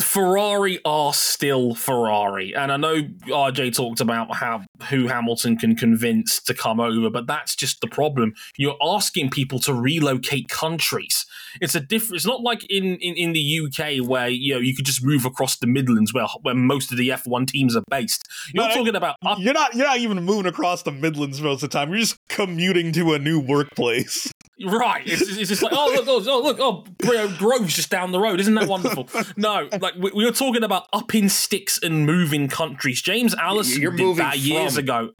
Ferrari 0.00 0.78
are 0.84 1.12
still 1.12 1.74
Ferrari, 1.74 2.54
and 2.54 2.72
I 2.72 2.76
know 2.76 3.02
RJ 3.02 3.74
talked 3.74 4.00
about 4.00 4.34
how 4.36 4.64
who 4.90 5.06
Hamilton 5.06 5.56
can 5.56 5.76
convince 5.76 6.40
to 6.42 6.54
come 6.54 6.80
over, 6.80 7.10
but 7.10 7.26
that's 7.26 7.54
just 7.54 7.80
the 7.80 7.86
problem. 7.86 8.34
You're 8.56 8.76
asking 8.82 9.30
people 9.30 9.58
to 9.60 9.74
relocate 9.74 10.48
countries. 10.48 11.26
It's 11.60 11.74
a 11.74 11.80
different. 11.80 12.16
It's 12.16 12.26
not 12.26 12.42
like 12.42 12.64
in, 12.70 12.96
in, 12.96 13.14
in 13.16 13.32
the 13.32 13.60
UK 13.66 14.06
where 14.06 14.28
you 14.28 14.54
know 14.54 14.60
you 14.60 14.74
could 14.74 14.86
just 14.86 15.04
move 15.04 15.24
across 15.24 15.56
the 15.56 15.66
Midlands 15.66 16.12
where 16.12 16.26
where 16.42 16.54
most 16.54 16.90
of 16.92 16.98
the 16.98 17.08
F1 17.10 17.46
teams 17.48 17.76
are 17.76 17.82
based. 17.90 18.26
You're 18.52 18.68
No, 18.68 18.74
talking 18.74 18.96
about 18.96 19.16
up 19.24 19.38
you're 19.38 19.54
not 19.54 19.74
you're 19.74 19.86
not 19.86 19.98
even 19.98 20.22
moving 20.24 20.46
across 20.46 20.82
the 20.82 20.92
Midlands 20.92 21.40
most 21.40 21.62
of 21.62 21.70
the 21.70 21.78
time. 21.78 21.90
You're 21.90 21.98
just 21.98 22.15
commuting 22.28 22.92
to 22.92 23.12
a 23.14 23.18
new 23.18 23.40
workplace. 23.40 24.32
Right. 24.64 25.02
It's, 25.06 25.20
it's 25.20 25.50
just 25.50 25.62
like, 25.62 25.74
oh, 25.76 25.92
look, 25.94 26.06
oh, 26.08 26.24
oh, 26.32 26.42
look, 26.42 26.56
oh, 26.58 26.82
Bro- 26.96 27.36
Grove's 27.36 27.76
just 27.76 27.90
down 27.90 28.10
the 28.10 28.18
road. 28.18 28.40
Isn't 28.40 28.54
that 28.54 28.66
wonderful? 28.66 29.06
no, 29.36 29.68
like, 29.82 29.96
we, 29.96 30.10
we 30.12 30.24
were 30.24 30.32
talking 30.32 30.64
about 30.64 30.86
upping 30.94 31.28
sticks 31.28 31.78
and 31.82 32.06
moving 32.06 32.48
countries. 32.48 33.02
James 33.02 33.34
Allison 33.34 33.82
You're 33.82 33.90
did 33.90 34.00
moving 34.00 34.24
that 34.24 34.38
years 34.38 34.76
from- 34.76 34.84
ago. 34.84 35.10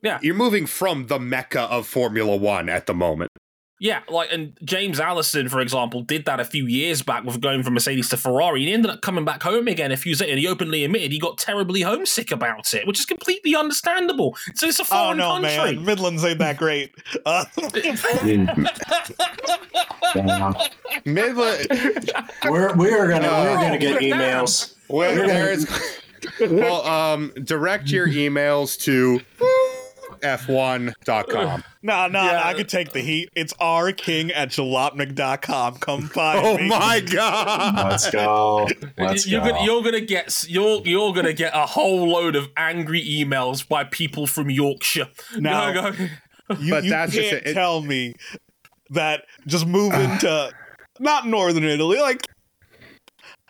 Yeah. 0.00 0.20
You're 0.22 0.36
moving 0.36 0.66
from 0.66 1.08
the 1.08 1.18
mecca 1.18 1.62
of 1.62 1.88
Formula 1.88 2.36
One 2.36 2.68
at 2.68 2.86
the 2.86 2.94
moment. 2.94 3.32
Yeah, 3.80 4.00
like, 4.08 4.32
and 4.32 4.56
James 4.64 5.00
Allison, 5.00 5.48
for 5.48 5.60
example, 5.60 6.00
did 6.02 6.24
that 6.26 6.38
a 6.40 6.44
few 6.44 6.66
years 6.66 7.02
back 7.02 7.24
with 7.24 7.40
going 7.40 7.62
from 7.64 7.74
Mercedes 7.74 8.08
to 8.10 8.16
Ferrari. 8.16 8.60
And 8.60 8.68
he 8.68 8.72
ended 8.74 8.90
up 8.90 9.02
coming 9.02 9.24
back 9.24 9.42
home 9.42 9.66
again 9.68 9.90
a 9.92 9.96
few 9.96 10.10
years 10.10 10.20
later. 10.20 10.32
And 10.32 10.38
he 10.40 10.46
openly 10.46 10.84
admitted 10.84 11.10
he 11.12 11.18
got 11.18 11.38
terribly 11.38 11.82
homesick 11.82 12.30
about 12.30 12.72
it, 12.72 12.86
which 12.86 13.00
is 13.00 13.04
completely 13.04 13.54
understandable. 13.56 14.36
So 14.54 14.68
it's 14.68 14.78
a 14.78 14.84
foreign 14.84 15.20
Oh 15.20 15.28
foreign 15.30 15.42
no, 15.42 15.48
country. 15.48 15.76
man, 15.76 15.84
Midlands 15.84 16.24
ain't 16.24 16.38
that 16.38 16.56
great. 16.56 16.94
Uh, 17.26 17.44
Midland, 21.04 21.66
We're 22.44 22.74
we're 22.76 23.08
gonna 23.08 23.28
we're 23.28 23.54
gonna 23.56 23.78
get 23.78 24.00
emails. 24.00 24.74
where 24.88 25.14
You're 25.14 25.56
gonna- 25.56 26.60
well, 26.60 26.86
um, 26.86 27.32
direct 27.44 27.88
your 27.90 28.08
emails 28.08 28.78
to 28.82 29.20
f1.com. 30.24 31.62
nah, 31.82 32.08
nah, 32.08 32.24
Yeah. 32.24 32.32
nah, 32.32 32.46
I 32.48 32.54
could 32.54 32.68
take 32.68 32.92
the 32.92 33.00
heat. 33.00 33.28
It's 33.36 33.52
rking 33.54 34.32
at 34.34 34.48
jalopnik.com. 34.48 35.76
Come 35.76 36.08
find 36.08 36.44
Oh 36.44 36.56
me. 36.58 36.68
my 36.68 37.00
god! 37.00 37.90
Let's 37.90 38.10
go. 38.10 38.66
Let's 38.98 39.26
you're 39.26 39.40
go. 39.42 39.50
gonna 39.50 39.64
you're 39.64 39.82
gonna 39.82 40.00
get 40.00 40.44
you're 40.48 40.80
you're 40.84 41.12
gonna 41.12 41.32
get 41.32 41.52
a 41.54 41.66
whole 41.66 42.08
load 42.08 42.34
of 42.36 42.48
angry 42.56 43.02
emails 43.04 43.66
by 43.68 43.84
people 43.84 44.26
from 44.26 44.50
Yorkshire. 44.50 45.08
Now- 45.38 45.72
Go, 45.72 45.92
go. 45.92 46.04
You, 46.60 46.70
But 46.70 46.84
you 46.84 46.90
that's 46.90 47.12
just 47.12 47.30
can't 47.30 47.42
it. 47.46 47.50
It- 47.50 47.54
tell 47.54 47.80
me 47.82 48.14
that 48.90 49.24
just 49.46 49.66
moving 49.66 50.18
to 50.18 50.50
not 51.00 51.26
northern 51.26 51.64
Italy, 51.64 51.98
like 52.00 52.26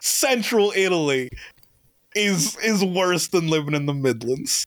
central 0.01 0.73
Italy, 0.77 1.29
is 2.15 2.57
is 2.59 2.85
worse 2.85 3.29
than 3.29 3.49
living 3.49 3.75
in 3.75 3.87
the 3.87 3.95
Midlands. 3.95 4.67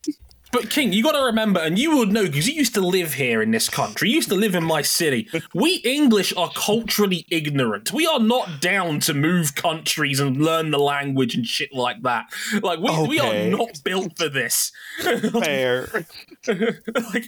But 0.51 0.69
King, 0.69 0.93
you 0.93 1.03
got 1.03 1.11
to 1.13 1.23
remember, 1.23 1.59
and 1.59 1.77
you 1.77 1.97
would 1.97 2.11
know 2.11 2.25
because 2.25 2.47
you 2.47 2.53
used 2.53 2.73
to 2.75 2.81
live 2.81 3.13
here 3.13 3.41
in 3.41 3.51
this 3.51 3.69
country. 3.69 4.09
You 4.09 4.15
used 4.15 4.29
to 4.29 4.35
live 4.35 4.55
in 4.55 4.63
my 4.63 4.81
city. 4.81 5.29
We 5.53 5.75
English 5.77 6.33
are 6.35 6.49
culturally 6.55 7.25
ignorant. 7.29 7.91
We 7.91 8.07
are 8.07 8.19
not 8.19 8.61
down 8.61 8.99
to 9.01 9.13
move 9.13 9.55
countries 9.55 10.19
and 10.19 10.37
learn 10.37 10.71
the 10.71 10.79
language 10.79 11.35
and 11.35 11.45
shit 11.45 11.73
like 11.73 12.01
that. 12.03 12.25
Like 12.61 12.79
we, 12.79 13.07
we 13.07 13.19
are 13.19 13.49
not 13.49 13.83
built 13.83 14.17
for 14.17 14.29
this. 14.29 14.71
Fair. 15.01 16.05
like, 16.47 17.25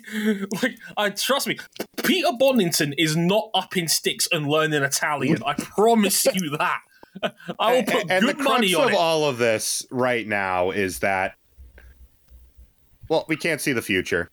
like, 0.61 0.78
I 0.97 1.09
trust 1.09 1.47
me. 1.47 1.57
Peter 2.03 2.30
Bonnington 2.30 2.93
is 2.97 3.15
not 3.15 3.49
up 3.53 3.76
in 3.76 3.88
sticks 3.88 4.28
and 4.32 4.47
learning 4.47 4.84
Italian. 4.84 5.43
I 5.45 5.53
promise 5.53 6.26
you 6.34 6.57
that. 6.57 6.80
I 7.59 7.74
will 7.74 7.84
put 7.84 8.09
and 8.09 8.26
good 8.26 8.38
the 8.38 8.43
money 8.43 8.74
on 8.76 8.86
of 8.86 8.89
it. 8.91 8.95
all 8.95 9.26
of 9.26 9.38
this 9.38 9.86
right 9.91 10.28
now 10.28 10.72
is 10.72 10.99
that 10.99 11.36
well 13.10 13.26
we 13.28 13.36
can't 13.36 13.62
see 13.62 13.74
the 13.74 13.82
future 13.82 14.30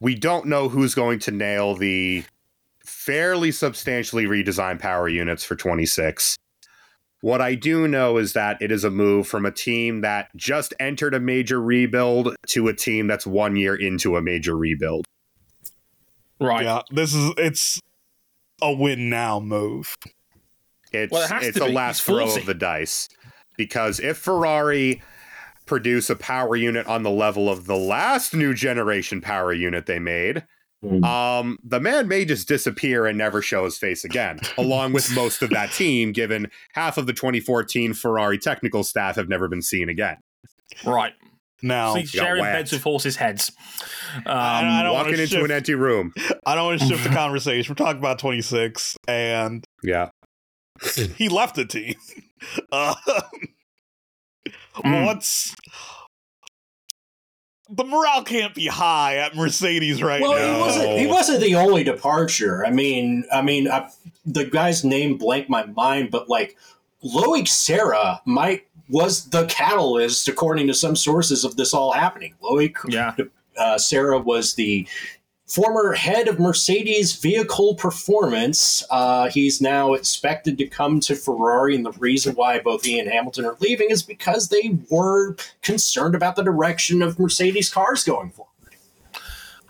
we 0.00 0.14
don't 0.14 0.46
know 0.46 0.68
who's 0.68 0.94
going 0.94 1.18
to 1.18 1.30
nail 1.30 1.74
the 1.74 2.24
fairly 2.84 3.52
substantially 3.52 4.24
redesigned 4.24 4.78
power 4.80 5.08
units 5.08 5.44
for 5.44 5.54
26 5.56 6.36
what 7.20 7.40
i 7.40 7.54
do 7.54 7.86
know 7.86 8.16
is 8.16 8.32
that 8.32 8.60
it 8.60 8.72
is 8.72 8.82
a 8.84 8.90
move 8.90 9.26
from 9.26 9.44
a 9.46 9.52
team 9.52 10.00
that 10.00 10.28
just 10.34 10.74
entered 10.80 11.14
a 11.14 11.20
major 11.20 11.60
rebuild 11.60 12.34
to 12.48 12.68
a 12.68 12.74
team 12.74 13.06
that's 13.06 13.26
one 13.26 13.54
year 13.56 13.74
into 13.74 14.16
a 14.16 14.22
major 14.22 14.56
rebuild 14.56 15.04
right. 16.40 16.64
Yeah, 16.64 16.80
this 16.90 17.14
is 17.14 17.32
it's 17.38 17.80
a 18.60 18.72
win 18.72 19.10
now 19.10 19.40
move. 19.40 19.94
It's 20.92 21.12
Well, 21.12 21.24
it 21.40 21.48
it's 21.48 21.56
a 21.58 21.66
be. 21.66 21.72
last 21.72 22.02
throw 22.02 22.34
of 22.34 22.46
the 22.46 22.54
dice 22.54 23.08
because 23.56 24.00
if 24.00 24.18
Ferrari 24.18 25.02
produce 25.66 26.10
a 26.10 26.16
power 26.16 26.56
unit 26.56 26.86
on 26.86 27.02
the 27.02 27.10
level 27.10 27.48
of 27.48 27.66
the 27.66 27.76
last 27.76 28.34
new 28.34 28.54
generation 28.54 29.20
power 29.20 29.52
unit 29.52 29.86
they 29.86 29.98
made, 29.98 30.44
Mm. 30.84 31.04
um, 31.04 31.58
the 31.62 31.78
man 31.78 32.08
may 32.08 32.24
just 32.24 32.48
disappear 32.48 33.06
and 33.06 33.16
never 33.16 33.40
show 33.40 33.64
his 33.64 33.78
face 33.78 34.04
again, 34.04 34.40
along 34.58 34.92
with 34.92 35.14
most 35.14 35.40
of 35.40 35.50
that 35.50 35.70
team. 35.70 36.10
Given 36.10 36.50
half 36.72 36.98
of 36.98 37.06
the 37.06 37.12
2014 37.12 37.94
Ferrari 37.94 38.36
technical 38.36 38.82
staff 38.82 39.14
have 39.14 39.28
never 39.28 39.46
been 39.46 39.62
seen 39.62 39.88
again. 39.88 40.16
Right. 40.84 41.12
Now, 41.62 41.94
He's 41.94 42.10
sharing 42.10 42.40
whacked. 42.40 42.56
beds 42.58 42.72
with 42.72 42.82
horses' 42.82 43.14
heads. 43.14 43.52
Um, 44.16 44.22
I- 44.26 44.80
I 44.80 44.82
don't 44.82 44.92
Walking 44.94 45.12
wanna 45.12 45.22
into 45.22 45.26
shift- 45.28 45.44
an 45.44 45.50
empty 45.52 45.74
room. 45.76 46.12
I 46.44 46.56
don't 46.56 46.64
want 46.66 46.80
to 46.80 46.86
shift 46.88 47.04
the 47.04 47.10
conversation. 47.14 47.70
We're 47.70 47.76
talking 47.84 48.00
about 48.00 48.18
26, 48.18 48.96
and 49.06 49.64
Yeah. 49.84 50.08
he 51.16 51.28
left 51.28 51.54
the 51.54 51.64
team. 51.64 51.94
Uh, 52.72 52.96
Mm. 54.76 55.06
What's 55.06 55.54
the 57.68 57.84
morale 57.84 58.22
can't 58.22 58.54
be 58.54 58.66
high 58.66 59.16
at 59.16 59.34
Mercedes 59.34 60.02
right 60.02 60.20
Well, 60.20 60.32
now. 60.32 60.54
he 60.54 60.60
wasn't. 60.60 60.98
He 60.98 61.06
wasn't 61.06 61.40
the 61.40 61.54
only 61.54 61.84
departure. 61.84 62.64
I 62.66 62.70
mean, 62.70 63.24
I 63.32 63.40
mean, 63.40 63.68
I, 63.68 63.88
the 64.26 64.44
guy's 64.44 64.84
name 64.84 65.16
blanked 65.16 65.48
my 65.48 65.64
mind, 65.66 66.10
but 66.10 66.28
like 66.28 66.56
Loic 67.02 67.48
Serra 67.48 68.20
might 68.26 68.66
was 68.88 69.30
the 69.30 69.46
catalyst, 69.46 70.28
according 70.28 70.66
to 70.66 70.74
some 70.74 70.96
sources, 70.96 71.44
of 71.44 71.56
this 71.56 71.72
all 71.72 71.92
happening. 71.92 72.34
Loic 72.42 72.76
yeah. 72.88 73.14
uh, 73.58 73.78
Serra 73.78 74.18
was 74.18 74.54
the 74.54 74.86
former 75.52 75.92
head 75.92 76.28
of 76.28 76.40
Mercedes 76.40 77.14
vehicle 77.16 77.74
performance. 77.74 78.82
Uh, 78.90 79.28
he's 79.28 79.60
now 79.60 79.92
expected 79.92 80.56
to 80.56 80.66
come 80.66 80.98
to 81.00 81.14
Ferrari, 81.14 81.76
and 81.76 81.84
the 81.84 81.92
reason 81.92 82.34
why 82.34 82.58
both 82.58 82.84
he 82.84 82.98
and 82.98 83.10
Hamilton 83.10 83.44
are 83.44 83.56
leaving 83.60 83.90
is 83.90 84.02
because 84.02 84.48
they 84.48 84.78
were 84.90 85.36
concerned 85.60 86.14
about 86.14 86.36
the 86.36 86.42
direction 86.42 87.02
of 87.02 87.18
Mercedes 87.18 87.70
cars 87.70 88.02
going 88.02 88.30
forward. 88.30 88.48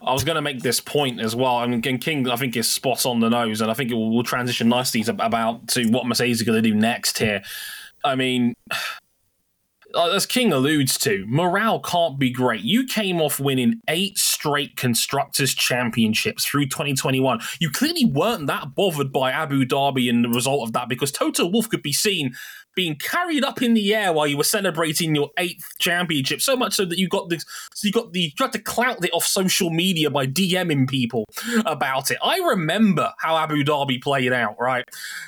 I 0.04 0.12
was 0.12 0.24
going 0.24 0.36
to 0.36 0.42
make 0.42 0.62
this 0.62 0.80
point 0.80 1.20
as 1.20 1.34
well. 1.34 1.56
I 1.56 1.66
mean, 1.66 1.80
King, 1.80 2.28
I 2.28 2.36
think 2.36 2.56
is 2.56 2.70
spot 2.70 3.04
on 3.04 3.20
the 3.20 3.28
nose, 3.28 3.60
and 3.60 3.70
I 3.70 3.74
think 3.74 3.90
it 3.90 3.94
will, 3.94 4.14
will 4.14 4.24
transition 4.24 4.68
nicely 4.68 5.02
to, 5.04 5.12
about 5.24 5.66
to 5.68 5.88
what 5.88 6.06
Mercedes 6.06 6.40
are 6.42 6.44
going 6.44 6.62
to 6.62 6.68
do 6.68 6.74
next 6.74 7.18
here. 7.18 7.42
I 8.04 8.14
mean, 8.14 8.54
Uh, 9.94 10.10
as 10.10 10.26
King 10.26 10.52
alludes 10.52 10.98
to, 10.98 11.24
morale 11.28 11.80
can't 11.80 12.18
be 12.18 12.30
great. 12.30 12.62
You 12.62 12.86
came 12.86 13.20
off 13.20 13.38
winning 13.38 13.80
eight 13.88 14.18
straight 14.18 14.76
constructors 14.76 15.54
championships 15.54 16.44
through 16.44 16.66
2021. 16.66 17.40
You 17.60 17.70
clearly 17.70 18.04
weren't 18.04 18.46
that 18.46 18.74
bothered 18.74 19.12
by 19.12 19.32
Abu 19.32 19.64
Dhabi 19.64 20.08
and 20.08 20.24
the 20.24 20.28
result 20.28 20.66
of 20.66 20.72
that 20.72 20.88
because 20.88 21.12
Toto 21.12 21.46
Wolff 21.46 21.68
could 21.68 21.82
be 21.82 21.92
seen 21.92 22.34
being 22.74 22.96
carried 22.96 23.44
up 23.44 23.62
in 23.62 23.74
the 23.74 23.94
air 23.94 24.12
while 24.12 24.26
you 24.26 24.36
were 24.36 24.44
celebrating 24.44 25.14
your 25.14 25.30
eighth 25.38 25.78
championship. 25.78 26.40
So 26.40 26.56
much 26.56 26.74
so 26.74 26.84
that 26.84 26.98
you 26.98 27.08
got 27.08 27.28
this, 27.28 27.44
so 27.74 27.86
you 27.86 27.92
got 27.92 28.12
the, 28.12 28.20
you 28.20 28.30
had 28.38 28.52
to 28.52 28.58
clout 28.58 29.04
it 29.04 29.12
off 29.12 29.24
social 29.24 29.70
media 29.70 30.10
by 30.10 30.26
DMing 30.26 30.88
people 30.88 31.24
about 31.66 32.10
it. 32.10 32.18
I 32.22 32.38
remember 32.38 33.12
how 33.18 33.36
Abu 33.36 33.62
Dhabi 33.64 34.02
played 34.02 34.32
out. 34.32 34.56
Right, 34.58 34.84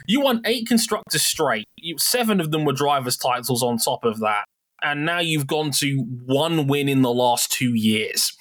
you 0.06 0.20
won 0.20 0.40
eight 0.44 0.66
constructors 0.66 1.22
straight. 1.22 1.66
Seven 1.98 2.40
of 2.40 2.50
them 2.50 2.64
were 2.64 2.72
drivers' 2.72 3.16
titles 3.16 3.62
on 3.62 3.78
top 3.78 4.04
of 4.04 4.20
that, 4.20 4.44
and 4.84 5.04
now 5.04 5.18
you've 5.18 5.46
gone 5.46 5.70
to 5.72 6.04
one 6.26 6.66
win 6.66 6.88
in 6.88 7.02
the 7.02 7.12
last 7.12 7.50
two 7.50 7.74
years 7.74 8.36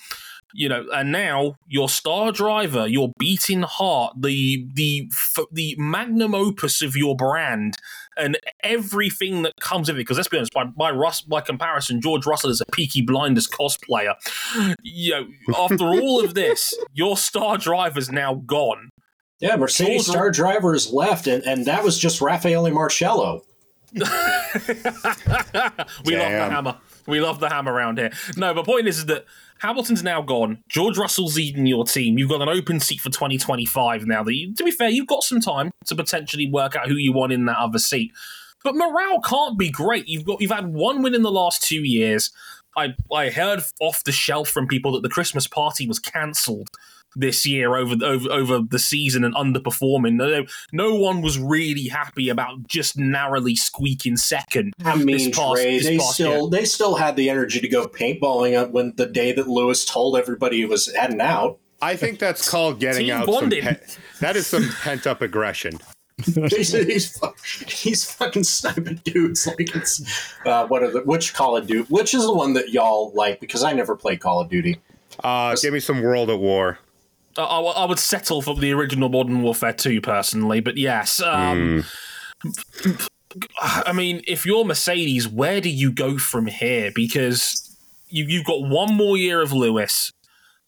you 0.53 0.69
know, 0.69 0.85
and 0.93 1.11
now 1.11 1.55
your 1.67 1.89
star 1.89 2.31
driver, 2.31 2.87
your 2.87 3.11
beating 3.17 3.63
heart, 3.63 4.13
the 4.19 4.67
the 4.75 5.09
the 5.51 5.75
magnum 5.77 6.35
opus 6.35 6.81
of 6.81 6.95
your 6.95 7.15
brand, 7.15 7.75
and 8.15 8.37
everything 8.63 9.41
that 9.41 9.53
comes 9.59 9.87
with 9.87 9.97
it. 9.97 10.01
Because 10.01 10.17
let's 10.17 10.29
be 10.29 10.37
honest, 10.37 10.53
by 10.53 10.65
by 10.65 10.91
Russ, 10.91 11.21
by 11.21 11.41
comparison, 11.41 12.01
George 12.01 12.25
Russell 12.25 12.51
is 12.51 12.61
a 12.61 12.65
Peaky 12.71 13.01
Blinders 13.01 13.47
cosplayer. 13.47 14.13
You 14.83 15.11
know, 15.47 15.55
after 15.57 15.85
all 15.85 16.23
of 16.23 16.35
this, 16.35 16.73
your 16.93 17.17
star 17.17 17.57
driver's 17.57 18.11
now 18.11 18.35
gone. 18.35 18.89
Yeah, 19.39 19.55
Mercedes 19.55 20.05
George- 20.05 20.15
star 20.15 20.31
drivers 20.31 20.93
left, 20.93 21.25
and, 21.27 21.43
and 21.43 21.65
that 21.65 21.83
was 21.83 21.97
just 21.97 22.21
Raffaele 22.21 22.69
Marciello. 22.69 23.41
we 26.05 26.15
love 26.15 26.31
the 26.31 26.47
hammer. 26.49 26.77
We 27.05 27.21
love 27.21 27.39
the 27.39 27.49
hammer 27.49 27.71
around 27.71 27.99
here. 27.99 28.11
No, 28.35 28.53
but 28.53 28.65
point 28.65 28.87
is, 28.87 28.99
is 28.99 29.05
that 29.07 29.25
Hamilton's 29.59 30.03
now 30.03 30.21
gone. 30.21 30.63
George 30.67 30.97
Russell's 30.97 31.35
leading 31.35 31.65
your 31.65 31.85
team. 31.85 32.17
You've 32.17 32.29
got 32.29 32.41
an 32.41 32.49
open 32.49 32.79
seat 32.79 33.01
for 33.01 33.09
2025 33.09 34.05
now. 34.05 34.23
That 34.23 34.33
you, 34.33 34.53
to 34.55 34.63
be 34.63 34.71
fair, 34.71 34.89
you've 34.89 35.07
got 35.07 35.23
some 35.23 35.39
time 35.39 35.71
to 35.85 35.95
potentially 35.95 36.49
work 36.49 36.75
out 36.75 36.87
who 36.87 36.95
you 36.95 37.13
want 37.13 37.33
in 37.33 37.45
that 37.45 37.57
other 37.57 37.79
seat. 37.79 38.11
But 38.63 38.75
morale 38.75 39.21
can't 39.21 39.57
be 39.57 39.69
great. 39.69 40.07
You've 40.07 40.25
got 40.25 40.41
you've 40.41 40.51
had 40.51 40.73
one 40.73 41.01
win 41.01 41.13
in 41.13 41.21
the 41.21 41.31
last 41.31 41.61
two 41.61 41.83
years. 41.83 42.31
I 42.75 42.95
I 43.13 43.29
heard 43.29 43.61
off 43.79 44.03
the 44.03 44.11
shelf 44.11 44.49
from 44.49 44.67
people 44.67 44.93
that 44.93 45.03
the 45.03 45.09
Christmas 45.09 45.47
party 45.47 45.87
was 45.87 45.99
cancelled 45.99 46.69
this 47.15 47.45
year 47.45 47.75
over 47.75 47.95
over 48.05 48.31
over 48.31 48.59
the 48.59 48.79
season 48.79 49.23
and 49.23 49.33
underperforming. 49.35 50.13
No, 50.13 50.45
no 50.71 50.95
one 50.95 51.21
was 51.21 51.37
really 51.39 51.87
happy 51.87 52.29
about 52.29 52.67
just 52.67 52.97
narrowly 52.97 53.55
squeaking 53.55 54.17
second. 54.17 54.73
I 54.83 54.95
mean, 54.95 55.17
this 55.17 55.29
past- 55.35 55.53
Trey, 55.55 55.77
this 55.77 55.85
they 55.87 55.97
past 55.97 56.13
still 56.13 56.41
year. 56.41 56.49
they 56.49 56.65
still 56.65 56.95
had 56.95 57.15
the 57.15 57.29
energy 57.29 57.59
to 57.59 57.67
go 57.67 57.87
paintballing 57.87 58.57
up 58.57 58.71
when 58.71 58.93
the 58.95 59.05
day 59.05 59.31
that 59.33 59.47
Lewis 59.47 59.85
told 59.85 60.17
everybody 60.17 60.57
he 60.57 60.65
was 60.65 60.93
heading 60.93 61.21
out. 61.21 61.59
I 61.81 61.95
think 61.95 62.19
that's 62.19 62.49
called 62.51 62.79
getting 62.79 63.07
Team 63.07 63.15
out 63.15 63.25
bonding. 63.27 63.63
some. 63.63 63.75
Pe- 63.75 63.81
that 64.21 64.35
is 64.35 64.47
some 64.47 64.69
pent 64.81 65.05
up 65.07 65.21
aggression. 65.21 65.79
he's, 66.25 66.71
he's, 66.71 67.19
he's 67.67 68.05
fucking 68.11 68.43
sniping 68.43 69.01
dudes 69.03 69.47
like 69.47 69.75
it's 69.75 70.35
uh, 70.45 70.65
what 70.67 70.83
are 70.83 70.91
the 70.91 71.01
which 71.01 71.33
Call 71.33 71.57
of 71.57 71.65
Duty? 71.65 71.85
Which 71.89 72.13
is 72.13 72.21
the 72.23 72.33
one 72.33 72.53
that 72.53 72.69
y'all 72.69 73.11
like? 73.15 73.39
Because 73.39 73.63
I 73.63 73.73
never 73.73 73.95
played 73.95 74.19
Call 74.19 74.39
of 74.39 74.47
Duty. 74.47 74.79
Uh, 75.23 75.55
give 75.61 75.73
me 75.73 75.79
some 75.79 76.01
World 76.01 76.29
at 76.29 76.39
War. 76.39 76.77
I, 77.37 77.43
I, 77.43 77.85
would 77.85 77.99
settle 77.99 78.41
for 78.41 78.55
the 78.55 78.71
original 78.71 79.09
Modern 79.09 79.41
Warfare 79.41 79.73
2 79.73 80.01
personally, 80.01 80.59
but 80.59 80.77
yes. 80.77 81.21
Um, 81.21 81.83
I 83.59 83.93
mean, 83.93 84.21
if 84.27 84.45
you're 84.45 84.65
Mercedes, 84.65 85.27
where 85.27 85.61
do 85.61 85.69
you 85.69 85.91
go 85.91 86.17
from 86.17 86.47
here? 86.47 86.91
Because 86.93 87.75
you, 88.07 88.25
you've 88.25 88.45
got 88.45 88.61
one 88.61 88.93
more 88.93 89.17
year 89.17 89.41
of 89.41 89.51
Lewis. 89.51 90.11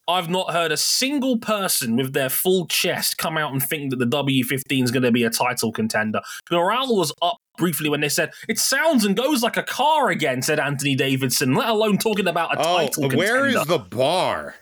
I've 0.08 0.30
not 0.30 0.52
heard 0.52 0.70
a 0.70 0.76
single 0.76 1.38
person 1.38 1.96
with 1.96 2.12
their 2.12 2.28
full 2.28 2.66
chest 2.66 3.18
come 3.18 3.36
out 3.36 3.52
and 3.52 3.60
think 3.60 3.90
that 3.90 3.98
the 3.98 4.06
W15 4.06 4.84
is 4.84 4.90
going 4.92 5.02
to 5.02 5.10
be 5.10 5.24
a 5.24 5.30
title 5.30 5.72
contender. 5.72 6.20
Morale 6.50 6.96
was 6.96 7.12
up 7.22 7.38
briefly 7.58 7.88
when 7.88 8.00
they 8.00 8.08
said, 8.08 8.32
it 8.48 8.58
sounds 8.58 9.04
and 9.04 9.16
goes 9.16 9.42
like 9.42 9.56
a 9.56 9.64
car 9.64 10.10
again, 10.10 10.42
said 10.42 10.60
Anthony 10.60 10.94
Davidson, 10.94 11.54
let 11.54 11.68
alone 11.68 11.98
talking 11.98 12.28
about 12.28 12.54
a 12.54 12.60
Oh, 12.60 12.62
title 12.78 13.02
contender. 13.08 13.16
where 13.16 13.46
is 13.46 13.64
the 13.64 13.78
bar 13.78 14.54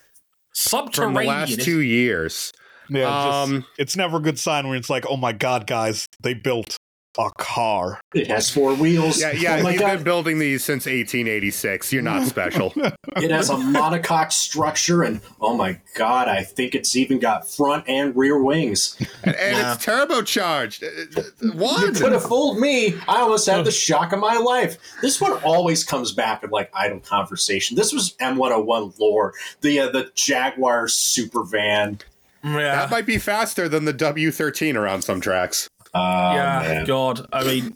from 0.54 0.86
Subterranean. 0.86 1.14
the 1.24 1.28
last 1.28 1.60
two 1.62 1.80
years? 1.80 2.52
Yeah, 2.88 3.00
just- 3.04 3.50
Um, 3.52 3.66
it's 3.78 3.96
never 3.96 4.18
a 4.18 4.20
good 4.20 4.38
sign 4.38 4.68
when 4.68 4.76
it's 4.76 4.90
like, 4.90 5.04
oh 5.08 5.16
my 5.16 5.32
god, 5.32 5.66
guys, 5.66 6.06
they 6.20 6.34
built 6.34 6.76
a 7.18 7.30
car. 7.38 8.00
It 8.14 8.26
has 8.26 8.50
four 8.50 8.74
wheels. 8.74 9.20
Yeah, 9.20 9.32
yeah. 9.32 9.56
Oh 9.58 9.62
my 9.62 9.72
he's 9.72 9.80
God. 9.80 9.94
been 9.96 10.02
building 10.04 10.38
these 10.38 10.64
since 10.64 10.86
1886. 10.86 11.92
You're 11.92 12.02
not 12.02 12.26
special. 12.26 12.72
It 13.16 13.30
has 13.30 13.48
a 13.48 13.54
monocoque 13.54 14.32
structure, 14.32 15.04
and 15.04 15.20
oh 15.40 15.56
my 15.56 15.78
god, 15.94 16.26
I 16.26 16.42
think 16.42 16.74
it's 16.74 16.96
even 16.96 17.20
got 17.20 17.48
front 17.48 17.84
and 17.86 18.14
rear 18.16 18.42
wings. 18.42 18.96
and 19.22 19.36
and 19.36 19.56
it's 19.56 19.86
turbocharged. 19.86 20.82
Uh, 20.82 21.20
uh, 21.20 21.24
You 21.40 21.52
One. 21.52 21.94
could 21.94 22.10
have 22.10 22.24
fooled 22.24 22.58
me. 22.58 22.94
I 23.06 23.20
almost 23.20 23.46
had 23.46 23.64
the 23.64 23.70
shock 23.70 24.12
of 24.12 24.18
my 24.18 24.36
life. 24.36 24.78
This 25.00 25.20
one 25.20 25.32
always 25.44 25.84
comes 25.84 26.10
back 26.10 26.42
in 26.42 26.50
like 26.50 26.70
idle 26.74 26.98
conversation. 27.00 27.76
This 27.76 27.92
was 27.92 28.14
M101 28.20 28.98
lore, 28.98 29.34
the 29.60 29.78
uh, 29.78 29.90
the 29.90 30.10
Jaguar 30.16 30.88
super 30.88 31.44
van. 31.44 32.00
Yeah. 32.42 32.74
That 32.76 32.90
might 32.90 33.06
be 33.06 33.18
faster 33.18 33.68
than 33.68 33.84
the 33.86 33.94
W13 33.94 34.74
around 34.74 35.02
some 35.02 35.20
tracks. 35.20 35.68
Oh, 35.94 36.34
yeah, 36.34 36.60
man. 36.66 36.84
God. 36.86 37.26
I 37.32 37.44
mean, 37.44 37.74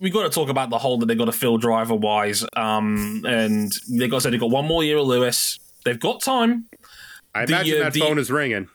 we 0.00 0.10
got 0.10 0.24
to 0.24 0.30
talk 0.30 0.48
about 0.48 0.70
the 0.70 0.78
hole 0.78 0.98
that 0.98 1.06
they 1.06 1.14
got 1.14 1.24
to 1.26 1.32
fill 1.32 1.58
driver 1.58 1.94
wise. 1.94 2.44
Um, 2.54 3.24
and 3.26 3.72
they 3.88 4.08
got 4.08 4.22
said 4.22 4.32
they 4.32 4.38
got 4.38 4.50
one 4.50 4.66
more 4.66 4.84
year 4.84 4.98
of 4.98 5.06
Lewis. 5.06 5.58
They've 5.84 5.98
got 5.98 6.22
time. 6.22 6.66
I 7.34 7.46
The, 7.46 7.52
imagine 7.54 7.80
uh, 7.80 7.84
that 7.84 7.92
the- 7.94 8.00
phone 8.00 8.18
is 8.18 8.30
ringing, 8.30 8.68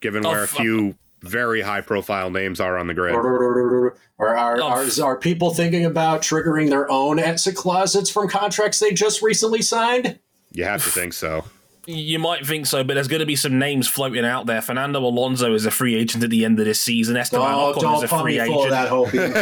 given 0.00 0.24
Oh, 0.26 0.30
where 0.30 0.44
a 0.44 0.48
few 0.48 0.96
very 1.22 1.62
high 1.62 1.80
profile 1.80 2.30
names 2.30 2.60
are 2.60 2.78
on 2.78 2.86
the 2.86 2.94
grid. 2.94 3.14
Are, 3.14 3.92
are, 4.36 4.60
Oh. 4.60 4.62
are, 4.62 4.84
are 5.04 5.16
people 5.18 5.52
thinking 5.54 5.84
about 5.84 6.22
triggering 6.22 6.70
their 6.70 6.90
own 6.90 7.18
exit 7.18 7.54
closets 7.56 8.10
from 8.10 8.28
contracts 8.28 8.78
they 8.80 8.92
just 8.92 9.22
recently 9.22 9.62
signed? 9.62 10.18
You 10.52 10.64
have 10.64 10.82
to 10.84 10.90
think 10.90 11.12
so. 11.12 11.44
You 11.90 12.18
might 12.18 12.46
think 12.46 12.66
so, 12.66 12.84
but 12.84 12.92
there's 12.94 13.08
going 13.08 13.20
to 13.20 13.26
be 13.26 13.34
some 13.34 13.58
names 13.58 13.88
floating 13.88 14.22
out 14.22 14.44
there. 14.44 14.60
Fernando 14.60 15.00
Alonso 15.00 15.54
is 15.54 15.64
a 15.64 15.70
free 15.70 15.94
agent 15.96 16.22
at 16.22 16.28
the 16.28 16.44
end 16.44 16.58
of 16.60 16.66
this 16.66 16.82
season. 16.82 17.16
Esteban 17.16 17.46
Oh, 17.50 17.72
Ocon 17.74 17.80
don't 17.80 17.94
is 17.96 18.02
a 18.02 18.08
pump 18.08 18.22
free 18.24 18.38
me 18.38 18.46
full 18.46 18.60
of 18.64 18.66
agent. 18.66 18.70
that, 18.72 18.88
Hopi. 18.90 19.16
Don't 19.16 19.32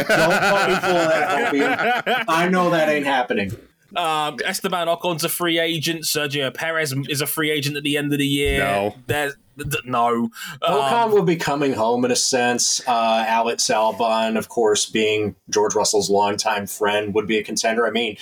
pump 0.41 0.69
me 0.69 0.75
full 0.77 0.97
of 0.97 1.09
that, 1.09 2.05
Hopi. 2.07 2.23
I 2.29 2.47
know 2.47 2.69
that 2.69 2.87
ain't 2.87 3.05
happening. 3.05 3.51
Um, 3.97 4.37
Esteban 4.45 4.87
Ocon's 4.87 5.25
a 5.25 5.29
free 5.29 5.59
agent. 5.59 6.03
Sergio 6.03 6.53
Perez 6.53 6.93
is 7.09 7.19
a 7.19 7.27
free 7.27 7.51
agent 7.51 7.75
at 7.75 7.83
the 7.83 7.97
end 7.97 8.13
of 8.13 8.19
the 8.19 8.25
year. 8.25 8.59
No. 8.59 8.95
There's 9.07 9.33
th- 9.57 9.83
no. 9.83 10.29
Ocon 10.61 11.03
Um, 11.05 11.11
will 11.11 11.23
be 11.23 11.35
coming 11.35 11.73
home 11.73 12.05
in 12.05 12.11
a 12.11 12.15
sense. 12.15 12.81
Uh, 12.87 13.25
Alex 13.27 13.63
Albon, 13.65 14.37
of 14.37 14.47
course, 14.47 14.85
being 14.85 15.35
George 15.49 15.75
Russell's 15.75 16.09
longtime 16.09 16.67
friend, 16.67 17.13
would 17.13 17.27
be 17.27 17.37
a 17.39 17.43
contender. 17.43 17.85
I 17.85 17.91
mean, 17.91 18.15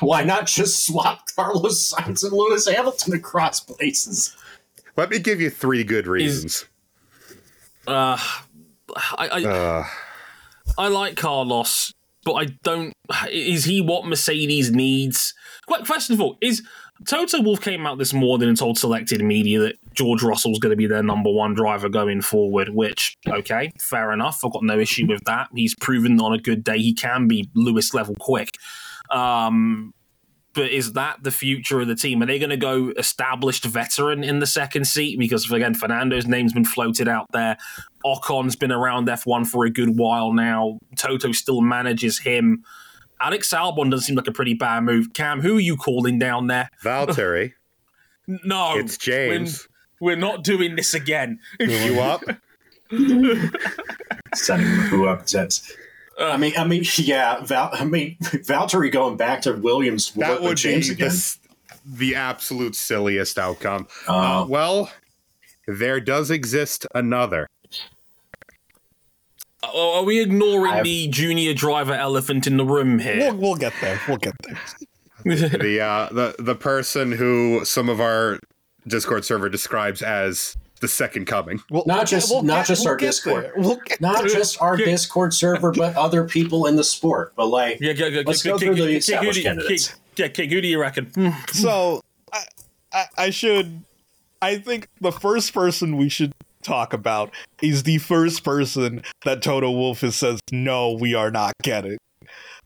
why 0.00 0.24
not 0.24 0.46
just 0.46 0.86
swap 0.86 1.26
Carlos 1.36 1.92
Sainz 1.92 2.22
and 2.22 2.32
Lewis 2.32 2.68
Hamilton 2.68 3.14
across 3.14 3.60
places? 3.60 4.36
Let 4.96 5.10
me 5.10 5.18
give 5.18 5.40
you 5.40 5.50
three 5.50 5.84
good 5.84 6.06
reasons. 6.06 6.64
uh, 7.86 8.18
I, 9.16 9.28
I, 9.28 9.44
Uh, 9.44 9.84
I 10.76 10.88
like 10.88 11.16
Carlos, 11.16 11.92
but 12.24 12.34
I 12.34 12.46
don't. 12.62 12.92
Is 13.30 13.64
he 13.64 13.80
what 13.80 14.06
Mercedes 14.06 14.70
needs? 14.70 15.34
Quick 15.66 15.84
Question 15.84 16.14
of 16.14 16.20
all 16.20 16.38
is 16.40 16.62
Toto 17.06 17.40
Wolff 17.42 17.60
came 17.60 17.86
out 17.86 17.98
this 17.98 18.12
morning 18.12 18.48
and 18.48 18.58
told 18.58 18.76
selected 18.78 19.22
media 19.22 19.60
that 19.60 19.76
George 19.94 20.22
Russell's 20.22 20.58
going 20.58 20.70
to 20.70 20.76
be 20.76 20.86
their 20.86 21.02
number 21.02 21.30
one 21.30 21.54
driver 21.54 21.88
going 21.88 22.20
forward. 22.20 22.70
Which, 22.70 23.16
okay, 23.28 23.72
fair 23.78 24.12
enough. 24.12 24.40
I've 24.44 24.52
got 24.52 24.64
no 24.64 24.78
issue 24.78 25.06
with 25.06 25.24
that. 25.24 25.48
He's 25.54 25.74
proven 25.76 26.20
on 26.20 26.32
a 26.32 26.38
good 26.38 26.64
day 26.64 26.78
he 26.78 26.92
can 26.92 27.28
be 27.28 27.48
Lewis 27.54 27.94
level 27.94 28.16
quick. 28.18 28.56
Um, 29.10 29.92
but 30.54 30.70
is 30.70 30.94
that 30.94 31.22
the 31.22 31.30
future 31.30 31.80
of 31.80 31.86
the 31.86 31.94
team? 31.94 32.22
Are 32.22 32.26
they 32.26 32.38
going 32.38 32.50
to 32.50 32.56
go 32.56 32.92
established 32.96 33.64
veteran 33.64 34.24
in 34.24 34.40
the 34.40 34.46
second 34.46 34.86
seat? 34.86 35.18
Because 35.18 35.50
again, 35.52 35.74
Fernando's 35.74 36.26
name's 36.26 36.52
been 36.52 36.64
floated 36.64 37.06
out 37.06 37.26
there. 37.32 37.56
Ocon's 38.04 38.56
been 38.56 38.72
around 38.72 39.06
F1 39.06 39.46
for 39.46 39.66
a 39.66 39.70
good 39.70 39.96
while 39.96 40.32
now. 40.32 40.78
Toto 40.96 41.30
still 41.32 41.60
manages 41.60 42.18
him. 42.18 42.64
Alex 43.20 43.52
Albon 43.52 43.90
doesn't 43.90 44.06
seem 44.06 44.16
like 44.16 44.26
a 44.26 44.32
pretty 44.32 44.54
bad 44.54 44.82
move. 44.84 45.12
Cam, 45.12 45.40
who 45.40 45.58
are 45.58 45.60
you 45.60 45.76
calling 45.76 46.18
down 46.18 46.46
there? 46.48 46.70
Valtteri, 46.84 47.52
No, 48.26 48.76
it's 48.78 48.96
James. 48.96 49.68
We're, 50.00 50.14
we're 50.14 50.20
not 50.20 50.44
doing 50.44 50.76
this 50.76 50.94
again. 50.94 51.38
You 51.60 52.00
up? 52.00 52.22
Setting 54.34 54.66
who 54.66 55.06
up 55.06 55.28
sets. 55.28 55.72
I 56.18 56.36
mean, 56.36 56.52
I 56.58 56.64
mean, 56.64 56.84
yeah. 56.96 57.44
Val, 57.44 57.70
I 57.72 57.84
mean, 57.84 58.16
Valtteri 58.20 58.90
going 58.90 59.16
back 59.16 59.42
to 59.42 59.52
Williams 59.52 60.12
That 60.12 60.40
with 60.40 60.48
would 60.50 60.56
James 60.58 60.88
be 60.88 60.94
again. 60.94 61.08
the, 61.10 61.36
the 61.86 62.14
absolute 62.16 62.74
silliest 62.74 63.38
outcome. 63.38 63.86
Uh, 64.08 64.42
Uh, 64.42 64.46
well, 64.46 64.90
there 65.66 66.00
does 66.00 66.30
exist 66.30 66.86
another. 66.94 67.46
Uh, 69.62 69.98
Are 69.98 70.04
we 70.04 70.20
ignoring 70.20 70.72
I've- 70.72 70.88
the 70.88 71.08
junior 71.10 71.52
driver 71.54 71.94
elephant 71.94 72.46
in 72.46 72.56
the 72.56 72.64
room 72.64 72.98
here? 72.98 73.16
We'll, 73.18 73.36
we'll 73.36 73.56
get 73.56 73.72
there. 73.80 74.00
We'll 74.08 74.18
get 74.18 74.34
there. 74.42 74.58
The 75.24 75.80
uh, 75.80 76.08
the 76.12 76.36
the 76.38 76.54
person 76.54 77.10
who 77.12 77.64
some 77.64 77.88
of 77.88 78.00
our 78.00 78.38
Discord 78.86 79.24
server 79.24 79.48
describes 79.50 80.00
as 80.00 80.56
the 80.80 80.88
second 80.88 81.26
coming. 81.26 81.60
Well, 81.70 81.84
Not 81.86 82.06
just- 82.06 82.30
we'll 82.30 82.42
not 82.42 82.58
get- 82.58 82.66
just 82.68 82.82
we'll 82.84 82.90
our 82.90 82.96
Discord. 82.96 83.52
We'll 83.56 83.80
Not 84.00 84.18
there. 84.20 84.28
just 84.28 84.60
our 84.62 84.76
Kick. 84.76 84.86
Discord 84.86 85.34
server, 85.34 85.72
but 85.72 85.96
other 85.96 86.24
people 86.24 86.66
in 86.66 86.76
the 86.76 86.84
sport. 86.84 87.32
But 87.36 87.46
like, 87.46 87.78
Yeah, 87.80 87.92
yeah, 87.96 88.06
yeah, 88.06 88.22
Let's 88.26 88.42
Kick- 88.42 88.52
go 88.52 88.58
Kick- 88.58 88.66
through 88.68 88.74
the 88.76 88.86
Kick- 88.92 88.98
established 88.98 89.34
Kick- 89.38 89.44
candidates. 89.44 89.88
Kick- 89.88 89.96
Yeah, 90.16 90.28
Kick, 90.28 90.50
who 90.50 90.60
do 90.60 90.68
you 90.68 90.80
reckon? 90.80 91.06
Hmm. 91.14 91.30
so 91.52 92.00
I, 92.32 92.44
I, 92.92 93.04
I 93.18 93.30
should 93.30 93.82
i 94.40 94.56
think 94.56 94.86
the 95.00 95.10
first 95.12 95.52
person 95.52 95.96
we 95.96 96.08
should 96.08 96.32
talk 96.62 96.92
about 96.92 97.32
is 97.62 97.82
the 97.84 97.98
first 97.98 98.44
person 98.44 99.02
that 99.24 99.42
toto 99.42 99.70
wolff 99.70 100.00
has 100.02 100.14
says 100.16 100.38
no 100.52 100.92
we 100.92 101.12
are 101.14 101.30
not 101.30 101.52
getting 101.62 101.98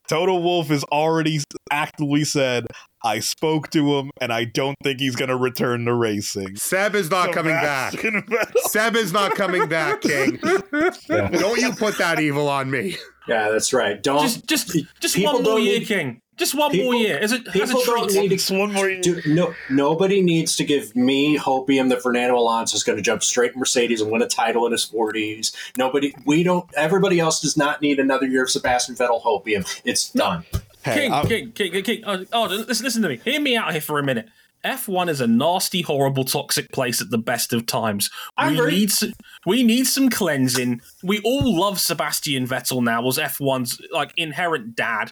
toto 0.08 0.36
wolff 0.38 0.68
has 0.68 0.84
already 0.84 1.40
actively 1.70 2.24
said 2.24 2.66
i 3.04 3.18
spoke 3.18 3.70
to 3.70 3.96
him 3.98 4.10
and 4.20 4.32
i 4.32 4.44
don't 4.44 4.76
think 4.82 5.00
he's 5.00 5.16
going 5.16 5.28
to 5.28 5.36
return 5.36 5.84
to 5.84 5.94
racing 5.94 6.56
Seb 6.56 6.94
is 6.94 7.10
not 7.10 7.32
coming 7.32 7.52
back. 7.52 7.92
Vettel. 7.92 8.58
Seb 8.68 8.96
is 8.96 9.12
not 9.12 9.34
coming 9.34 9.68
back, 9.68 10.00
King. 10.00 10.38
Don't 11.08 11.60
you 11.60 11.72
put 11.72 11.98
that 11.98 12.18
evil 12.20 12.48
on 12.48 12.70
me. 12.70 12.96
yeah, 13.28 13.50
that's 13.50 13.72
right. 13.72 14.02
Don't 14.02 14.22
Just, 14.22 14.46
just, 14.46 14.76
just 15.00 15.14
People 15.16 15.34
one 15.34 15.42
more 15.42 15.58
year, 15.58 15.80
King. 15.80 16.21
Just 16.36 16.54
one 16.54 16.70
People- 16.70 16.92
more 16.92 17.00
year. 17.00 17.18
Is 17.18 17.32
it? 17.32 17.46
Has 17.48 17.70
people 17.70 17.82
a 17.82 17.84
don't 17.84 18.12
need 18.14 18.30
Just 18.30 18.50
one 18.50 18.72
more 18.72 18.88
Do, 19.00 19.20
no, 19.26 19.54
nobody 19.68 20.22
needs 20.22 20.56
to 20.56 20.64
give 20.64 20.96
me 20.96 21.36
hopium 21.38 21.90
that 21.90 22.02
Fernando 22.02 22.36
Alonso 22.36 22.74
is 22.74 22.82
going 22.82 22.96
to 22.96 23.02
jump 23.02 23.22
straight 23.22 23.52
in 23.52 23.58
Mercedes 23.58 24.00
and 24.00 24.10
win 24.10 24.22
a 24.22 24.26
title 24.28 24.64
in 24.66 24.72
his 24.72 24.84
forties. 24.84 25.52
Nobody, 25.76 26.14
we 26.24 26.42
don't. 26.42 26.68
Everybody 26.74 27.20
else 27.20 27.40
does 27.40 27.56
not 27.56 27.82
need 27.82 27.98
another 28.00 28.26
year 28.26 28.44
of 28.44 28.50
Sebastian 28.50 28.94
Vettel 28.94 29.22
hopium. 29.22 29.66
It's 29.84 30.10
done. 30.10 30.44
Hey, 30.84 31.08
King, 31.08 31.28
King, 31.28 31.52
King, 31.52 31.72
King, 31.72 31.84
King. 31.84 32.02
Oh, 32.06 32.24
oh, 32.32 32.44
listen, 32.44 32.84
listen 32.84 33.02
to 33.02 33.08
me. 33.08 33.20
Hear 33.24 33.40
me 33.40 33.56
out 33.56 33.72
here 33.72 33.80
for 33.80 33.98
a 33.98 34.02
minute. 34.02 34.28
F1 34.64 35.08
is 35.08 35.20
a 35.20 35.26
nasty, 35.26 35.82
horrible, 35.82 36.24
toxic 36.24 36.70
place 36.70 37.00
at 37.00 37.10
the 37.10 37.18
best 37.18 37.52
of 37.52 37.66
times. 37.66 38.10
We 38.40 38.54
agree. 38.54 38.70
need 38.72 38.92
some, 38.92 39.12
we 39.44 39.62
need 39.64 39.86
some 39.86 40.08
cleansing. 40.08 40.80
We 41.02 41.20
all 41.20 41.58
love 41.58 41.80
Sebastian 41.80 42.46
Vettel 42.46 42.82
now 42.82 43.06
as 43.08 43.18
F1's 43.18 43.80
like 43.92 44.12
inherent 44.16 44.76
dad. 44.76 45.10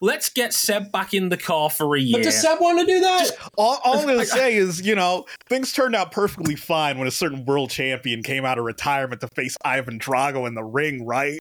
Let's 0.00 0.28
get 0.28 0.52
Seb 0.52 0.92
back 0.92 1.14
in 1.14 1.28
the 1.28 1.36
car 1.36 1.70
for 1.70 1.96
a 1.96 2.00
year. 2.00 2.18
But 2.18 2.24
does 2.24 2.40
Seb 2.40 2.60
want 2.60 2.80
to 2.80 2.86
do 2.86 3.00
that? 3.00 3.30
All, 3.56 3.78
all 3.84 3.98
I'm 3.98 4.06
gonna 4.06 4.24
say 4.26 4.54
is, 4.54 4.84
you 4.84 4.94
know, 4.94 5.24
things 5.48 5.72
turned 5.72 5.94
out 5.94 6.12
perfectly 6.12 6.56
fine 6.56 6.98
when 6.98 7.08
a 7.08 7.12
certain 7.12 7.44
world 7.44 7.70
champion 7.70 8.22
came 8.22 8.44
out 8.44 8.58
of 8.58 8.64
retirement 8.64 9.20
to 9.20 9.28
face 9.28 9.56
Ivan 9.64 9.98
Drago 9.98 10.46
in 10.46 10.54
the 10.54 10.64
ring, 10.64 11.06
right? 11.06 11.38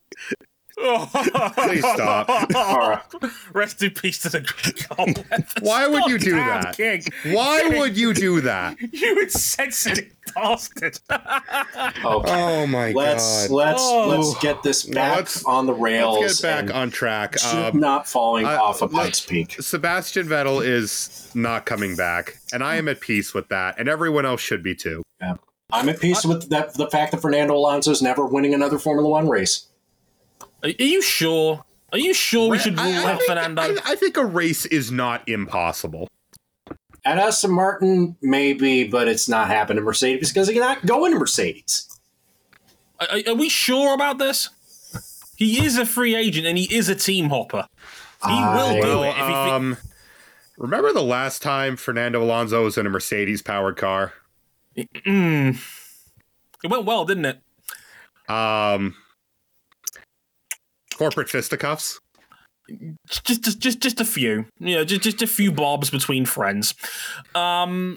Please 0.75 1.79
stop. 1.93 2.29
Alright. 2.55 3.01
Rest 3.53 3.81
in 3.83 3.91
peace 3.91 4.19
to 4.19 4.29
the 4.29 4.41
Greek 4.41 4.87
god. 4.89 5.45
Why 5.61 5.87
would 5.87 6.05
you 6.09 6.17
do 6.17 6.31
that? 6.31 6.75
King. 6.75 7.03
Why 7.33 7.67
would 7.77 7.95
you 7.97 8.13
do 8.13 8.41
that? 8.41 8.77
You 8.91 9.21
insensitive 9.21 10.11
bastard. 10.35 10.99
Okay. 11.09 11.19
Oh 12.05 12.65
my 12.67 12.91
let's 12.91 13.47
god. 13.47 13.53
let's 13.53 13.81
Oh. 13.83 14.07
let's 14.07 14.39
get 14.41 14.63
this 14.63 14.83
back 14.83 15.17
let's- 15.17 15.43
on 15.45 15.65
the 15.65 15.73
rails. 15.73 16.19
Let's 16.21 16.41
get 16.41 16.67
back 16.67 16.75
on 16.75 16.89
track. 16.89 17.43
Um, 17.45 17.79
not 17.79 18.07
falling 18.07 18.45
I- 18.45 18.55
off 18.57 18.81
of 18.81 18.93
let- 18.93 19.03
Pikes 19.05 19.21
Peak. 19.25 19.57
Sebastian 19.61 20.27
Vettel 20.27 20.65
is 20.65 21.29
not 21.35 21.65
coming 21.65 21.95
back, 21.95 22.37
and 22.51 22.63
I 22.63 22.75
am 22.75 22.87
at 22.87 22.99
peace 23.01 23.33
with 23.33 23.49
that, 23.49 23.75
and 23.79 23.87
everyone 23.89 24.25
else 24.25 24.41
should 24.41 24.63
be 24.63 24.75
too. 24.75 25.03
I'm 25.71 25.89
at 25.89 25.99
peace 25.99 26.23
with 26.25 26.49
that. 26.49 26.73
The 26.75 26.89
fact 26.89 27.11
that 27.13 27.21
Fernando 27.21 27.55
Alonso 27.55 27.89
is 27.91 28.01
never 28.01 28.25
winning 28.25 28.53
another 28.53 28.77
Formula 28.77 29.09
One 29.09 29.27
race. 29.27 29.67
Are, 30.63 30.69
are 30.69 30.83
you 30.83 31.01
sure? 31.01 31.63
Are 31.91 31.97
you 31.99 32.13
sure 32.13 32.49
we 32.49 32.57
should 32.59 32.79
I- 32.79 32.85
rule 32.97 33.05
I 33.07 33.11
out 33.11 33.17
think- 33.19 33.29
Fernando? 33.29 33.61
I, 33.61 33.77
I 33.85 33.95
think 33.95 34.17
a 34.17 34.25
race 34.25 34.65
is 34.65 34.91
not 34.91 35.27
impossible. 35.27 36.07
At 37.05 37.17
Aston 37.19 37.51
Martin, 37.51 38.15
maybe, 38.21 38.87
but 38.87 39.07
it's 39.09 39.27
not 39.27 39.47
happening. 39.47 39.81
To 39.81 39.85
Mercedes 39.85 40.29
because 40.31 40.47
they're 40.47 40.59
not 40.59 40.85
going 40.85 41.11
to 41.11 41.19
Mercedes. 41.19 41.89
Are, 42.99 43.07
are 43.27 43.35
we 43.35 43.49
sure 43.49 43.93
about 43.93 44.17
this? 44.19 44.49
He 45.35 45.65
is 45.65 45.77
a 45.77 45.85
free 45.85 46.15
agent 46.15 46.47
and 46.47 46.57
he 46.57 46.73
is 46.73 46.87
a 46.89 46.95
team 46.95 47.29
hopper. 47.29 47.67
He 48.25 48.31
I- 48.31 48.55
will 48.55 48.73
do 48.81 48.99
Well, 48.99 49.03
it 49.03 49.09
if 49.09 49.15
he. 49.17 49.21
thi- 49.21 49.27
um, 49.51 49.77
remember 50.57 50.93
the 50.93 51.03
last 51.03 51.41
time 51.41 51.75
Fernando 51.75 52.23
Alonso 52.23 52.63
was 52.63 52.77
in 52.77 52.87
a 52.87 52.89
Mercedes-powered 52.89 53.75
car? 53.75 54.13
Mm. 54.77 55.59
It 56.63 56.67
went 56.71 56.85
well, 56.85 57.03
didn't 57.03 57.25
it? 57.25 57.39
Um, 58.31 58.95
corporate 60.97 61.29
fisticuffs. 61.29 61.99
Just, 63.09 63.43
just, 63.43 63.59
just, 63.59 63.79
just 63.81 63.99
a 63.99 64.05
few. 64.05 64.45
You 64.59 64.75
know, 64.75 64.85
just, 64.85 65.01
just 65.01 65.21
a 65.21 65.27
few 65.27 65.51
bobs 65.51 65.89
between 65.89 66.25
friends. 66.25 66.73
Um, 67.35 67.95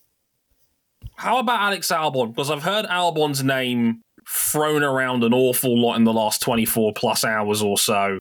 how 1.16 1.38
about 1.38 1.61
Alex 1.61 1.88
Albon? 1.88 2.34
Because 2.34 2.51
I've 2.51 2.64
heard 2.64 2.84
Albon's 2.86 3.44
name 3.44 4.03
thrown 4.28 4.82
around 4.82 5.22
an 5.22 5.32
awful 5.32 5.80
lot 5.80 5.94
in 5.94 6.03
the 6.03 6.12
last 6.12 6.42
twenty-four 6.42 6.92
plus 6.97 7.24
hours 7.24 7.62
or 7.62 7.78
so. 7.78 8.18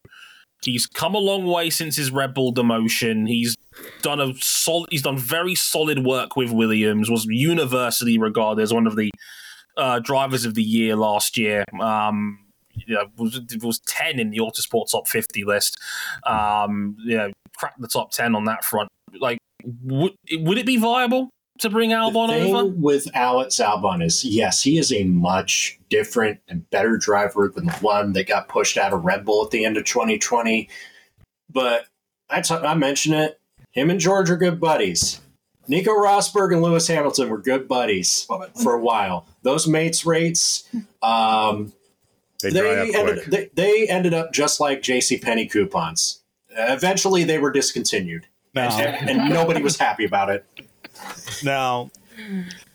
He's 0.64 0.86
come 0.86 1.16
a 1.16 1.20
long 1.20 1.46
way 1.46 1.70
since 1.70 1.96
his 1.96 2.12
Red 2.12 2.34
Bull 2.34 2.54
demotion. 2.54 3.28
He's 3.28 3.56
done 4.02 4.22
a 4.22 4.34
solid. 4.36 4.88
He's 4.92 5.02
done 5.02 5.18
very 5.18 5.56
solid 5.56 6.06
work 6.06 6.36
with 6.36 6.52
Williams. 6.52 7.10
Was 7.10 7.26
universally 7.28 8.20
regarded 8.20 8.62
as 8.62 8.74
one 8.74 8.86
of 8.86 8.96
the 8.96 9.10
uh, 9.78 10.00
drivers 10.00 10.46
of 10.46 10.54
the 10.54 10.64
year 10.64 10.96
last 10.96 11.38
year. 11.38 11.66
Um, 11.82 12.40
you 12.76 12.96
know, 12.96 13.06
was 13.18 13.40
was 13.62 13.80
ten 13.80 14.20
in 14.20 14.30
the 14.30 14.38
Autosport 14.38 14.92
top 14.92 15.08
fifty 15.08 15.44
list. 15.44 15.78
Um, 16.26 16.96
you 17.00 17.18
know, 17.18 17.32
cracked 17.58 17.82
the 17.82 17.88
top 17.88 18.12
ten 18.12 18.36
on 18.36 18.46
that 18.46 18.64
front. 18.64 18.90
Like, 19.20 19.38
would 19.84 20.14
would 20.32 20.58
it 20.58 20.66
be 20.66 20.78
viable 20.78 21.30
to 21.60 21.70
bring 21.70 21.92
Albon 21.92 22.28
the 22.28 22.34
thing 22.34 22.56
over? 22.56 22.68
with 22.68 23.08
Alex 23.16 23.56
Albon 23.56 24.04
is, 24.04 24.26
yes, 24.26 24.62
he 24.62 24.78
is 24.78 24.92
a 24.92 25.04
much 25.06 25.80
different 25.90 26.40
and 26.48 26.70
better 26.70 26.98
driver 26.98 27.52
than 27.54 27.68
the 27.68 27.74
one 27.74 28.14
that 28.14 28.28
got 28.28 28.50
pushed 28.50 28.78
out 28.78 28.94
of 28.94 29.06
Red 29.06 29.26
Bull 29.26 29.46
at 29.46 29.52
the 29.52 29.64
end 29.66 29.78
of 29.78 29.86
2020. 29.86 30.70
But 31.52 31.86
I 32.30 32.42
t- 32.42 32.54
I 32.56 32.76
mentioned 32.76 33.16
it. 33.16 33.40
Him 33.72 33.90
and 33.90 34.00
George 34.00 34.30
are 34.30 34.38
good 34.38 34.60
buddies. 34.60 35.22
Nico 35.68 35.92
Rosberg 35.92 36.54
and 36.54 36.62
Lewis 36.62 36.88
Hamilton 36.88 37.30
were 37.30 37.40
good 37.40 37.68
buddies 37.68 38.28
for 38.62 38.74
a 38.74 38.80
while. 38.80 39.26
Those 39.42 39.68
mates 39.68 40.06
rates, 40.06 40.70
um, 41.02 41.74
They 42.54 42.62
dry 42.62 42.76
they 42.76 42.82
up 42.82 42.88
quick. 42.88 42.98
ended, 43.28 43.32
they, 43.32 43.50
they 43.56 43.88
ended 43.88 44.14
up 44.14 44.34
just 44.34 44.60
like 44.60 44.82
J.C. 44.82 45.18
Penney 45.18 45.48
coupons. 45.48 46.22
Uh, 46.58 46.66
eventually, 46.74 47.24
they 47.24 47.38
were 47.38 47.52
discontinued, 47.52 48.28
Now, 48.54 48.78
and, 48.80 49.10
and 49.10 49.30
nobody 49.30 49.62
was 49.62 49.78
happy 49.78 50.06
about 50.06 50.30
it. 50.30 50.46
now, 51.44 51.90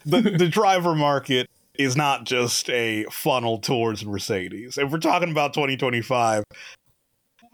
the 0.05 0.21
the 0.21 0.49
driver 0.49 0.95
market 0.95 1.49
is 1.75 1.97
not 1.97 2.25
just 2.25 2.68
a 2.71 3.05
funnel 3.11 3.59
towards 3.59 4.05
Mercedes. 4.05 4.77
If 4.77 4.91
we're 4.91 4.99
talking 4.99 5.31
about 5.31 5.55
2025, 5.55 6.45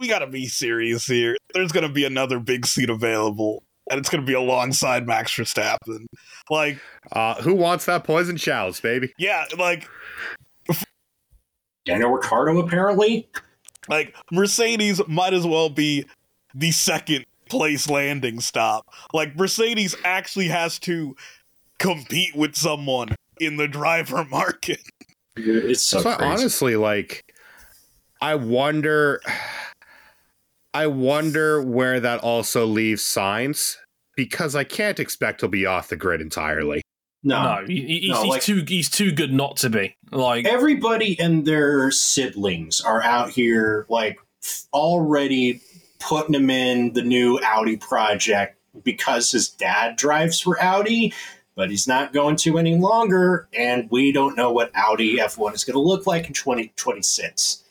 we 0.01 0.09
got 0.09 0.19
to 0.19 0.27
be 0.27 0.47
serious 0.47 1.07
here. 1.07 1.37
There's 1.55 1.71
going 1.73 1.87
to 1.87 1.93
be 1.93 2.05
another 2.05 2.41
big 2.41 2.67
seat 2.67 2.91
available, 2.91 3.63
and 3.89 4.01
it's 4.01 4.09
going 4.09 4.21
to 4.23 4.27
be 4.27 4.35
alongside 4.35 5.07
Max 5.07 5.33
Verstappen. 5.37 6.07
Like, 6.51 6.81
Uh, 7.13 7.35
who 7.43 7.55
wants 7.55 7.85
that 7.87 8.03
poison 8.03 8.37
chalice, 8.37 8.81
baby? 8.81 9.13
yeah, 9.17 9.45
like 9.57 9.89
Daniel 11.87 12.11
Ricciardo 12.11 12.59
apparently 12.59 13.29
like 13.89 14.15
Mercedes 14.31 15.01
might 15.09 15.33
as 15.33 15.47
well 15.47 15.71
be 15.71 16.05
the 16.55 16.73
second 16.73 17.25
place 17.49 17.89
landing 17.89 18.41
stop. 18.41 18.87
Like 19.15 19.37
Mercedes 19.37 19.95
actually 20.05 20.49
has 20.49 20.79
to 20.81 21.15
compete 21.79 22.35
with 22.35 22.57
someone 22.57 23.11
in 23.39 23.57
the 23.57 23.69
driver 23.69 24.25
market. 24.31 24.81
It's 25.37 25.83
so 25.83 26.01
So 26.01 26.17
crazy. 26.17 26.33
honestly, 26.33 26.77
like, 26.77 27.23
I 28.21 28.35
wonder, 28.35 29.21
I 30.75 30.87
wonder 30.87 31.63
where 31.63 32.01
that 32.01 32.21
also 32.21 32.65
leaves 32.67 33.03
Sainz 33.03 33.77
because 34.17 34.57
I 34.57 34.65
can't 34.65 34.99
expect 34.99 35.43
he'll 35.43 35.51
be 35.51 35.67
off 35.67 35.89
the 35.89 35.97
grid 35.97 36.21
entirely. 36.23 36.83
No. 37.27 37.43
No, 37.61 37.67
he, 37.67 37.81
he- 37.83 37.99
he's, 38.01 38.11
No, 38.11 38.23
he's 38.23 38.31
like- 38.31 38.43
too 38.43 38.65
he's 38.67 38.89
too 38.89 39.13
good 39.13 39.33
not 39.33 39.57
to 39.59 39.69
be. 39.71 39.97
Like, 40.13 40.47
Everybody 40.47 41.19
and 41.21 41.45
their 41.45 41.91
siblings 41.91 42.81
are 42.81 43.03
out 43.03 43.31
here, 43.31 43.85
like, 43.91 44.19
already 44.73 45.61
putting 45.99 46.35
him 46.35 46.49
in 46.49 46.93
the 46.93 47.03
new 47.03 47.39
Audi 47.43 47.77
project 47.77 48.59
because 48.85 49.31
his 49.33 49.49
dad 49.49 49.97
drives 49.97 50.41
for 50.41 50.63
Audi, 50.63 51.13
but 51.57 51.71
he's 51.71 51.89
not 51.89 52.13
going 52.13 52.37
to 52.37 52.59
any 52.59 52.77
longer, 52.77 53.49
and 53.53 53.89
we 53.91 54.13
don't 54.13 54.37
know 54.37 54.53
what 54.53 54.71
Audi 54.75 55.17
F1 55.17 55.55
is 55.55 55.65
going 55.65 55.75
to 55.75 55.81
look 55.81 56.07
like 56.07 56.27
in 56.29 56.33
2026. 56.35 57.65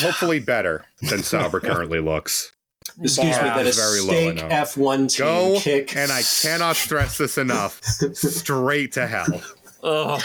Hopefully, 0.00 0.40
better 0.40 0.84
than 1.08 1.22
Sauber 1.22 1.60
currently 1.60 2.00
looks. 2.00 2.52
Excuse 3.00 3.26
me, 3.26 3.32
bar 3.32 3.62
that 3.62 3.66
a 3.66 3.72
very 3.72 4.00
low 4.00 4.06
Stake 4.32 4.38
enough. 4.44 4.74
F1 4.74 5.16
team 5.16 5.24
Go, 5.26 5.60
kick. 5.60 5.96
and 5.96 6.10
I 6.10 6.22
cannot 6.42 6.76
stress 6.76 7.18
this 7.18 7.38
enough. 7.38 7.80
Straight 7.84 8.92
to 8.92 9.06
hell. 9.06 9.42
ugh. 9.82 10.22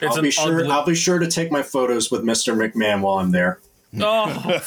it's 0.00 0.16
I'll 0.16 0.22
be 0.22 0.30
sure. 0.30 0.60
ugly- 0.60 0.70
I'll 0.70 0.84
be 0.86 0.94
sure 0.94 1.18
to 1.18 1.30
take 1.30 1.50
my 1.52 1.62
photos 1.62 2.10
with 2.10 2.22
Mr. 2.22 2.54
McMahon 2.56 3.00
while 3.02 3.18
I'm 3.18 3.30
there. 3.30 3.60
Oh, 4.00 4.58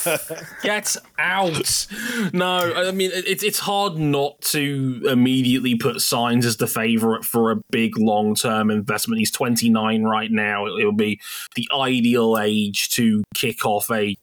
get 0.62 0.96
out! 1.18 1.88
No, 2.32 2.48
I 2.76 2.92
mean 2.92 3.10
it's 3.12 3.42
it's 3.42 3.58
hard 3.58 3.98
not 3.98 4.40
to 4.52 5.02
immediately 5.10 5.74
put 5.74 5.96
Sainz 5.96 6.46
as 6.46 6.58
the 6.58 6.68
favorite 6.68 7.26
for 7.26 7.50
a 7.50 7.56
big 7.72 7.98
long 7.98 8.36
term 8.36 8.70
investment. 8.70 9.18
He's 9.18 9.32
29 9.32 10.04
right 10.04 10.30
now. 10.32 10.68
It'll 10.68 10.92
be 10.92 11.20
the 11.56 11.68
ideal 11.74 12.38
age 12.40 12.90
to 12.92 13.24
kick 13.34 13.66
off 13.66 13.90
a 13.90 14.16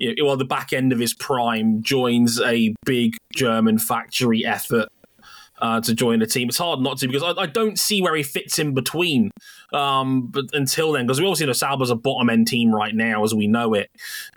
you 0.00 0.16
know, 0.16 0.24
well, 0.26 0.36
the 0.36 0.44
back 0.44 0.72
end 0.72 0.92
of 0.92 0.98
his 0.98 1.14
prime 1.14 1.82
joins 1.82 2.40
a 2.40 2.74
big 2.84 3.16
German 3.36 3.78
factory 3.78 4.44
effort 4.44 4.88
uh, 5.60 5.80
to 5.82 5.94
join 5.94 6.20
the 6.20 6.26
team. 6.26 6.48
It's 6.48 6.58
hard 6.58 6.80
not 6.80 6.98
to 6.98 7.06
because 7.06 7.22
I, 7.22 7.42
I, 7.42 7.46
don't 7.46 7.78
see 7.78 8.00
where 8.00 8.16
he 8.16 8.22
fits 8.22 8.58
in 8.58 8.72
between. 8.72 9.30
Um, 9.74 10.28
but 10.28 10.46
until 10.54 10.92
then, 10.92 11.06
because 11.06 11.20
we 11.20 11.26
obviously 11.26 11.46
know 11.46 11.52
Sauber's 11.52 11.90
a 11.90 11.96
bottom 11.96 12.30
end 12.30 12.48
team 12.48 12.74
right 12.74 12.94
now 12.94 13.22
as 13.24 13.34
we 13.34 13.46
know 13.46 13.74
it. 13.74 13.90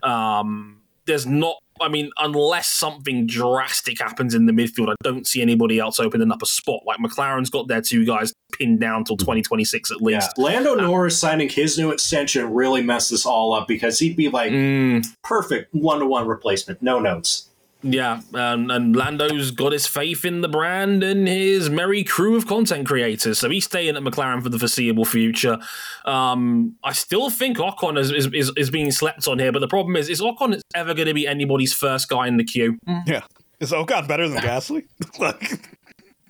Um, 0.04 0.82
there's 1.06 1.26
not. 1.26 1.58
I 1.84 1.90
mean, 1.90 2.12
unless 2.18 2.70
something 2.70 3.28
drastic 3.28 4.00
happens 4.00 4.34
in 4.34 4.46
the 4.46 4.54
midfield, 4.54 4.90
I 4.90 4.96
don't 5.04 5.28
see 5.28 5.42
anybody 5.42 5.80
else 5.80 6.00
opening 6.00 6.32
up 6.32 6.42
a 6.42 6.46
spot. 6.46 6.82
Like 6.86 7.00
McLaren's 7.00 7.50
got 7.50 7.68
their 7.68 7.82
two 7.82 8.06
guys 8.06 8.34
pinned 8.54 8.80
down 8.80 9.04
till 9.04 9.18
2026 9.18 9.92
at 9.92 10.02
least. 10.02 10.34
Yeah. 10.38 10.44
Lando 10.44 10.76
Norris 10.76 11.18
signing 11.18 11.50
his 11.50 11.78
new 11.78 11.92
extension 11.92 12.54
really 12.54 12.82
messed 12.82 13.10
this 13.10 13.26
all 13.26 13.54
up 13.54 13.68
because 13.68 14.00
he'd 14.00 14.16
be 14.16 14.30
like 14.30 14.52
Mm, 14.54 15.06
perfect 15.24 15.74
one 15.74 16.00
to 16.00 16.06
one 16.06 16.28
replacement, 16.28 16.82
no 16.82 17.00
notes. 17.00 17.50
Yeah, 17.84 18.22
and, 18.34 18.72
and 18.72 18.96
Lando's 18.96 19.52
got 19.52 19.74
his 19.74 19.86
faith 19.86 20.24
in 20.24 20.42
the 20.42 20.48
brand 20.48 21.04
and 21.04 21.28
his 21.28 21.70
merry 21.70 22.04
crew 22.04 22.36
of 22.36 22.48
content 22.48 22.88
creators, 22.88 23.40
so 23.40 23.50
he's 23.50 23.66
staying 23.66 23.96
at 23.96 24.02
McLaren 24.02 24.42
for 24.42 24.50
the 24.50 24.58
foreseeable 24.58 25.06
future. 25.06 25.60
Um, 26.06 26.76
I 26.84 26.94
still 26.94 27.30
think 27.30 27.58
Ocon 27.58 28.00
is, 28.00 28.12
is, 28.12 28.28
is, 28.34 28.52
is 28.56 28.70
being 28.72 28.92
slept 28.92 29.28
on 29.28 29.38
here, 29.40 29.52
but 29.52 29.60
the 29.60 29.68
problem 29.68 29.96
is, 29.98 30.10
is 30.10 30.22
Ocon 30.22 30.60
ever 30.74 30.94
going 30.94 31.08
to 31.08 31.14
be 31.14 31.28
anybody's 31.28 31.74
first 31.74 32.08
guy 32.10 32.28
in 32.28 32.38
the 32.38 32.44
queue? 32.44 32.80
Yeah. 33.06 33.22
Is 33.60 33.72
Ocon 33.72 34.08
better 34.08 34.28
than 34.28 34.40
Gasly? 34.40 34.86
like, 35.20 35.60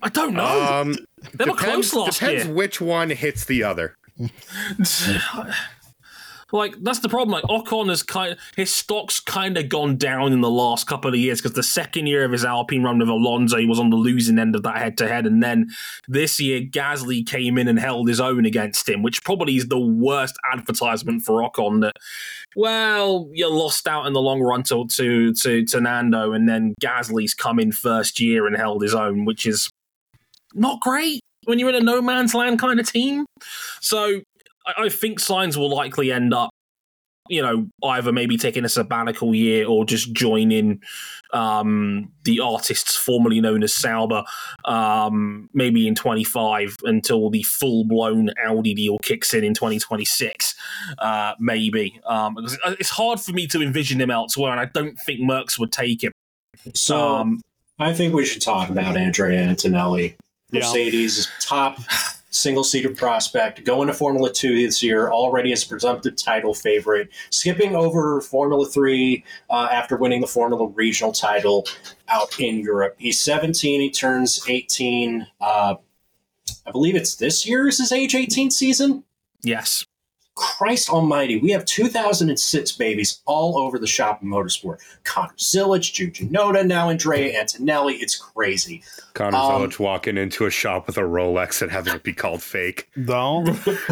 I 0.02 0.08
don't 0.08 0.34
know. 0.34 0.62
Um, 0.62 0.96
they 1.34 1.44
were 1.44 1.52
depends 1.52 1.90
close 1.90 1.94
last 1.94 2.20
depends 2.20 2.44
year. 2.46 2.54
which 2.54 2.80
one 2.80 3.10
hits 3.10 3.44
the 3.44 3.62
other. 3.62 3.96
like 6.52 6.76
that's 6.82 7.00
the 7.00 7.08
problem. 7.08 7.30
Like 7.30 7.44
Ocon 7.44 7.88
has 7.88 8.02
kind, 8.02 8.36
his 8.56 8.74
stock's 8.74 9.20
kind 9.20 9.56
of 9.56 9.68
gone 9.68 9.96
down 9.96 10.32
in 10.32 10.40
the 10.40 10.50
last 10.50 10.86
couple 10.86 11.10
of 11.10 11.16
years 11.16 11.40
because 11.40 11.54
the 11.54 11.62
second 11.62 12.06
year 12.06 12.24
of 12.24 12.32
his 12.32 12.44
Alpine 12.44 12.82
run 12.82 12.98
with 12.98 13.08
Alonso, 13.08 13.56
he 13.56 13.66
was 13.66 13.80
on 13.80 13.90
the 13.90 13.96
losing 13.96 14.38
end 14.38 14.54
of 14.54 14.62
that 14.62 14.78
head 14.78 14.98
to 14.98 15.08
head, 15.08 15.26
and 15.26 15.42
then 15.42 15.70
this 16.08 16.40
year 16.40 16.60
Gasly 16.60 17.26
came 17.26 17.58
in 17.58 17.68
and 17.68 17.78
held 17.78 18.08
his 18.08 18.20
own 18.20 18.44
against 18.44 18.88
him, 18.88 19.02
which 19.02 19.24
probably 19.24 19.56
is 19.56 19.68
the 19.68 19.78
worst 19.78 20.36
advertisement 20.52 21.22
for 21.22 21.42
Ocon. 21.42 21.80
That 21.80 21.96
well, 22.56 23.28
you 23.32 23.48
lost 23.50 23.88
out 23.88 24.06
in 24.06 24.12
the 24.12 24.20
long 24.20 24.40
run 24.40 24.62
to 24.64 24.86
to 24.86 25.32
to, 25.34 25.64
to 25.64 25.80
Nando, 25.80 26.32
and 26.32 26.48
then 26.48 26.74
Gasly's 26.80 27.34
come 27.34 27.58
in 27.58 27.72
first 27.72 28.20
year 28.20 28.46
and 28.46 28.56
held 28.56 28.82
his 28.82 28.94
own, 28.94 29.24
which 29.24 29.46
is 29.46 29.70
not 30.54 30.80
great 30.80 31.20
when 31.44 31.58
you're 31.58 31.68
in 31.68 31.74
a 31.74 31.80
no 31.80 32.00
man's 32.00 32.34
land 32.34 32.58
kind 32.58 32.80
of 32.80 32.90
team. 32.90 33.26
So 33.80 34.20
I, 34.66 34.84
I 34.84 34.88
think 34.88 35.20
Sainz 35.20 35.56
will 35.56 35.70
likely 35.70 36.12
end 36.12 36.34
up, 36.34 36.50
you 37.28 37.40
know, 37.40 37.68
either 37.84 38.12
maybe 38.12 38.36
taking 38.36 38.64
a 38.64 38.68
sabbatical 38.68 39.34
year 39.34 39.66
or 39.66 39.84
just 39.84 40.12
joining 40.12 40.82
um, 41.32 42.12
the 42.24 42.40
artists 42.40 42.96
formerly 42.96 43.40
known 43.40 43.62
as 43.62 43.74
Sauber, 43.74 44.24
um, 44.66 45.48
maybe 45.54 45.88
in 45.88 45.94
25 45.94 46.76
until 46.84 47.30
the 47.30 47.42
full 47.42 47.84
blown 47.84 48.30
Audi 48.44 48.74
deal 48.74 48.98
kicks 48.98 49.32
in 49.32 49.42
in 49.42 49.54
2026, 49.54 50.54
uh, 50.98 51.32
maybe. 51.40 51.98
Um, 52.06 52.34
because 52.34 52.58
it's 52.78 52.90
hard 52.90 53.20
for 53.20 53.32
me 53.32 53.46
to 53.48 53.62
envision 53.62 54.00
him 54.00 54.10
elsewhere, 54.10 54.52
and 54.52 54.60
I 54.60 54.66
don't 54.66 54.98
think 55.00 55.20
Merckx 55.20 55.58
would 55.58 55.72
take 55.72 56.04
him. 56.04 56.12
So 56.74 57.16
Um, 57.16 57.40
I 57.78 57.92
think 57.92 58.14
we 58.14 58.24
should 58.24 58.42
talk 58.42 58.68
about 58.70 58.96
Andrea 58.96 59.40
Antonelli. 59.40 60.16
Yeah. 60.52 60.60
Mercedes' 60.60 61.28
top 61.40 61.78
single 62.34 62.64
seater 62.64 62.90
prospect, 62.90 63.64
going 63.64 63.86
to 63.88 63.94
Formula 63.94 64.32
Two 64.32 64.54
this 64.60 64.82
year, 64.82 65.10
already 65.10 65.52
as 65.52 65.64
presumptive 65.64 66.16
title 66.16 66.54
favorite, 66.54 67.10
skipping 67.30 67.74
over 67.74 68.20
Formula 68.20 68.66
Three 68.66 69.24
uh, 69.50 69.68
after 69.70 69.96
winning 69.96 70.20
the 70.20 70.26
Formula 70.26 70.66
Regional 70.68 71.12
title 71.12 71.66
out 72.08 72.38
in 72.40 72.58
Europe. 72.58 72.96
He's 72.98 73.20
17, 73.20 73.80
he 73.80 73.90
turns 73.90 74.44
18. 74.48 75.26
Uh, 75.40 75.76
I 76.66 76.70
believe 76.70 76.96
it's 76.96 77.16
this 77.16 77.46
year 77.46 77.68
is 77.68 77.78
his 77.78 77.92
age 77.92 78.14
18 78.14 78.50
season. 78.50 79.04
yes. 79.42 79.86
Christ 80.34 80.90
Almighty, 80.90 81.38
we 81.38 81.50
have 81.50 81.64
2006 81.64 82.72
babies 82.72 83.22
all 83.24 83.58
over 83.58 83.78
the 83.78 83.86
shop 83.86 84.22
in 84.22 84.28
motorsport. 84.28 84.80
Connor 85.04 85.32
Zilisch, 85.34 85.92
Juju 85.92 86.28
Noda, 86.28 86.66
now 86.66 86.90
Andrea 86.90 87.38
Antonelli. 87.38 87.94
It's 87.94 88.16
crazy. 88.16 88.82
Connor 89.14 89.36
Um, 89.36 89.62
Zilisch 89.62 89.78
walking 89.78 90.16
into 90.16 90.46
a 90.46 90.50
shop 90.50 90.86
with 90.86 90.96
a 90.96 91.02
Rolex 91.02 91.62
and 91.62 91.70
having 91.70 91.94
it 91.94 92.02
be 92.02 92.12
called 92.12 92.42
fake. 92.42 92.88
though, 92.96 93.44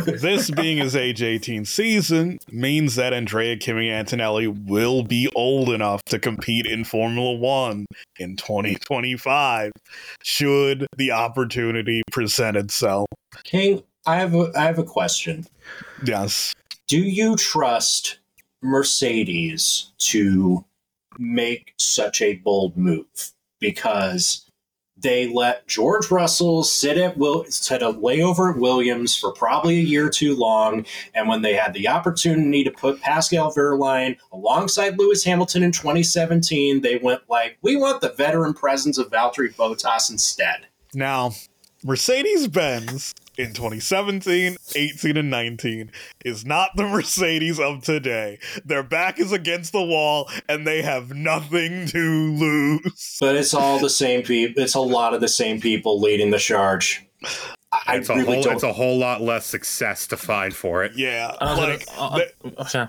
this 0.04 0.50
being 0.50 0.78
his 0.78 0.96
age 0.96 1.22
18 1.22 1.64
season 1.64 2.38
means 2.50 2.96
that 2.96 3.12
Andrea 3.12 3.56
Kimi 3.56 3.90
Antonelli 3.90 4.48
will 4.48 5.04
be 5.04 5.28
old 5.34 5.68
enough 5.68 6.02
to 6.06 6.18
compete 6.18 6.66
in 6.66 6.84
Formula 6.84 7.34
One 7.34 7.86
in 8.18 8.36
2025, 8.36 9.72
should 10.22 10.86
the 10.96 11.12
opportunity 11.12 12.02
present 12.10 12.56
itself. 12.56 13.06
King, 13.44 13.82
I 14.06 14.16
have 14.16 14.34
a, 14.34 14.50
I 14.56 14.64
have 14.64 14.78
a 14.78 14.84
question. 14.84 15.46
Yes. 16.04 16.54
Do 16.88 16.98
you 16.98 17.36
trust 17.36 18.18
Mercedes 18.60 19.92
to 19.98 20.64
make 21.18 21.74
such 21.78 22.20
a 22.20 22.34
bold 22.36 22.76
move? 22.76 23.06
Because 23.60 24.50
they 24.96 25.28
let 25.32 25.66
George 25.66 26.10
Russell 26.10 26.62
sit 26.62 26.96
at 26.96 27.16
Will 27.16 27.44
sit 27.48 27.82
a 27.82 27.92
layover 27.92 28.52
at 28.52 28.60
Williams 28.60 29.16
for 29.16 29.32
probably 29.32 29.78
a 29.78 29.82
year 29.82 30.08
too 30.08 30.36
long, 30.36 30.86
and 31.14 31.28
when 31.28 31.42
they 31.42 31.54
had 31.54 31.72
the 31.72 31.88
opportunity 31.88 32.62
to 32.64 32.70
put 32.70 33.00
Pascal 33.00 33.52
Wehrlein 33.52 34.16
alongside 34.32 34.98
Lewis 34.98 35.24
Hamilton 35.24 35.62
in 35.62 35.72
2017, 35.72 36.82
they 36.82 36.98
went 36.98 37.22
like, 37.28 37.58
"We 37.62 37.76
want 37.76 38.00
the 38.00 38.12
veteran 38.12 38.54
presence 38.54 38.98
of 38.98 39.10
Valtteri 39.10 39.54
Bottas 39.54 40.10
instead." 40.10 40.66
Now, 40.94 41.32
Mercedes 41.84 42.46
Benz 42.46 43.12
in 43.38 43.54
2017, 43.54 44.56
18, 44.76 45.16
and 45.16 45.30
19 45.30 45.90
is 46.24 46.44
not 46.44 46.70
the 46.76 46.84
Mercedes 46.84 47.58
of 47.58 47.82
today. 47.82 48.38
Their 48.64 48.82
back 48.82 49.18
is 49.18 49.32
against 49.32 49.72
the 49.72 49.82
wall 49.82 50.28
and 50.48 50.66
they 50.66 50.82
have 50.82 51.10
nothing 51.14 51.86
to 51.88 51.98
lose. 52.34 53.16
But 53.20 53.36
it's 53.36 53.54
all 53.54 53.78
the 53.78 53.90
same 53.90 54.22
people. 54.22 54.62
It's 54.62 54.74
a 54.74 54.80
lot 54.80 55.14
of 55.14 55.20
the 55.20 55.28
same 55.28 55.60
people 55.60 56.00
leading 56.00 56.30
the 56.30 56.38
charge. 56.38 57.04
I 57.72 57.80
I 57.86 57.96
It's 57.96 58.10
a 58.10 58.14
really 58.16 58.34
whole 58.34 58.42
don't. 58.42 58.54
it's 58.54 58.62
a 58.62 58.72
whole 58.72 58.98
lot 58.98 59.22
less 59.22 59.46
success 59.46 60.06
to 60.08 60.16
find 60.18 60.54
for 60.54 60.84
it. 60.84 60.92
Yeah. 60.94 61.34
And 61.40 61.48
I 61.50 61.54
was 61.54 61.58
Like, 61.58 61.86
gonna- 61.86 62.00
uh, 62.00 62.18
the- 62.18 62.60
uh, 62.60 62.68
yeah. 62.74 62.88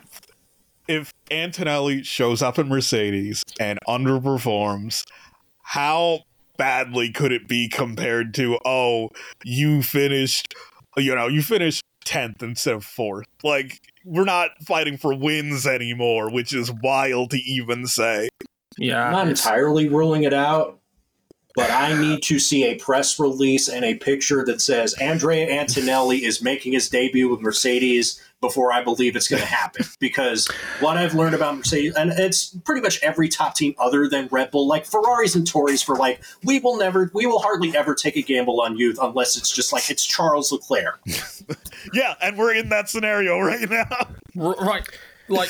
if 0.89 1.13
Antonelli 1.31 2.03
shows 2.03 2.41
up 2.41 2.59
in 2.59 2.67
Mercedes 2.67 3.43
and 3.61 3.79
underperforms, 3.87 5.03
how 5.61 6.19
badly 6.57 7.11
could 7.11 7.31
it 7.31 7.47
be 7.47 7.69
compared 7.69 8.33
to, 8.35 8.59
oh, 8.65 9.09
you 9.43 9.83
finished, 9.83 10.53
you 10.97 11.15
know, 11.15 11.27
you 11.27 11.41
finished 11.41 11.83
10th 12.05 12.41
instead 12.43 12.75
of 12.75 12.85
4th? 12.85 13.23
Like, 13.43 13.81
we're 14.05 14.25
not 14.25 14.51
fighting 14.65 14.97
for 14.97 15.15
wins 15.15 15.65
anymore, 15.65 16.29
which 16.31 16.53
is 16.53 16.71
wild 16.83 17.31
to 17.31 17.37
even 17.37 17.87
say. 17.87 18.29
Yeah, 18.77 19.05
I'm 19.05 19.11
not 19.11 19.27
entirely 19.27 19.87
ruling 19.87 20.23
it 20.23 20.33
out, 20.33 20.79
but 21.55 21.69
I 21.69 21.99
need 21.99 22.23
to 22.23 22.39
see 22.39 22.65
a 22.65 22.75
press 22.75 23.19
release 23.19 23.67
and 23.67 23.85
a 23.85 23.95
picture 23.95 24.43
that 24.45 24.61
says 24.61 24.93
Andrea 24.95 25.47
Antonelli 25.47 26.25
is 26.25 26.41
making 26.41 26.73
his 26.73 26.89
debut 26.89 27.29
with 27.29 27.41
Mercedes 27.41 28.19
before 28.43 28.71
I 28.71 28.83
believe 28.83 29.15
it's 29.15 29.27
going 29.27 29.41
to 29.41 29.47
happen. 29.47 29.85
Because 29.99 30.47
what 30.81 30.97
I've 30.97 31.15
learned 31.15 31.33
about 31.33 31.57
Mercedes, 31.57 31.95
and 31.95 32.11
it's 32.11 32.55
pretty 32.65 32.81
much 32.81 33.01
every 33.01 33.27
top 33.29 33.55
team 33.55 33.73
other 33.79 34.07
than 34.07 34.27
Red 34.29 34.51
Bull, 34.51 34.67
like 34.67 34.85
Ferraris 34.85 35.33
and 35.33 35.47
Tories, 35.47 35.81
for 35.81 35.95
like, 35.95 36.21
we 36.43 36.59
will 36.59 36.77
never, 36.77 37.09
we 37.15 37.25
will 37.25 37.39
hardly 37.39 37.75
ever 37.75 37.95
take 37.95 38.15
a 38.17 38.21
gamble 38.21 38.61
on 38.61 38.77
youth 38.77 38.99
unless 39.01 39.35
it's 39.37 39.49
just 39.49 39.73
like 39.73 39.89
it's 39.89 40.05
Charles 40.05 40.51
Leclerc. 40.51 40.99
Yeah, 41.93 42.13
and 42.21 42.37
we're 42.37 42.53
in 42.53 42.69
that 42.69 42.89
scenario 42.89 43.39
right 43.39 43.69
now. 43.69 43.87
Right. 44.35 44.87
Like, 45.29 45.49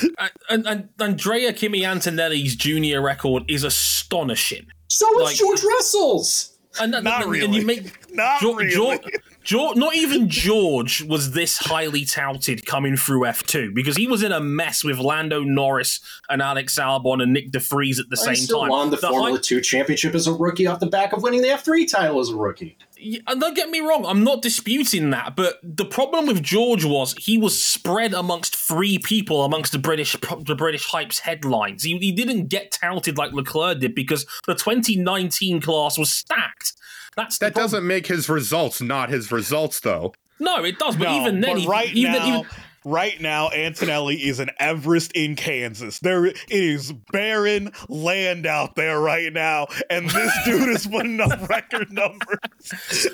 and, 0.49 0.67
and 0.67 0.89
Andrea 0.99 1.53
Kimi 1.53 1.85
Antonelli's 1.85 2.55
junior 2.55 3.01
record 3.01 3.43
is 3.47 3.63
astonishing. 3.63 4.65
So 4.87 5.07
is 5.19 5.25
Like- 5.25 5.35
George 5.37 5.63
Russell's. 5.63 6.57
And, 6.79 6.93
and- 6.95 7.03
Not 7.03 7.23
and 7.23 7.31
really. 7.31 7.59
you 7.59 7.65
make 7.65 8.11
Not 8.13 8.41
Geor- 8.41 8.57
really. 8.57 8.97
Geor- 8.97 9.19
Geor- 9.43 9.75
not 9.75 9.95
even 9.95 10.29
George 10.29 11.03
was 11.03 11.31
this 11.31 11.57
highly 11.57 12.05
touted 12.05 12.65
coming 12.65 12.95
through 12.95 13.21
F2 13.21 13.73
because 13.73 13.97
he 13.97 14.07
was 14.07 14.23
in 14.23 14.31
a 14.31 14.39
mess 14.39 14.83
with 14.83 14.99
Lando 14.99 15.41
Norris 15.41 15.99
and 16.29 16.41
Alex 16.41 16.77
Albon 16.79 17.21
and 17.21 17.35
Nyck 17.35 17.51
de 17.51 17.59
Vries 17.59 17.99
at 17.99 18.09
the 18.09 18.17
I 18.21 18.25
same 18.25 18.35
still 18.35 18.61
time. 18.61 18.69
won 18.69 18.89
the, 18.89 18.95
The 18.97 19.07
Formula 19.09 19.31
hy- 19.37 19.41
Two 19.41 19.59
championship 19.61 20.15
as 20.15 20.27
a 20.27 20.33
rookie 20.33 20.65
off 20.67 20.79
the 20.79 20.85
back 20.87 21.11
of 21.13 21.21
winning 21.23 21.41
the 21.41 21.49
F3 21.49 21.89
title 21.89 22.19
as 22.21 22.29
a 22.29 22.35
rookie. 22.35 22.77
Yeah, 22.97 23.19
and 23.27 23.41
don't 23.41 23.53
get 23.55 23.69
me 23.69 23.81
wrong, 23.81 24.05
I'm 24.05 24.23
not 24.23 24.41
disputing 24.41 25.09
that, 25.09 25.35
but 25.35 25.59
the 25.61 25.83
problem 25.83 26.25
with 26.25 26.41
George 26.41 26.85
was 26.85 27.13
he 27.19 27.37
was 27.37 27.61
spread 27.61 28.13
amongst 28.13 28.55
three 28.55 28.97
people 28.97 29.43
amongst 29.43 29.73
the 29.73 29.79
British 29.79 30.15
the 30.45 30.55
British 30.55 30.87
hypes 30.87 31.19
headlines. 31.19 31.83
He, 31.83 31.97
he 31.97 32.13
didn't 32.13 32.47
get 32.47 32.71
touted 32.71 33.17
like 33.17 33.33
Leclerc 33.33 33.79
did 33.79 33.93
because 33.93 34.25
the 34.47 34.55
2019 34.55 35.59
class 35.59 35.97
was 35.97 36.11
stacked. 36.13 36.73
That's 37.15 37.37
That 37.39 37.53
problem. 37.53 37.63
doesn't 37.71 37.87
make 37.87 38.07
his 38.07 38.29
results 38.29 38.81
not 38.81 39.09
his 39.09 39.31
results, 39.31 39.79
though. 39.79 40.13
No, 40.39 40.63
it 40.63 40.77
does, 40.79 40.95
but 40.95 41.05
No, 41.05 41.21
even 41.21 41.41
then, 41.41 41.57
but 41.57 41.67
right 41.67 41.93
even, 41.93 42.11
now, 42.11 42.27
even 42.27 42.45
right 42.85 43.21
now, 43.21 43.49
Antonelli 43.51 44.15
is 44.15 44.39
an 44.39 44.49
Everest 44.59 45.11
in 45.13 45.35
Kansas. 45.35 45.99
There 45.99 46.25
it 46.25 46.37
is 46.49 46.91
barren 47.11 47.71
land 47.87 48.45
out 48.45 48.75
there 48.75 48.99
right 48.99 49.31
now, 49.31 49.67
and 49.89 50.09
this 50.09 50.33
dude 50.45 50.69
is 50.69 50.87
putting 50.87 51.21
up 51.21 51.47
record 51.47 51.93
numbers. 51.93 52.39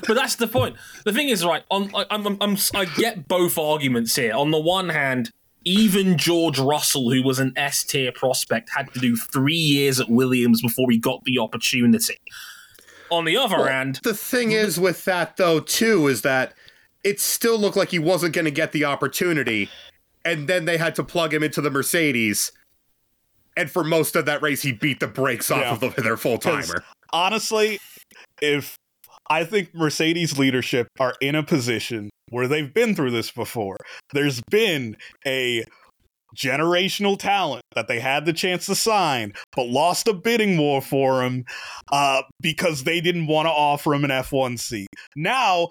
but 0.08 0.16
that's 0.16 0.36
the 0.36 0.48
point. 0.48 0.76
The 1.06 1.14
thing 1.14 1.30
is, 1.30 1.46
right? 1.46 1.64
On, 1.70 1.94
I, 1.96 2.06
I'm, 2.10 2.26
I'm, 2.26 2.38
I'm, 2.42 2.58
I 2.74 2.86
get 2.86 3.28
both 3.28 3.58
arguments 3.58 4.16
here. 4.16 4.34
On 4.34 4.50
the 4.52 4.60
one 4.60 4.90
hand, 4.90 5.32
even 5.66 6.18
George 6.18 6.58
Russell, 6.58 7.12
who 7.12 7.22
was 7.22 7.38
an 7.38 7.54
S 7.56 7.84
tier 7.84 8.12
prospect, 8.12 8.70
had 8.76 8.92
to 8.94 9.00
do 9.00 9.16
three 9.16 9.54
years 9.54 10.00
at 10.00 10.10
Williams 10.10 10.62
before 10.62 10.90
he 10.90 10.98
got 10.98 11.24
the 11.26 11.38
opportunity. 11.38 12.18
On 13.12 13.26
the 13.26 13.38
other 13.38 13.68
hand, 13.68 14.00
The 14.04 14.14
thing 14.14 14.52
is 14.52 14.80
with 14.80 15.06
that 15.06 15.38
though 15.38 15.60
too 15.60 16.08
is 16.08 16.22
that 16.22 16.54
it 17.04 17.20
still 17.20 17.58
looked 17.58 17.78
like 17.78 17.90
he 17.90 18.00
wasn't 18.00 18.34
going 18.34 18.46
to 18.46 18.52
get 18.52 18.72
the 18.72 18.86
opportunity, 18.86 19.70
and 20.26 20.48
then 20.48 20.66
they 20.66 20.78
had 20.78 20.96
to 20.96 21.04
plug 21.04 21.34
him 21.34 21.44
into 21.44 21.62
the 21.62 21.72
Mercedes. 21.72 22.52
And 23.58 23.70
for 23.72 23.84
most 23.84 24.16
of 24.16 24.26
that 24.26 24.42
race, 24.42 24.62
he 24.62 24.72
beat 24.72 25.00
the 25.00 25.08
brakes 25.08 25.50
off 25.52 25.62
Yeah. 25.62 25.72
of 25.74 25.80
the, 25.80 26.02
their 26.02 26.18
full 26.18 26.38
timer. 26.38 26.84
Honestly, 27.12 27.80
if 28.42 28.78
I 29.30 29.44
think 29.44 29.74
Mercedes 29.74 30.38
leadership 30.38 30.88
are 31.00 31.16
in 31.22 31.36
a 31.36 31.44
position 31.44 32.10
where 32.30 32.48
they've 32.48 32.74
been 32.74 32.96
through 32.96 33.12
this 33.12 33.32
before, 33.32 33.78
there's 34.14 34.42
been 34.50 34.96
a 35.26 35.64
generational 36.36 37.18
talent 37.18 37.64
that 37.76 37.88
they 37.88 38.00
had 38.00 38.26
the 38.26 38.34
chance 38.34 38.66
to 38.68 38.76
sign, 38.76 39.34
but 39.56 39.68
lost 39.68 40.08
a 40.08 40.14
bidding 40.14 40.58
war 40.58 40.82
for 40.82 41.24
him 41.24 41.46
uh, 41.92 42.22
because 42.42 42.84
they 42.84 43.02
didn't 43.02 43.28
want 43.28 43.46
to 43.46 43.52
offer 43.52 43.94
him 43.94 44.04
an 44.04 44.12
F1 44.12 44.60
seat. 44.60 44.88
Now, 45.16 45.70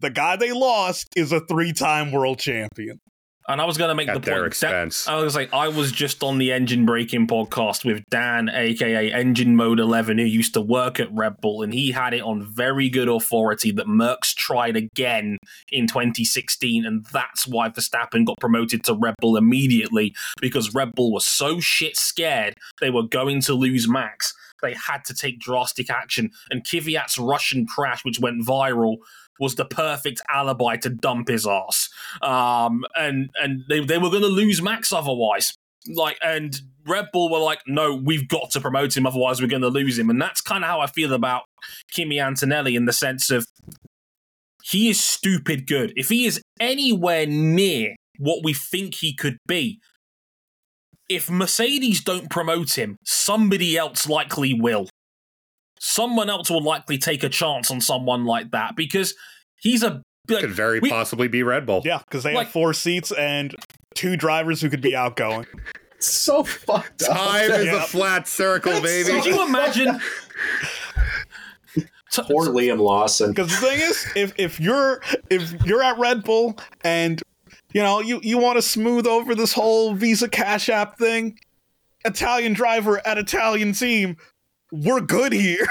the 0.00 0.10
guy 0.10 0.36
they 0.36 0.52
lost 0.52 1.08
is 1.16 1.32
a 1.32 1.40
three 1.40 1.72
time 1.72 2.12
world 2.12 2.38
champion. 2.38 3.00
And 3.48 3.60
I 3.60 3.64
was 3.64 3.78
going 3.78 3.88
to 3.88 3.94
make 3.94 4.08
At 4.08 4.14
the 4.14 4.20
their 4.20 4.42
point 4.42 4.54
that. 4.60 5.04
I 5.08 5.16
was 5.16 5.34
like, 5.34 5.52
I 5.52 5.68
was 5.68 5.92
just 5.92 6.22
on 6.22 6.38
the 6.38 6.52
engine 6.52 6.84
braking 6.84 7.26
podcast 7.26 7.84
with 7.84 8.02
Dan, 8.10 8.48
aka 8.48 9.12
Engine 9.12 9.56
Mode 9.56 9.78
11, 9.78 10.18
who 10.18 10.24
used 10.24 10.54
to 10.54 10.60
work 10.60 10.98
at 10.98 11.12
Red 11.12 11.40
Bull, 11.40 11.62
and 11.62 11.72
he 11.72 11.92
had 11.92 12.14
it 12.14 12.22
on 12.22 12.42
very 12.42 12.88
good 12.88 13.08
authority 13.08 13.70
that 13.72 13.86
Merckx 13.86 14.34
tried 14.34 14.76
again 14.76 15.38
in 15.70 15.86
2016, 15.86 16.84
and 16.84 17.06
that's 17.12 17.46
why 17.46 17.68
Verstappen 17.68 18.24
got 18.24 18.38
promoted 18.40 18.82
to 18.84 18.94
Red 18.94 19.14
Bull 19.20 19.36
immediately 19.36 20.14
because 20.40 20.74
Red 20.74 20.92
Bull 20.94 21.12
was 21.12 21.26
so 21.26 21.60
shit 21.60 21.96
scared 21.96 22.54
they 22.80 22.90
were 22.90 23.04
going 23.04 23.40
to 23.42 23.54
lose 23.54 23.88
Max. 23.88 24.34
They 24.62 24.74
had 24.74 25.04
to 25.04 25.14
take 25.14 25.38
drastic 25.38 25.90
action, 25.90 26.30
and 26.50 26.64
Kvyat's 26.64 27.18
Russian 27.18 27.66
crash, 27.66 28.04
which 28.04 28.18
went 28.18 28.44
viral, 28.44 28.96
was 29.38 29.54
the 29.54 29.64
perfect 29.64 30.20
alibi 30.28 30.76
to 30.76 30.90
dump 30.90 31.28
his 31.28 31.46
ass. 31.46 31.88
Um, 32.22 32.84
and 32.94 33.30
and 33.36 33.64
they, 33.68 33.80
they 33.80 33.98
were 33.98 34.10
going 34.10 34.22
to 34.22 34.28
lose 34.28 34.62
Max 34.62 34.92
otherwise. 34.92 35.54
Like, 35.88 36.18
and 36.20 36.60
Red 36.86 37.06
Bull 37.12 37.30
were 37.30 37.38
like, 37.38 37.60
no, 37.66 37.94
we've 37.94 38.28
got 38.28 38.50
to 38.52 38.60
promote 38.60 38.96
him, 38.96 39.06
otherwise 39.06 39.40
we're 39.40 39.48
going 39.48 39.62
to 39.62 39.68
lose 39.68 39.98
him. 39.98 40.10
And 40.10 40.20
that's 40.20 40.40
kind 40.40 40.64
of 40.64 40.68
how 40.70 40.80
I 40.80 40.86
feel 40.86 41.12
about 41.12 41.42
Kimi 41.92 42.18
Antonelli 42.18 42.74
in 42.74 42.86
the 42.86 42.92
sense 42.92 43.30
of 43.30 43.46
he 44.64 44.88
is 44.88 45.02
stupid 45.02 45.66
good. 45.66 45.92
If 45.94 46.08
he 46.08 46.26
is 46.26 46.40
anywhere 46.58 47.26
near 47.26 47.94
what 48.18 48.42
we 48.42 48.52
think 48.52 48.96
he 48.96 49.14
could 49.14 49.38
be, 49.46 49.78
if 51.08 51.30
Mercedes 51.30 52.02
don't 52.02 52.30
promote 52.30 52.76
him, 52.76 52.96
somebody 53.04 53.76
else 53.76 54.08
likely 54.08 54.52
will. 54.52 54.88
Someone 55.78 56.30
else 56.30 56.50
will 56.50 56.62
likely 56.62 56.98
take 56.98 57.22
a 57.22 57.28
chance 57.28 57.70
on 57.70 57.80
someone 57.80 58.24
like 58.24 58.50
that 58.52 58.76
because 58.76 59.14
he's 59.60 59.82
a 59.82 60.02
like, 60.28 60.40
Could 60.40 60.50
very 60.52 60.80
we- 60.80 60.90
possibly 60.90 61.28
be 61.28 61.42
Red 61.42 61.66
Bull. 61.66 61.82
Yeah, 61.84 61.98
because 61.98 62.22
they 62.24 62.34
Like- 62.34 62.46
have 62.46 62.52
four 62.52 62.72
seats 62.74 63.12
and 63.12 63.54
two 63.94 64.16
drivers 64.16 64.60
who 64.60 64.68
could 64.70 64.80
be 64.80 64.96
outgoing. 64.96 65.46
so 66.00 66.42
fucked 66.44 67.02
up. 67.04 67.16
Time 67.16 67.50
is 67.52 67.68
a 67.68 67.80
flat 67.82 68.26
circle, 68.28 68.80
baby. 68.80 69.10
Could 69.10 69.24
you 69.26 69.46
imagine? 69.46 70.00
So- 72.08 72.22
Poor 72.22 72.46
Liam 72.46 72.78
Lawson. 72.80 73.30
Because 73.32 73.48
the 73.50 73.66
thing 73.66 73.80
is, 73.80 74.06
if 74.14 74.32
if 74.38 74.58
you're 74.60 75.02
if 75.28 75.52
you're 75.66 75.82
at 75.82 75.98
Red 75.98 76.22
Bull 76.24 76.56
and 76.82 77.20
you 77.74 77.82
know 77.82 78.00
you 78.00 78.20
you 78.22 78.38
want 78.38 78.56
to 78.56 78.62
smooth 78.62 79.06
over 79.06 79.34
this 79.34 79.52
whole 79.52 79.92
Visa 79.94 80.28
Cash 80.28 80.68
App 80.70 80.98
thing, 80.98 81.38
Italian 82.06 82.52
driver 82.54 83.04
at 83.06 83.18
Italian 83.18 83.72
team, 83.72 84.16
we're 84.84 85.00
good 85.00 85.32
here. 85.32 85.66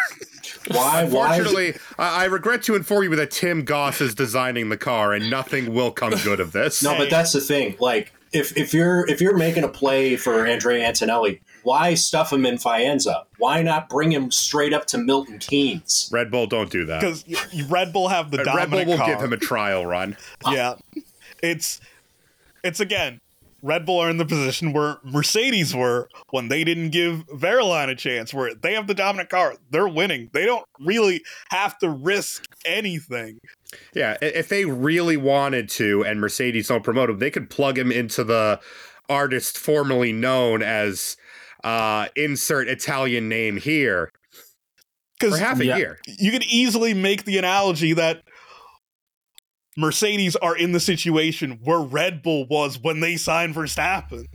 Why? 0.69 1.05
Why? 1.05 1.37
Unfortunately, 1.37 1.75
I, 1.97 2.23
I 2.23 2.25
regret 2.25 2.63
to 2.63 2.75
inform 2.75 3.03
you 3.03 3.15
that 3.15 3.31
Tim 3.31 3.63
Goss 3.63 4.01
is 4.01 4.15
designing 4.15 4.69
the 4.69 4.77
car, 4.77 5.13
and 5.13 5.29
nothing 5.29 5.73
will 5.73 5.91
come 5.91 6.13
good 6.23 6.39
of 6.39 6.51
this. 6.51 6.83
No, 6.83 6.97
but 6.97 7.09
that's 7.09 7.33
the 7.33 7.41
thing. 7.41 7.75
Like, 7.79 8.13
if 8.31 8.55
if 8.57 8.73
you're 8.73 9.07
if 9.07 9.21
you're 9.21 9.37
making 9.37 9.63
a 9.63 9.67
play 9.67 10.15
for 10.15 10.45
Andrea 10.45 10.85
Antonelli, 10.85 11.41
why 11.63 11.93
stuff 11.93 12.33
him 12.33 12.45
in 12.45 12.55
Faenza? 12.55 13.25
Why 13.37 13.61
not 13.61 13.89
bring 13.89 14.11
him 14.11 14.31
straight 14.31 14.73
up 14.73 14.85
to 14.87 14.97
Milton 14.97 15.39
Keynes? 15.39 16.09
Red 16.11 16.31
Bull 16.31 16.47
don't 16.47 16.69
do 16.69 16.85
that. 16.85 17.01
Because 17.01 17.25
Red 17.69 17.93
Bull 17.93 18.07
have 18.07 18.31
the 18.31 18.43
Red 18.43 18.69
Bull 18.69 18.85
will 18.85 18.97
car. 18.97 19.07
give 19.07 19.21
him 19.21 19.33
a 19.33 19.37
trial 19.37 19.85
run. 19.85 20.17
yeah, 20.51 20.75
it's 21.41 21.79
it's 22.63 22.79
again. 22.79 23.21
Red 23.65 23.83
Bull 23.85 23.99
are 23.99 24.09
in 24.11 24.17
the 24.17 24.25
position 24.25 24.73
where 24.73 24.97
Mercedes 25.03 25.73
were 25.75 26.07
when 26.29 26.49
they 26.49 26.63
didn't 26.63 26.91
give 26.91 27.25
Wehrlein 27.27 27.89
a 27.89 27.95
chance, 27.95 28.31
where 28.31 28.53
they 28.53 28.73
have 28.73 28.85
the 28.85 28.93
dominant 28.93 29.29
car. 29.29 29.55
They're 29.71 29.87
winning. 29.87 30.29
They 30.33 30.45
don't 30.45 30.65
really 30.79 31.23
have 31.49 31.75
to 31.79 31.89
risk 31.89 32.45
anything. 32.63 33.39
Yeah, 33.95 34.17
if 34.21 34.49
they 34.49 34.65
really 34.65 35.17
wanted 35.17 35.67
to, 35.69 36.05
and 36.05 36.21
Mercedes 36.21 36.67
don't 36.67 36.83
promote 36.83 37.09
him, 37.09 37.17
they 37.17 37.31
could 37.31 37.49
plug 37.49 37.77
him 37.77 37.91
into 37.91 38.23
the 38.23 38.59
artist 39.09 39.57
formerly 39.57 40.13
known 40.13 40.61
as 40.61 41.17
uh, 41.63 42.07
insert 42.15 42.67
Italian 42.67 43.27
name 43.27 43.57
here 43.57 44.11
for 45.19 45.27
Because 45.27 45.39
half 45.39 45.59
a 45.59 45.65
Yeah. 45.65 45.77
year. 45.77 45.99
you 46.05 46.31
could 46.31 46.43
easily 46.43 46.93
make 46.93 47.25
the 47.25 47.39
analogy 47.39 47.93
that 47.93 48.21
Mercedes 49.77 50.35
are 50.37 50.55
in 50.55 50.71
the 50.71 50.79
situation 50.79 51.59
where 51.63 51.79
Red 51.79 52.21
Bull 52.21 52.45
was 52.47 52.79
when 52.79 52.99
they 52.99 53.17
signed 53.17 53.55
Verstappen. 53.55 54.25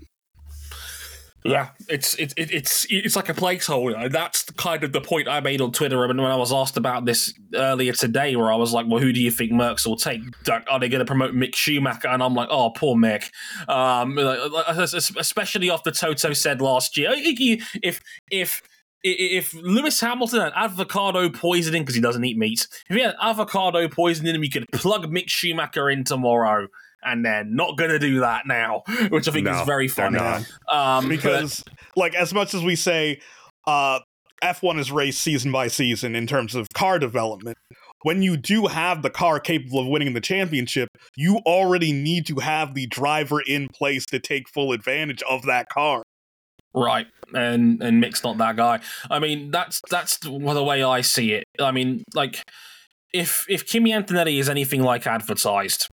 Yeah, 1.43 1.71
it's 1.89 2.15
it, 2.17 2.35
it, 2.37 2.53
it's 2.53 2.87
it's 2.91 3.17
like 3.17 3.31
a 3.31 3.35
placeholder. 3.35 4.13
That's 4.13 4.43
kind 4.43 4.85
of 4.85 4.93
the 4.93 5.01
point 5.01 5.27
I 5.27 5.41
made 5.41 5.63
on 5.63 5.73
Twitter 5.73 6.07
when 6.07 6.19
when 6.19 6.31
I 6.31 6.37
was 6.37 6.53
asked 6.53 6.77
about 6.77 7.07
this 7.07 7.33
earlier 7.55 7.95
today, 7.95 8.37
where 8.37 8.53
I 8.53 8.57
was 8.57 8.75
like, 8.75 8.87
"Well, 8.87 9.01
who 9.01 9.11
do 9.11 9.21
you 9.23 9.31
think 9.31 9.51
Merckx 9.53 9.87
will 9.87 9.97
take? 9.97 10.21
Are 10.69 10.79
they 10.79 10.91
going 10.91 10.99
to 10.99 11.07
promote 11.07 11.35
Mick 11.35 11.55
Schumacher?" 11.55 12.09
And 12.09 12.23
I'm 12.23 12.35
like, 12.35 12.49
"Oh, 12.51 12.71
poor 12.71 12.95
Mick." 12.95 13.31
Um, 13.69 14.19
especially 14.19 15.71
after 15.71 15.91
Toto 15.91 16.35
said 16.35 16.61
last 16.61 16.99
year, 16.99 17.13
if 17.15 18.03
if 18.31 18.63
if 19.03 19.55
Lewis 19.55 20.01
Hamilton 20.01 20.41
had 20.41 20.53
avocado 20.55 21.29
poisoning 21.31 21.83
because 21.83 21.95
he 21.95 22.01
doesn't 22.01 22.25
eat 22.25 22.37
meat, 22.37 22.67
if 22.89 22.97
he 22.97 23.03
had 23.03 23.15
avocado 23.21 23.89
poisoning 23.89 24.35
him, 24.35 24.45
you 24.45 24.51
could 24.51 24.67
plug 24.73 25.07
Mick 25.11 25.29
Schumacher 25.29 25.89
in 25.91 26.05
tomorrow. 26.05 26.69
And 27.03 27.25
they're 27.25 27.45
not 27.45 27.79
going 27.79 27.89
to 27.91 27.99
do 27.99 28.21
that 28.21 28.43
now, 28.47 28.83
which 29.09 29.27
I 29.27 29.33
think 29.33 29.47
No, 29.47 29.59
is 29.59 29.67
very 29.67 29.89
funny. 29.89 30.19
Um, 30.19 30.45
but- 30.69 31.09
Because, 31.09 31.65
like, 31.97 32.15
as 32.15 32.35
much 32.35 32.53
as 32.53 32.63
we 32.63 32.77
say 32.77 33.21
uh, 33.67 34.01
F1 34.43 34.79
is 34.79 34.93
raced 34.93 35.23
season 35.23 35.51
by 35.51 35.69
season 35.69 36.15
in 36.15 36.27
terms 36.27 36.55
of 36.55 36.67
car 36.75 36.99
development, 36.99 37.57
when 38.03 38.23
you 38.23 38.37
do 38.37 38.67
have 38.67 39.01
the 39.03 39.09
car 39.11 39.41
capable 39.41 39.79
of 39.81 39.87
winning 39.87 40.13
the 40.13 40.21
championship, 40.21 40.89
you 41.17 41.37
already 41.47 41.93
need 41.93 42.27
to 42.27 42.37
have 42.37 42.75
the 42.75 42.87
driver 42.87 43.41
in 43.41 43.69
place 43.69 44.05
to 44.07 44.19
take 44.19 44.49
full 44.49 44.73
advantage 44.73 45.23
of 45.29 45.43
that 45.47 45.69
car. 45.71 46.03
Right, 46.75 47.07
and 47.35 47.83
and 47.83 48.01
Mick's 48.01 48.23
not 48.23 48.39
that 48.39 48.57
guy. 48.57 48.81
I 49.11 49.19
mean, 49.19 49.51
that's 49.51 49.81
that's 49.91 50.19
the 50.19 50.31
the 50.31 50.63
way 50.63 50.83
I 50.83 51.01
see 51.01 51.33
it. 51.33 51.45
I 51.61 51.73
mean, 51.73 52.05
like 52.15 52.45
if 53.13 53.45
if 53.49 53.67
Kimi 53.67 53.93
Antonelli 53.93 54.39
is 54.39 54.49
anything 54.49 54.83
like 54.83 55.07
advertised, 55.07 55.89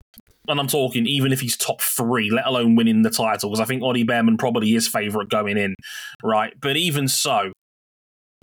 and 0.47 0.59
I'm 0.59 0.67
talking 0.67 1.07
even 1.07 1.32
if 1.32 1.39
he's 1.39 1.55
top 1.55 1.82
three, 1.82 2.30
let 2.30 2.45
alone 2.45 2.76
winning 2.76 3.03
the 3.03 3.09
title, 3.09 3.49
because 3.49 3.61
I 3.61 3.65
think 3.65 3.84
Ollie 3.84 4.03
Bearman 4.03 4.38
probably 4.38 4.76
is 4.76 4.88
favourite 4.88 5.30
going 5.30 5.57
in, 5.57 5.76
right? 6.23 6.53
But 6.59 6.76
even 6.76 7.07
so, 7.07 7.53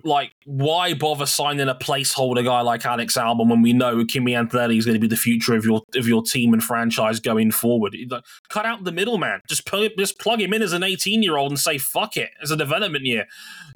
like, 0.03 0.31
why 0.45 0.93
bother 0.93 1.25
signing 1.25 1.67
a 1.69 1.75
placeholder 1.75 2.43
guy 2.43 2.61
like 2.61 2.85
Alex 2.85 3.17
Albon 3.17 3.49
when 3.49 3.61
we 3.61 3.73
know 3.73 4.03
Kimi 4.05 4.35
Antonelli 4.35 4.77
is 4.77 4.85
going 4.85 4.95
to 4.95 4.99
be 4.99 5.07
the 5.07 5.15
future 5.15 5.55
of 5.55 5.65
your 5.65 5.81
of 5.95 6.07
your 6.07 6.21
team 6.21 6.53
and 6.53 6.63
franchise 6.63 7.19
going 7.19 7.51
forward? 7.51 7.95
Like, 8.09 8.23
cut 8.49 8.65
out 8.65 8.83
the 8.83 8.91
middleman. 8.91 9.39
Just 9.47 9.65
plug, 9.65 9.91
just 9.97 10.19
plug 10.19 10.41
him 10.41 10.53
in 10.53 10.61
as 10.61 10.73
an 10.73 10.83
18 10.83 11.23
year 11.23 11.37
old 11.37 11.51
and 11.51 11.59
say 11.59 11.77
fuck 11.77 12.17
it 12.17 12.29
as 12.41 12.51
a 12.51 12.57
development 12.57 13.05
year. 13.05 13.25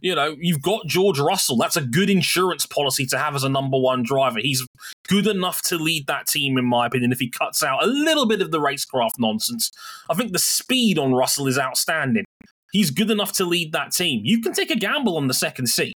You 0.02 0.16
know, 0.16 0.36
you've 0.40 0.62
got 0.62 0.86
George 0.86 1.20
Russell. 1.20 1.58
That's 1.58 1.78
a 1.78 1.82
good 1.82 2.10
insurance 2.10 2.66
policy 2.66 3.06
to 3.08 3.18
have 3.18 3.36
as 3.36 3.44
a 3.44 3.50
number 3.50 3.80
one 3.80 4.04
driver. 4.04 4.40
He's 4.40 4.66
good 5.08 5.28
enough 5.28 5.62
to 5.64 5.78
lead 5.78 6.08
that 6.08 6.28
team, 6.28 6.58
in 6.58 6.66
my 6.66 6.88
opinion. 6.88 7.12
If 7.12 7.20
he 7.20 7.30
cuts 7.30 7.64
out 7.64 7.84
a 7.84 7.88
little 7.88 8.28
bit 8.28 8.42
of 8.42 8.52
the 8.52 8.60
racecraft 8.60 9.14
nonsense, 9.18 9.72
I 10.10 10.14
think 10.14 10.34
the 10.34 10.40
speed 10.40 11.00
on 11.00 11.14
Russell 11.14 11.48
is 11.48 11.58
outstanding. 11.58 12.26
He's 12.72 12.92
good 12.92 13.10
enough 13.10 13.32
to 13.34 13.46
lead 13.46 13.72
that 13.72 13.92
team. 13.92 14.22
You 14.24 14.42
can 14.42 14.54
take 14.54 14.70
a 14.70 14.76
gamble 14.76 15.18
on 15.18 15.28
the 15.28 15.34
second 15.34 15.68
seat. 15.68 15.94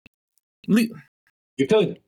Le- 0.69 0.87
You 1.57 1.67
could. 1.67 1.99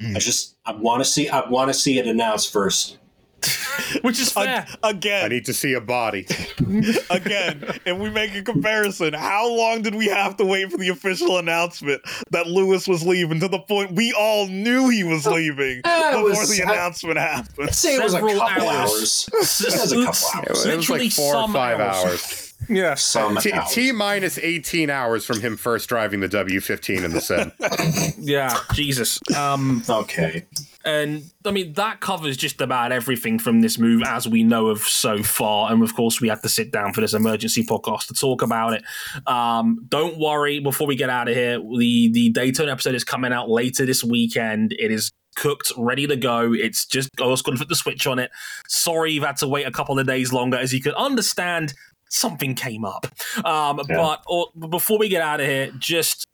Hmm. 0.00 0.16
I 0.16 0.18
just 0.20 0.56
I 0.64 0.72
want 0.72 1.02
to 1.04 1.04
see 1.04 1.28
I 1.28 1.46
want 1.48 1.68
to 1.68 1.74
see 1.74 1.98
it 1.98 2.06
announced 2.06 2.52
first. 2.52 2.96
which 4.02 4.18
is 4.18 4.32
fair. 4.32 4.66
I 4.82 4.90
Again, 4.90 5.28
need 5.30 5.44
to 5.44 5.52
see 5.52 5.74
a 5.74 5.80
body. 5.80 6.26
again, 7.10 7.62
if 7.84 7.96
we 7.98 8.10
make 8.10 8.34
a 8.34 8.42
comparison, 8.42 9.12
how 9.12 9.48
long 9.54 9.82
did 9.82 9.94
we 9.94 10.06
have 10.06 10.36
to 10.38 10.44
wait 10.44 10.70
for 10.72 10.78
the 10.78 10.88
official 10.88 11.38
announcement 11.38 12.00
that 12.30 12.46
Lewis 12.46 12.88
was 12.88 13.06
leaving 13.06 13.38
to 13.40 13.48
the 13.48 13.58
point 13.60 13.92
we 13.92 14.12
all 14.14 14.46
knew 14.48 14.88
he 14.88 15.04
was 15.04 15.26
leaving 15.26 15.82
Uh, 15.84 16.12
before 16.12 16.24
was- 16.30 16.48
the 16.56 16.64
I- 16.64 16.72
announcement 16.72 17.18
happened? 17.18 17.68
I'd 17.68 17.74
say 17.74 17.96
it 17.96 18.02
was 18.02 18.14
a 18.14 18.20
couple 18.20 18.40
hours. 18.40 18.58
hours. 18.70 19.28
It 19.32 19.80
was 19.80 19.92
a 19.92 19.96
couple 20.04 20.40
It 20.42 20.48
hours. 20.48 20.48
was, 20.48 20.66
it 20.66 20.76
was 20.76 20.90
like 20.90 21.12
four 21.12 21.36
or 21.36 21.48
five 21.52 21.78
hours. 21.78 22.04
hours. 22.04 22.45
Yeah. 22.68 22.94
Some 22.94 23.36
T. 23.36 23.52
T 23.70 23.92
minus 23.92 24.38
18 24.38 24.90
hours 24.90 25.24
from 25.24 25.40
him 25.40 25.56
first 25.56 25.88
driving 25.88 26.20
the 26.20 26.28
W15 26.28 27.04
in 27.04 27.12
the 27.12 27.20
sim. 27.20 27.52
Yeah. 28.18 28.58
Jesus. 28.74 29.20
Um, 29.36 29.82
Okay. 29.88 30.46
and 30.84 31.22
I 31.44 31.50
mean 31.52 31.74
that 31.74 32.00
covers 32.00 32.36
just 32.36 32.60
about 32.60 32.92
everything 32.92 33.38
from 33.38 33.60
this 33.60 33.78
move 33.78 34.02
as 34.06 34.26
we 34.26 34.42
know 34.42 34.68
of 34.68 34.80
so 34.80 35.22
far. 35.22 35.70
And 35.70 35.82
of 35.82 35.94
course, 35.94 36.20
we 36.20 36.28
had 36.28 36.42
to 36.42 36.48
sit 36.48 36.72
down 36.72 36.92
for 36.92 37.00
this 37.02 37.14
emergency 37.14 37.64
podcast 37.64 38.06
to 38.08 38.14
talk 38.14 38.42
about 38.42 38.72
it. 38.72 38.82
Um, 39.28 39.84
don't 39.88 40.18
worry. 40.18 40.58
Before 40.58 40.86
we 40.86 40.96
get 40.96 41.10
out 41.10 41.28
of 41.28 41.34
here, 41.34 41.58
the 41.58 42.10
the 42.12 42.30
Daytona 42.30 42.72
episode 42.72 42.94
is 42.94 43.04
coming 43.04 43.32
out 43.32 43.48
later 43.48 43.86
this 43.86 44.02
weekend. 44.02 44.72
It 44.78 44.90
is 44.90 45.12
cooked, 45.36 45.70
ready 45.76 46.06
to 46.06 46.16
go. 46.16 46.52
It's 46.54 46.86
just 46.86 47.10
I 47.20 47.26
was 47.26 47.42
going 47.42 47.56
to 47.56 47.60
put 47.62 47.68
the 47.68 47.76
switch 47.76 48.06
on 48.06 48.18
it. 48.18 48.30
Sorry, 48.68 49.12
you've 49.12 49.24
had 49.24 49.36
to 49.38 49.46
wait 49.48 49.66
a 49.66 49.70
couple 49.70 49.98
of 49.98 50.06
days 50.06 50.32
longer, 50.32 50.56
as 50.56 50.72
you 50.72 50.80
can 50.80 50.94
understand. 50.94 51.74
Something 52.08 52.54
came 52.54 52.84
up, 52.84 53.06
um, 53.44 53.80
Yeah. 53.88 53.96
but 53.96 54.22
or, 54.26 54.48
before 54.68 54.98
we 54.98 55.08
get 55.08 55.22
out 55.22 55.40
of 55.40 55.46
here, 55.46 55.72
just 55.78 56.26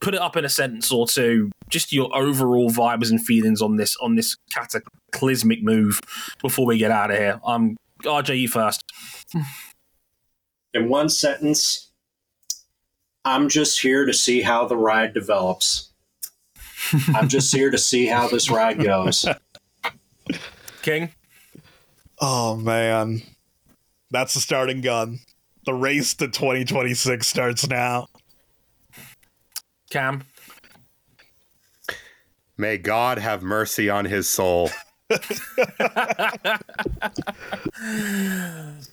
put 0.00 0.14
it 0.14 0.20
up 0.20 0.36
in 0.36 0.44
a 0.44 0.48
sentence 0.48 0.92
or 0.92 1.06
two. 1.06 1.50
Just 1.68 1.92
your 1.92 2.14
overall 2.16 2.70
vibes 2.70 3.10
and 3.10 3.24
feelings 3.24 3.60
on 3.60 3.76
this 3.76 3.96
on 3.96 4.14
this 4.14 4.36
cataclysmic 4.52 5.62
move 5.62 6.00
before 6.40 6.64
we 6.66 6.78
get 6.78 6.90
out 6.90 7.10
of 7.10 7.18
here. 7.18 7.40
Um, 7.44 7.76
RJ, 8.04 8.38
you 8.38 8.48
first. 8.48 8.82
In 10.74 10.88
one 10.88 11.08
sentence, 11.08 11.90
I'm 13.24 13.48
just 13.48 13.80
here 13.80 14.04
to 14.06 14.12
see 14.14 14.42
how 14.42 14.66
the 14.66 14.76
ride 14.76 15.12
develops. 15.14 15.90
I'm 17.14 17.28
just 17.28 17.52
here 17.54 17.70
to 17.70 17.78
see 17.78 18.06
how 18.06 18.28
this 18.28 18.48
ride 18.50 18.82
goes. 18.82 19.26
King. 20.82 21.10
Oh 22.20 22.56
man, 22.56 23.22
that's 24.10 24.34
the 24.34 24.40
starting 24.40 24.80
gun. 24.80 25.20
The 25.64 25.74
race 25.74 26.14
to 26.14 26.28
2026 26.28 27.26
starts 27.26 27.68
now. 27.68 28.08
Cam. 29.90 30.24
May 32.56 32.78
God 32.78 33.18
have 33.18 33.42
mercy 33.42 33.88
on 33.88 34.04
his 34.04 34.28
soul. 34.28 34.70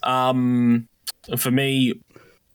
Um, 0.03 0.87
for 1.37 1.51
me, 1.51 1.99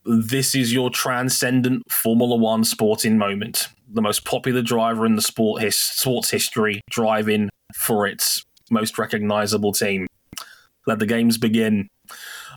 this 0.04 0.54
is 0.54 0.72
your 0.72 0.90
transcendent 0.90 1.90
Formula 1.90 2.36
One 2.36 2.64
sporting 2.64 3.18
moment. 3.18 3.68
The 3.92 4.02
most 4.02 4.24
popular 4.24 4.62
driver 4.62 5.04
in 5.04 5.16
the 5.16 5.22
sport 5.22 5.62
his, 5.62 5.76
sports 5.76 6.30
history 6.30 6.80
driving 6.90 7.50
for 7.74 8.06
its 8.06 8.44
most 8.70 8.98
recognizable 8.98 9.72
team. 9.72 10.06
Let 10.86 11.00
the 11.00 11.06
games 11.06 11.38
begin. 11.38 11.88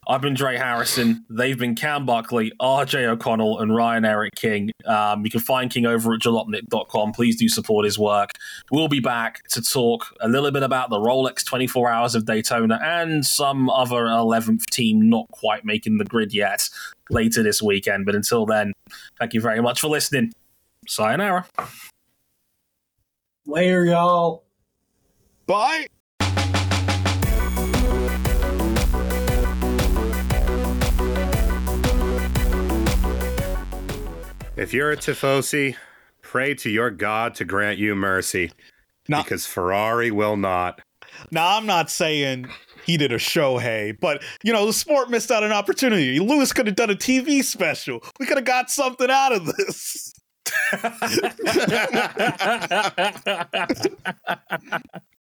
I've 0.07 0.21
been 0.21 0.33
Dre 0.33 0.57
Harrison. 0.57 1.25
They've 1.29 1.57
been 1.57 1.75
Cam 1.75 2.05
Buckley, 2.05 2.51
RJ 2.61 3.05
O'Connell, 3.05 3.59
and 3.59 3.75
Ryan 3.75 4.05
Erik 4.05 4.35
King. 4.35 4.71
Um, 4.85 5.23
you 5.23 5.31
can 5.31 5.39
find 5.39 5.71
King 5.71 5.85
over 5.85 6.13
at 6.13 6.21
jalopnik.com. 6.21 7.13
Please 7.13 7.37
do 7.37 7.47
support 7.47 7.85
his 7.85 7.97
work. 7.97 8.31
We'll 8.71 8.87
be 8.87 8.99
back 8.99 9.47
to 9.49 9.61
talk 9.61 10.05
a 10.19 10.27
little 10.27 10.51
bit 10.51 10.63
about 10.63 10.89
the 10.89 10.97
Rolex 10.97 11.45
24 11.45 11.89
Hours 11.89 12.15
of 12.15 12.25
Daytona 12.25 12.79
and 12.83 13.25
some 13.25 13.69
other 13.69 14.03
11th 14.05 14.65
team 14.71 15.09
not 15.09 15.27
quite 15.31 15.63
making 15.65 15.97
the 15.97 16.05
grid 16.05 16.33
yet 16.33 16.69
later 17.09 17.43
this 17.43 17.61
weekend. 17.61 18.05
But 18.05 18.15
until 18.15 18.45
then, 18.45 18.73
thank 19.19 19.33
you 19.33 19.41
very 19.41 19.61
much 19.61 19.79
for 19.79 19.87
listening. 19.87 20.33
Sayonara. 20.87 21.45
Later, 23.45 23.85
y'all. 23.85 24.43
Bye. 25.45 25.87
If 34.55 34.71
you're 34.71 34.91
a 34.91 34.97
Tifosi, 34.97 35.75
pray 36.21 36.53
to 36.55 36.69
your 36.69 36.91
God 36.91 37.33
to 37.35 37.45
grant 37.45 37.79
you 37.79 37.95
mercy, 37.95 38.51
Now, 39.09 39.23
because 39.23 39.47
Ferrari 39.47 40.11
will 40.11 40.37
not. 40.37 40.79
now, 41.31 41.57
I'm 41.57 41.65
not 41.65 41.89
saying 41.89 42.47
he 42.85 42.97
did 42.97 43.11
a 43.11 43.17
Shohei, 43.17 43.99
but 43.99 44.21
you 44.43 44.53
know 44.53 44.67
the 44.67 44.73
sport 44.73 45.09
missed 45.09 45.31
out 45.31 45.43
an 45.43 45.51
opportunity. 45.51 46.19
Lewis 46.19 46.53
could 46.53 46.67
have 46.67 46.75
done 46.75 46.91
a 46.91 46.95
TV 46.95 47.43
special. 47.43 48.03
We 48.19 48.27
could 48.27 48.37
have 48.37 48.45
got 48.45 48.69
something 48.69 49.09
out 49.09 49.31
of 49.31 49.45
this. 49.47 50.13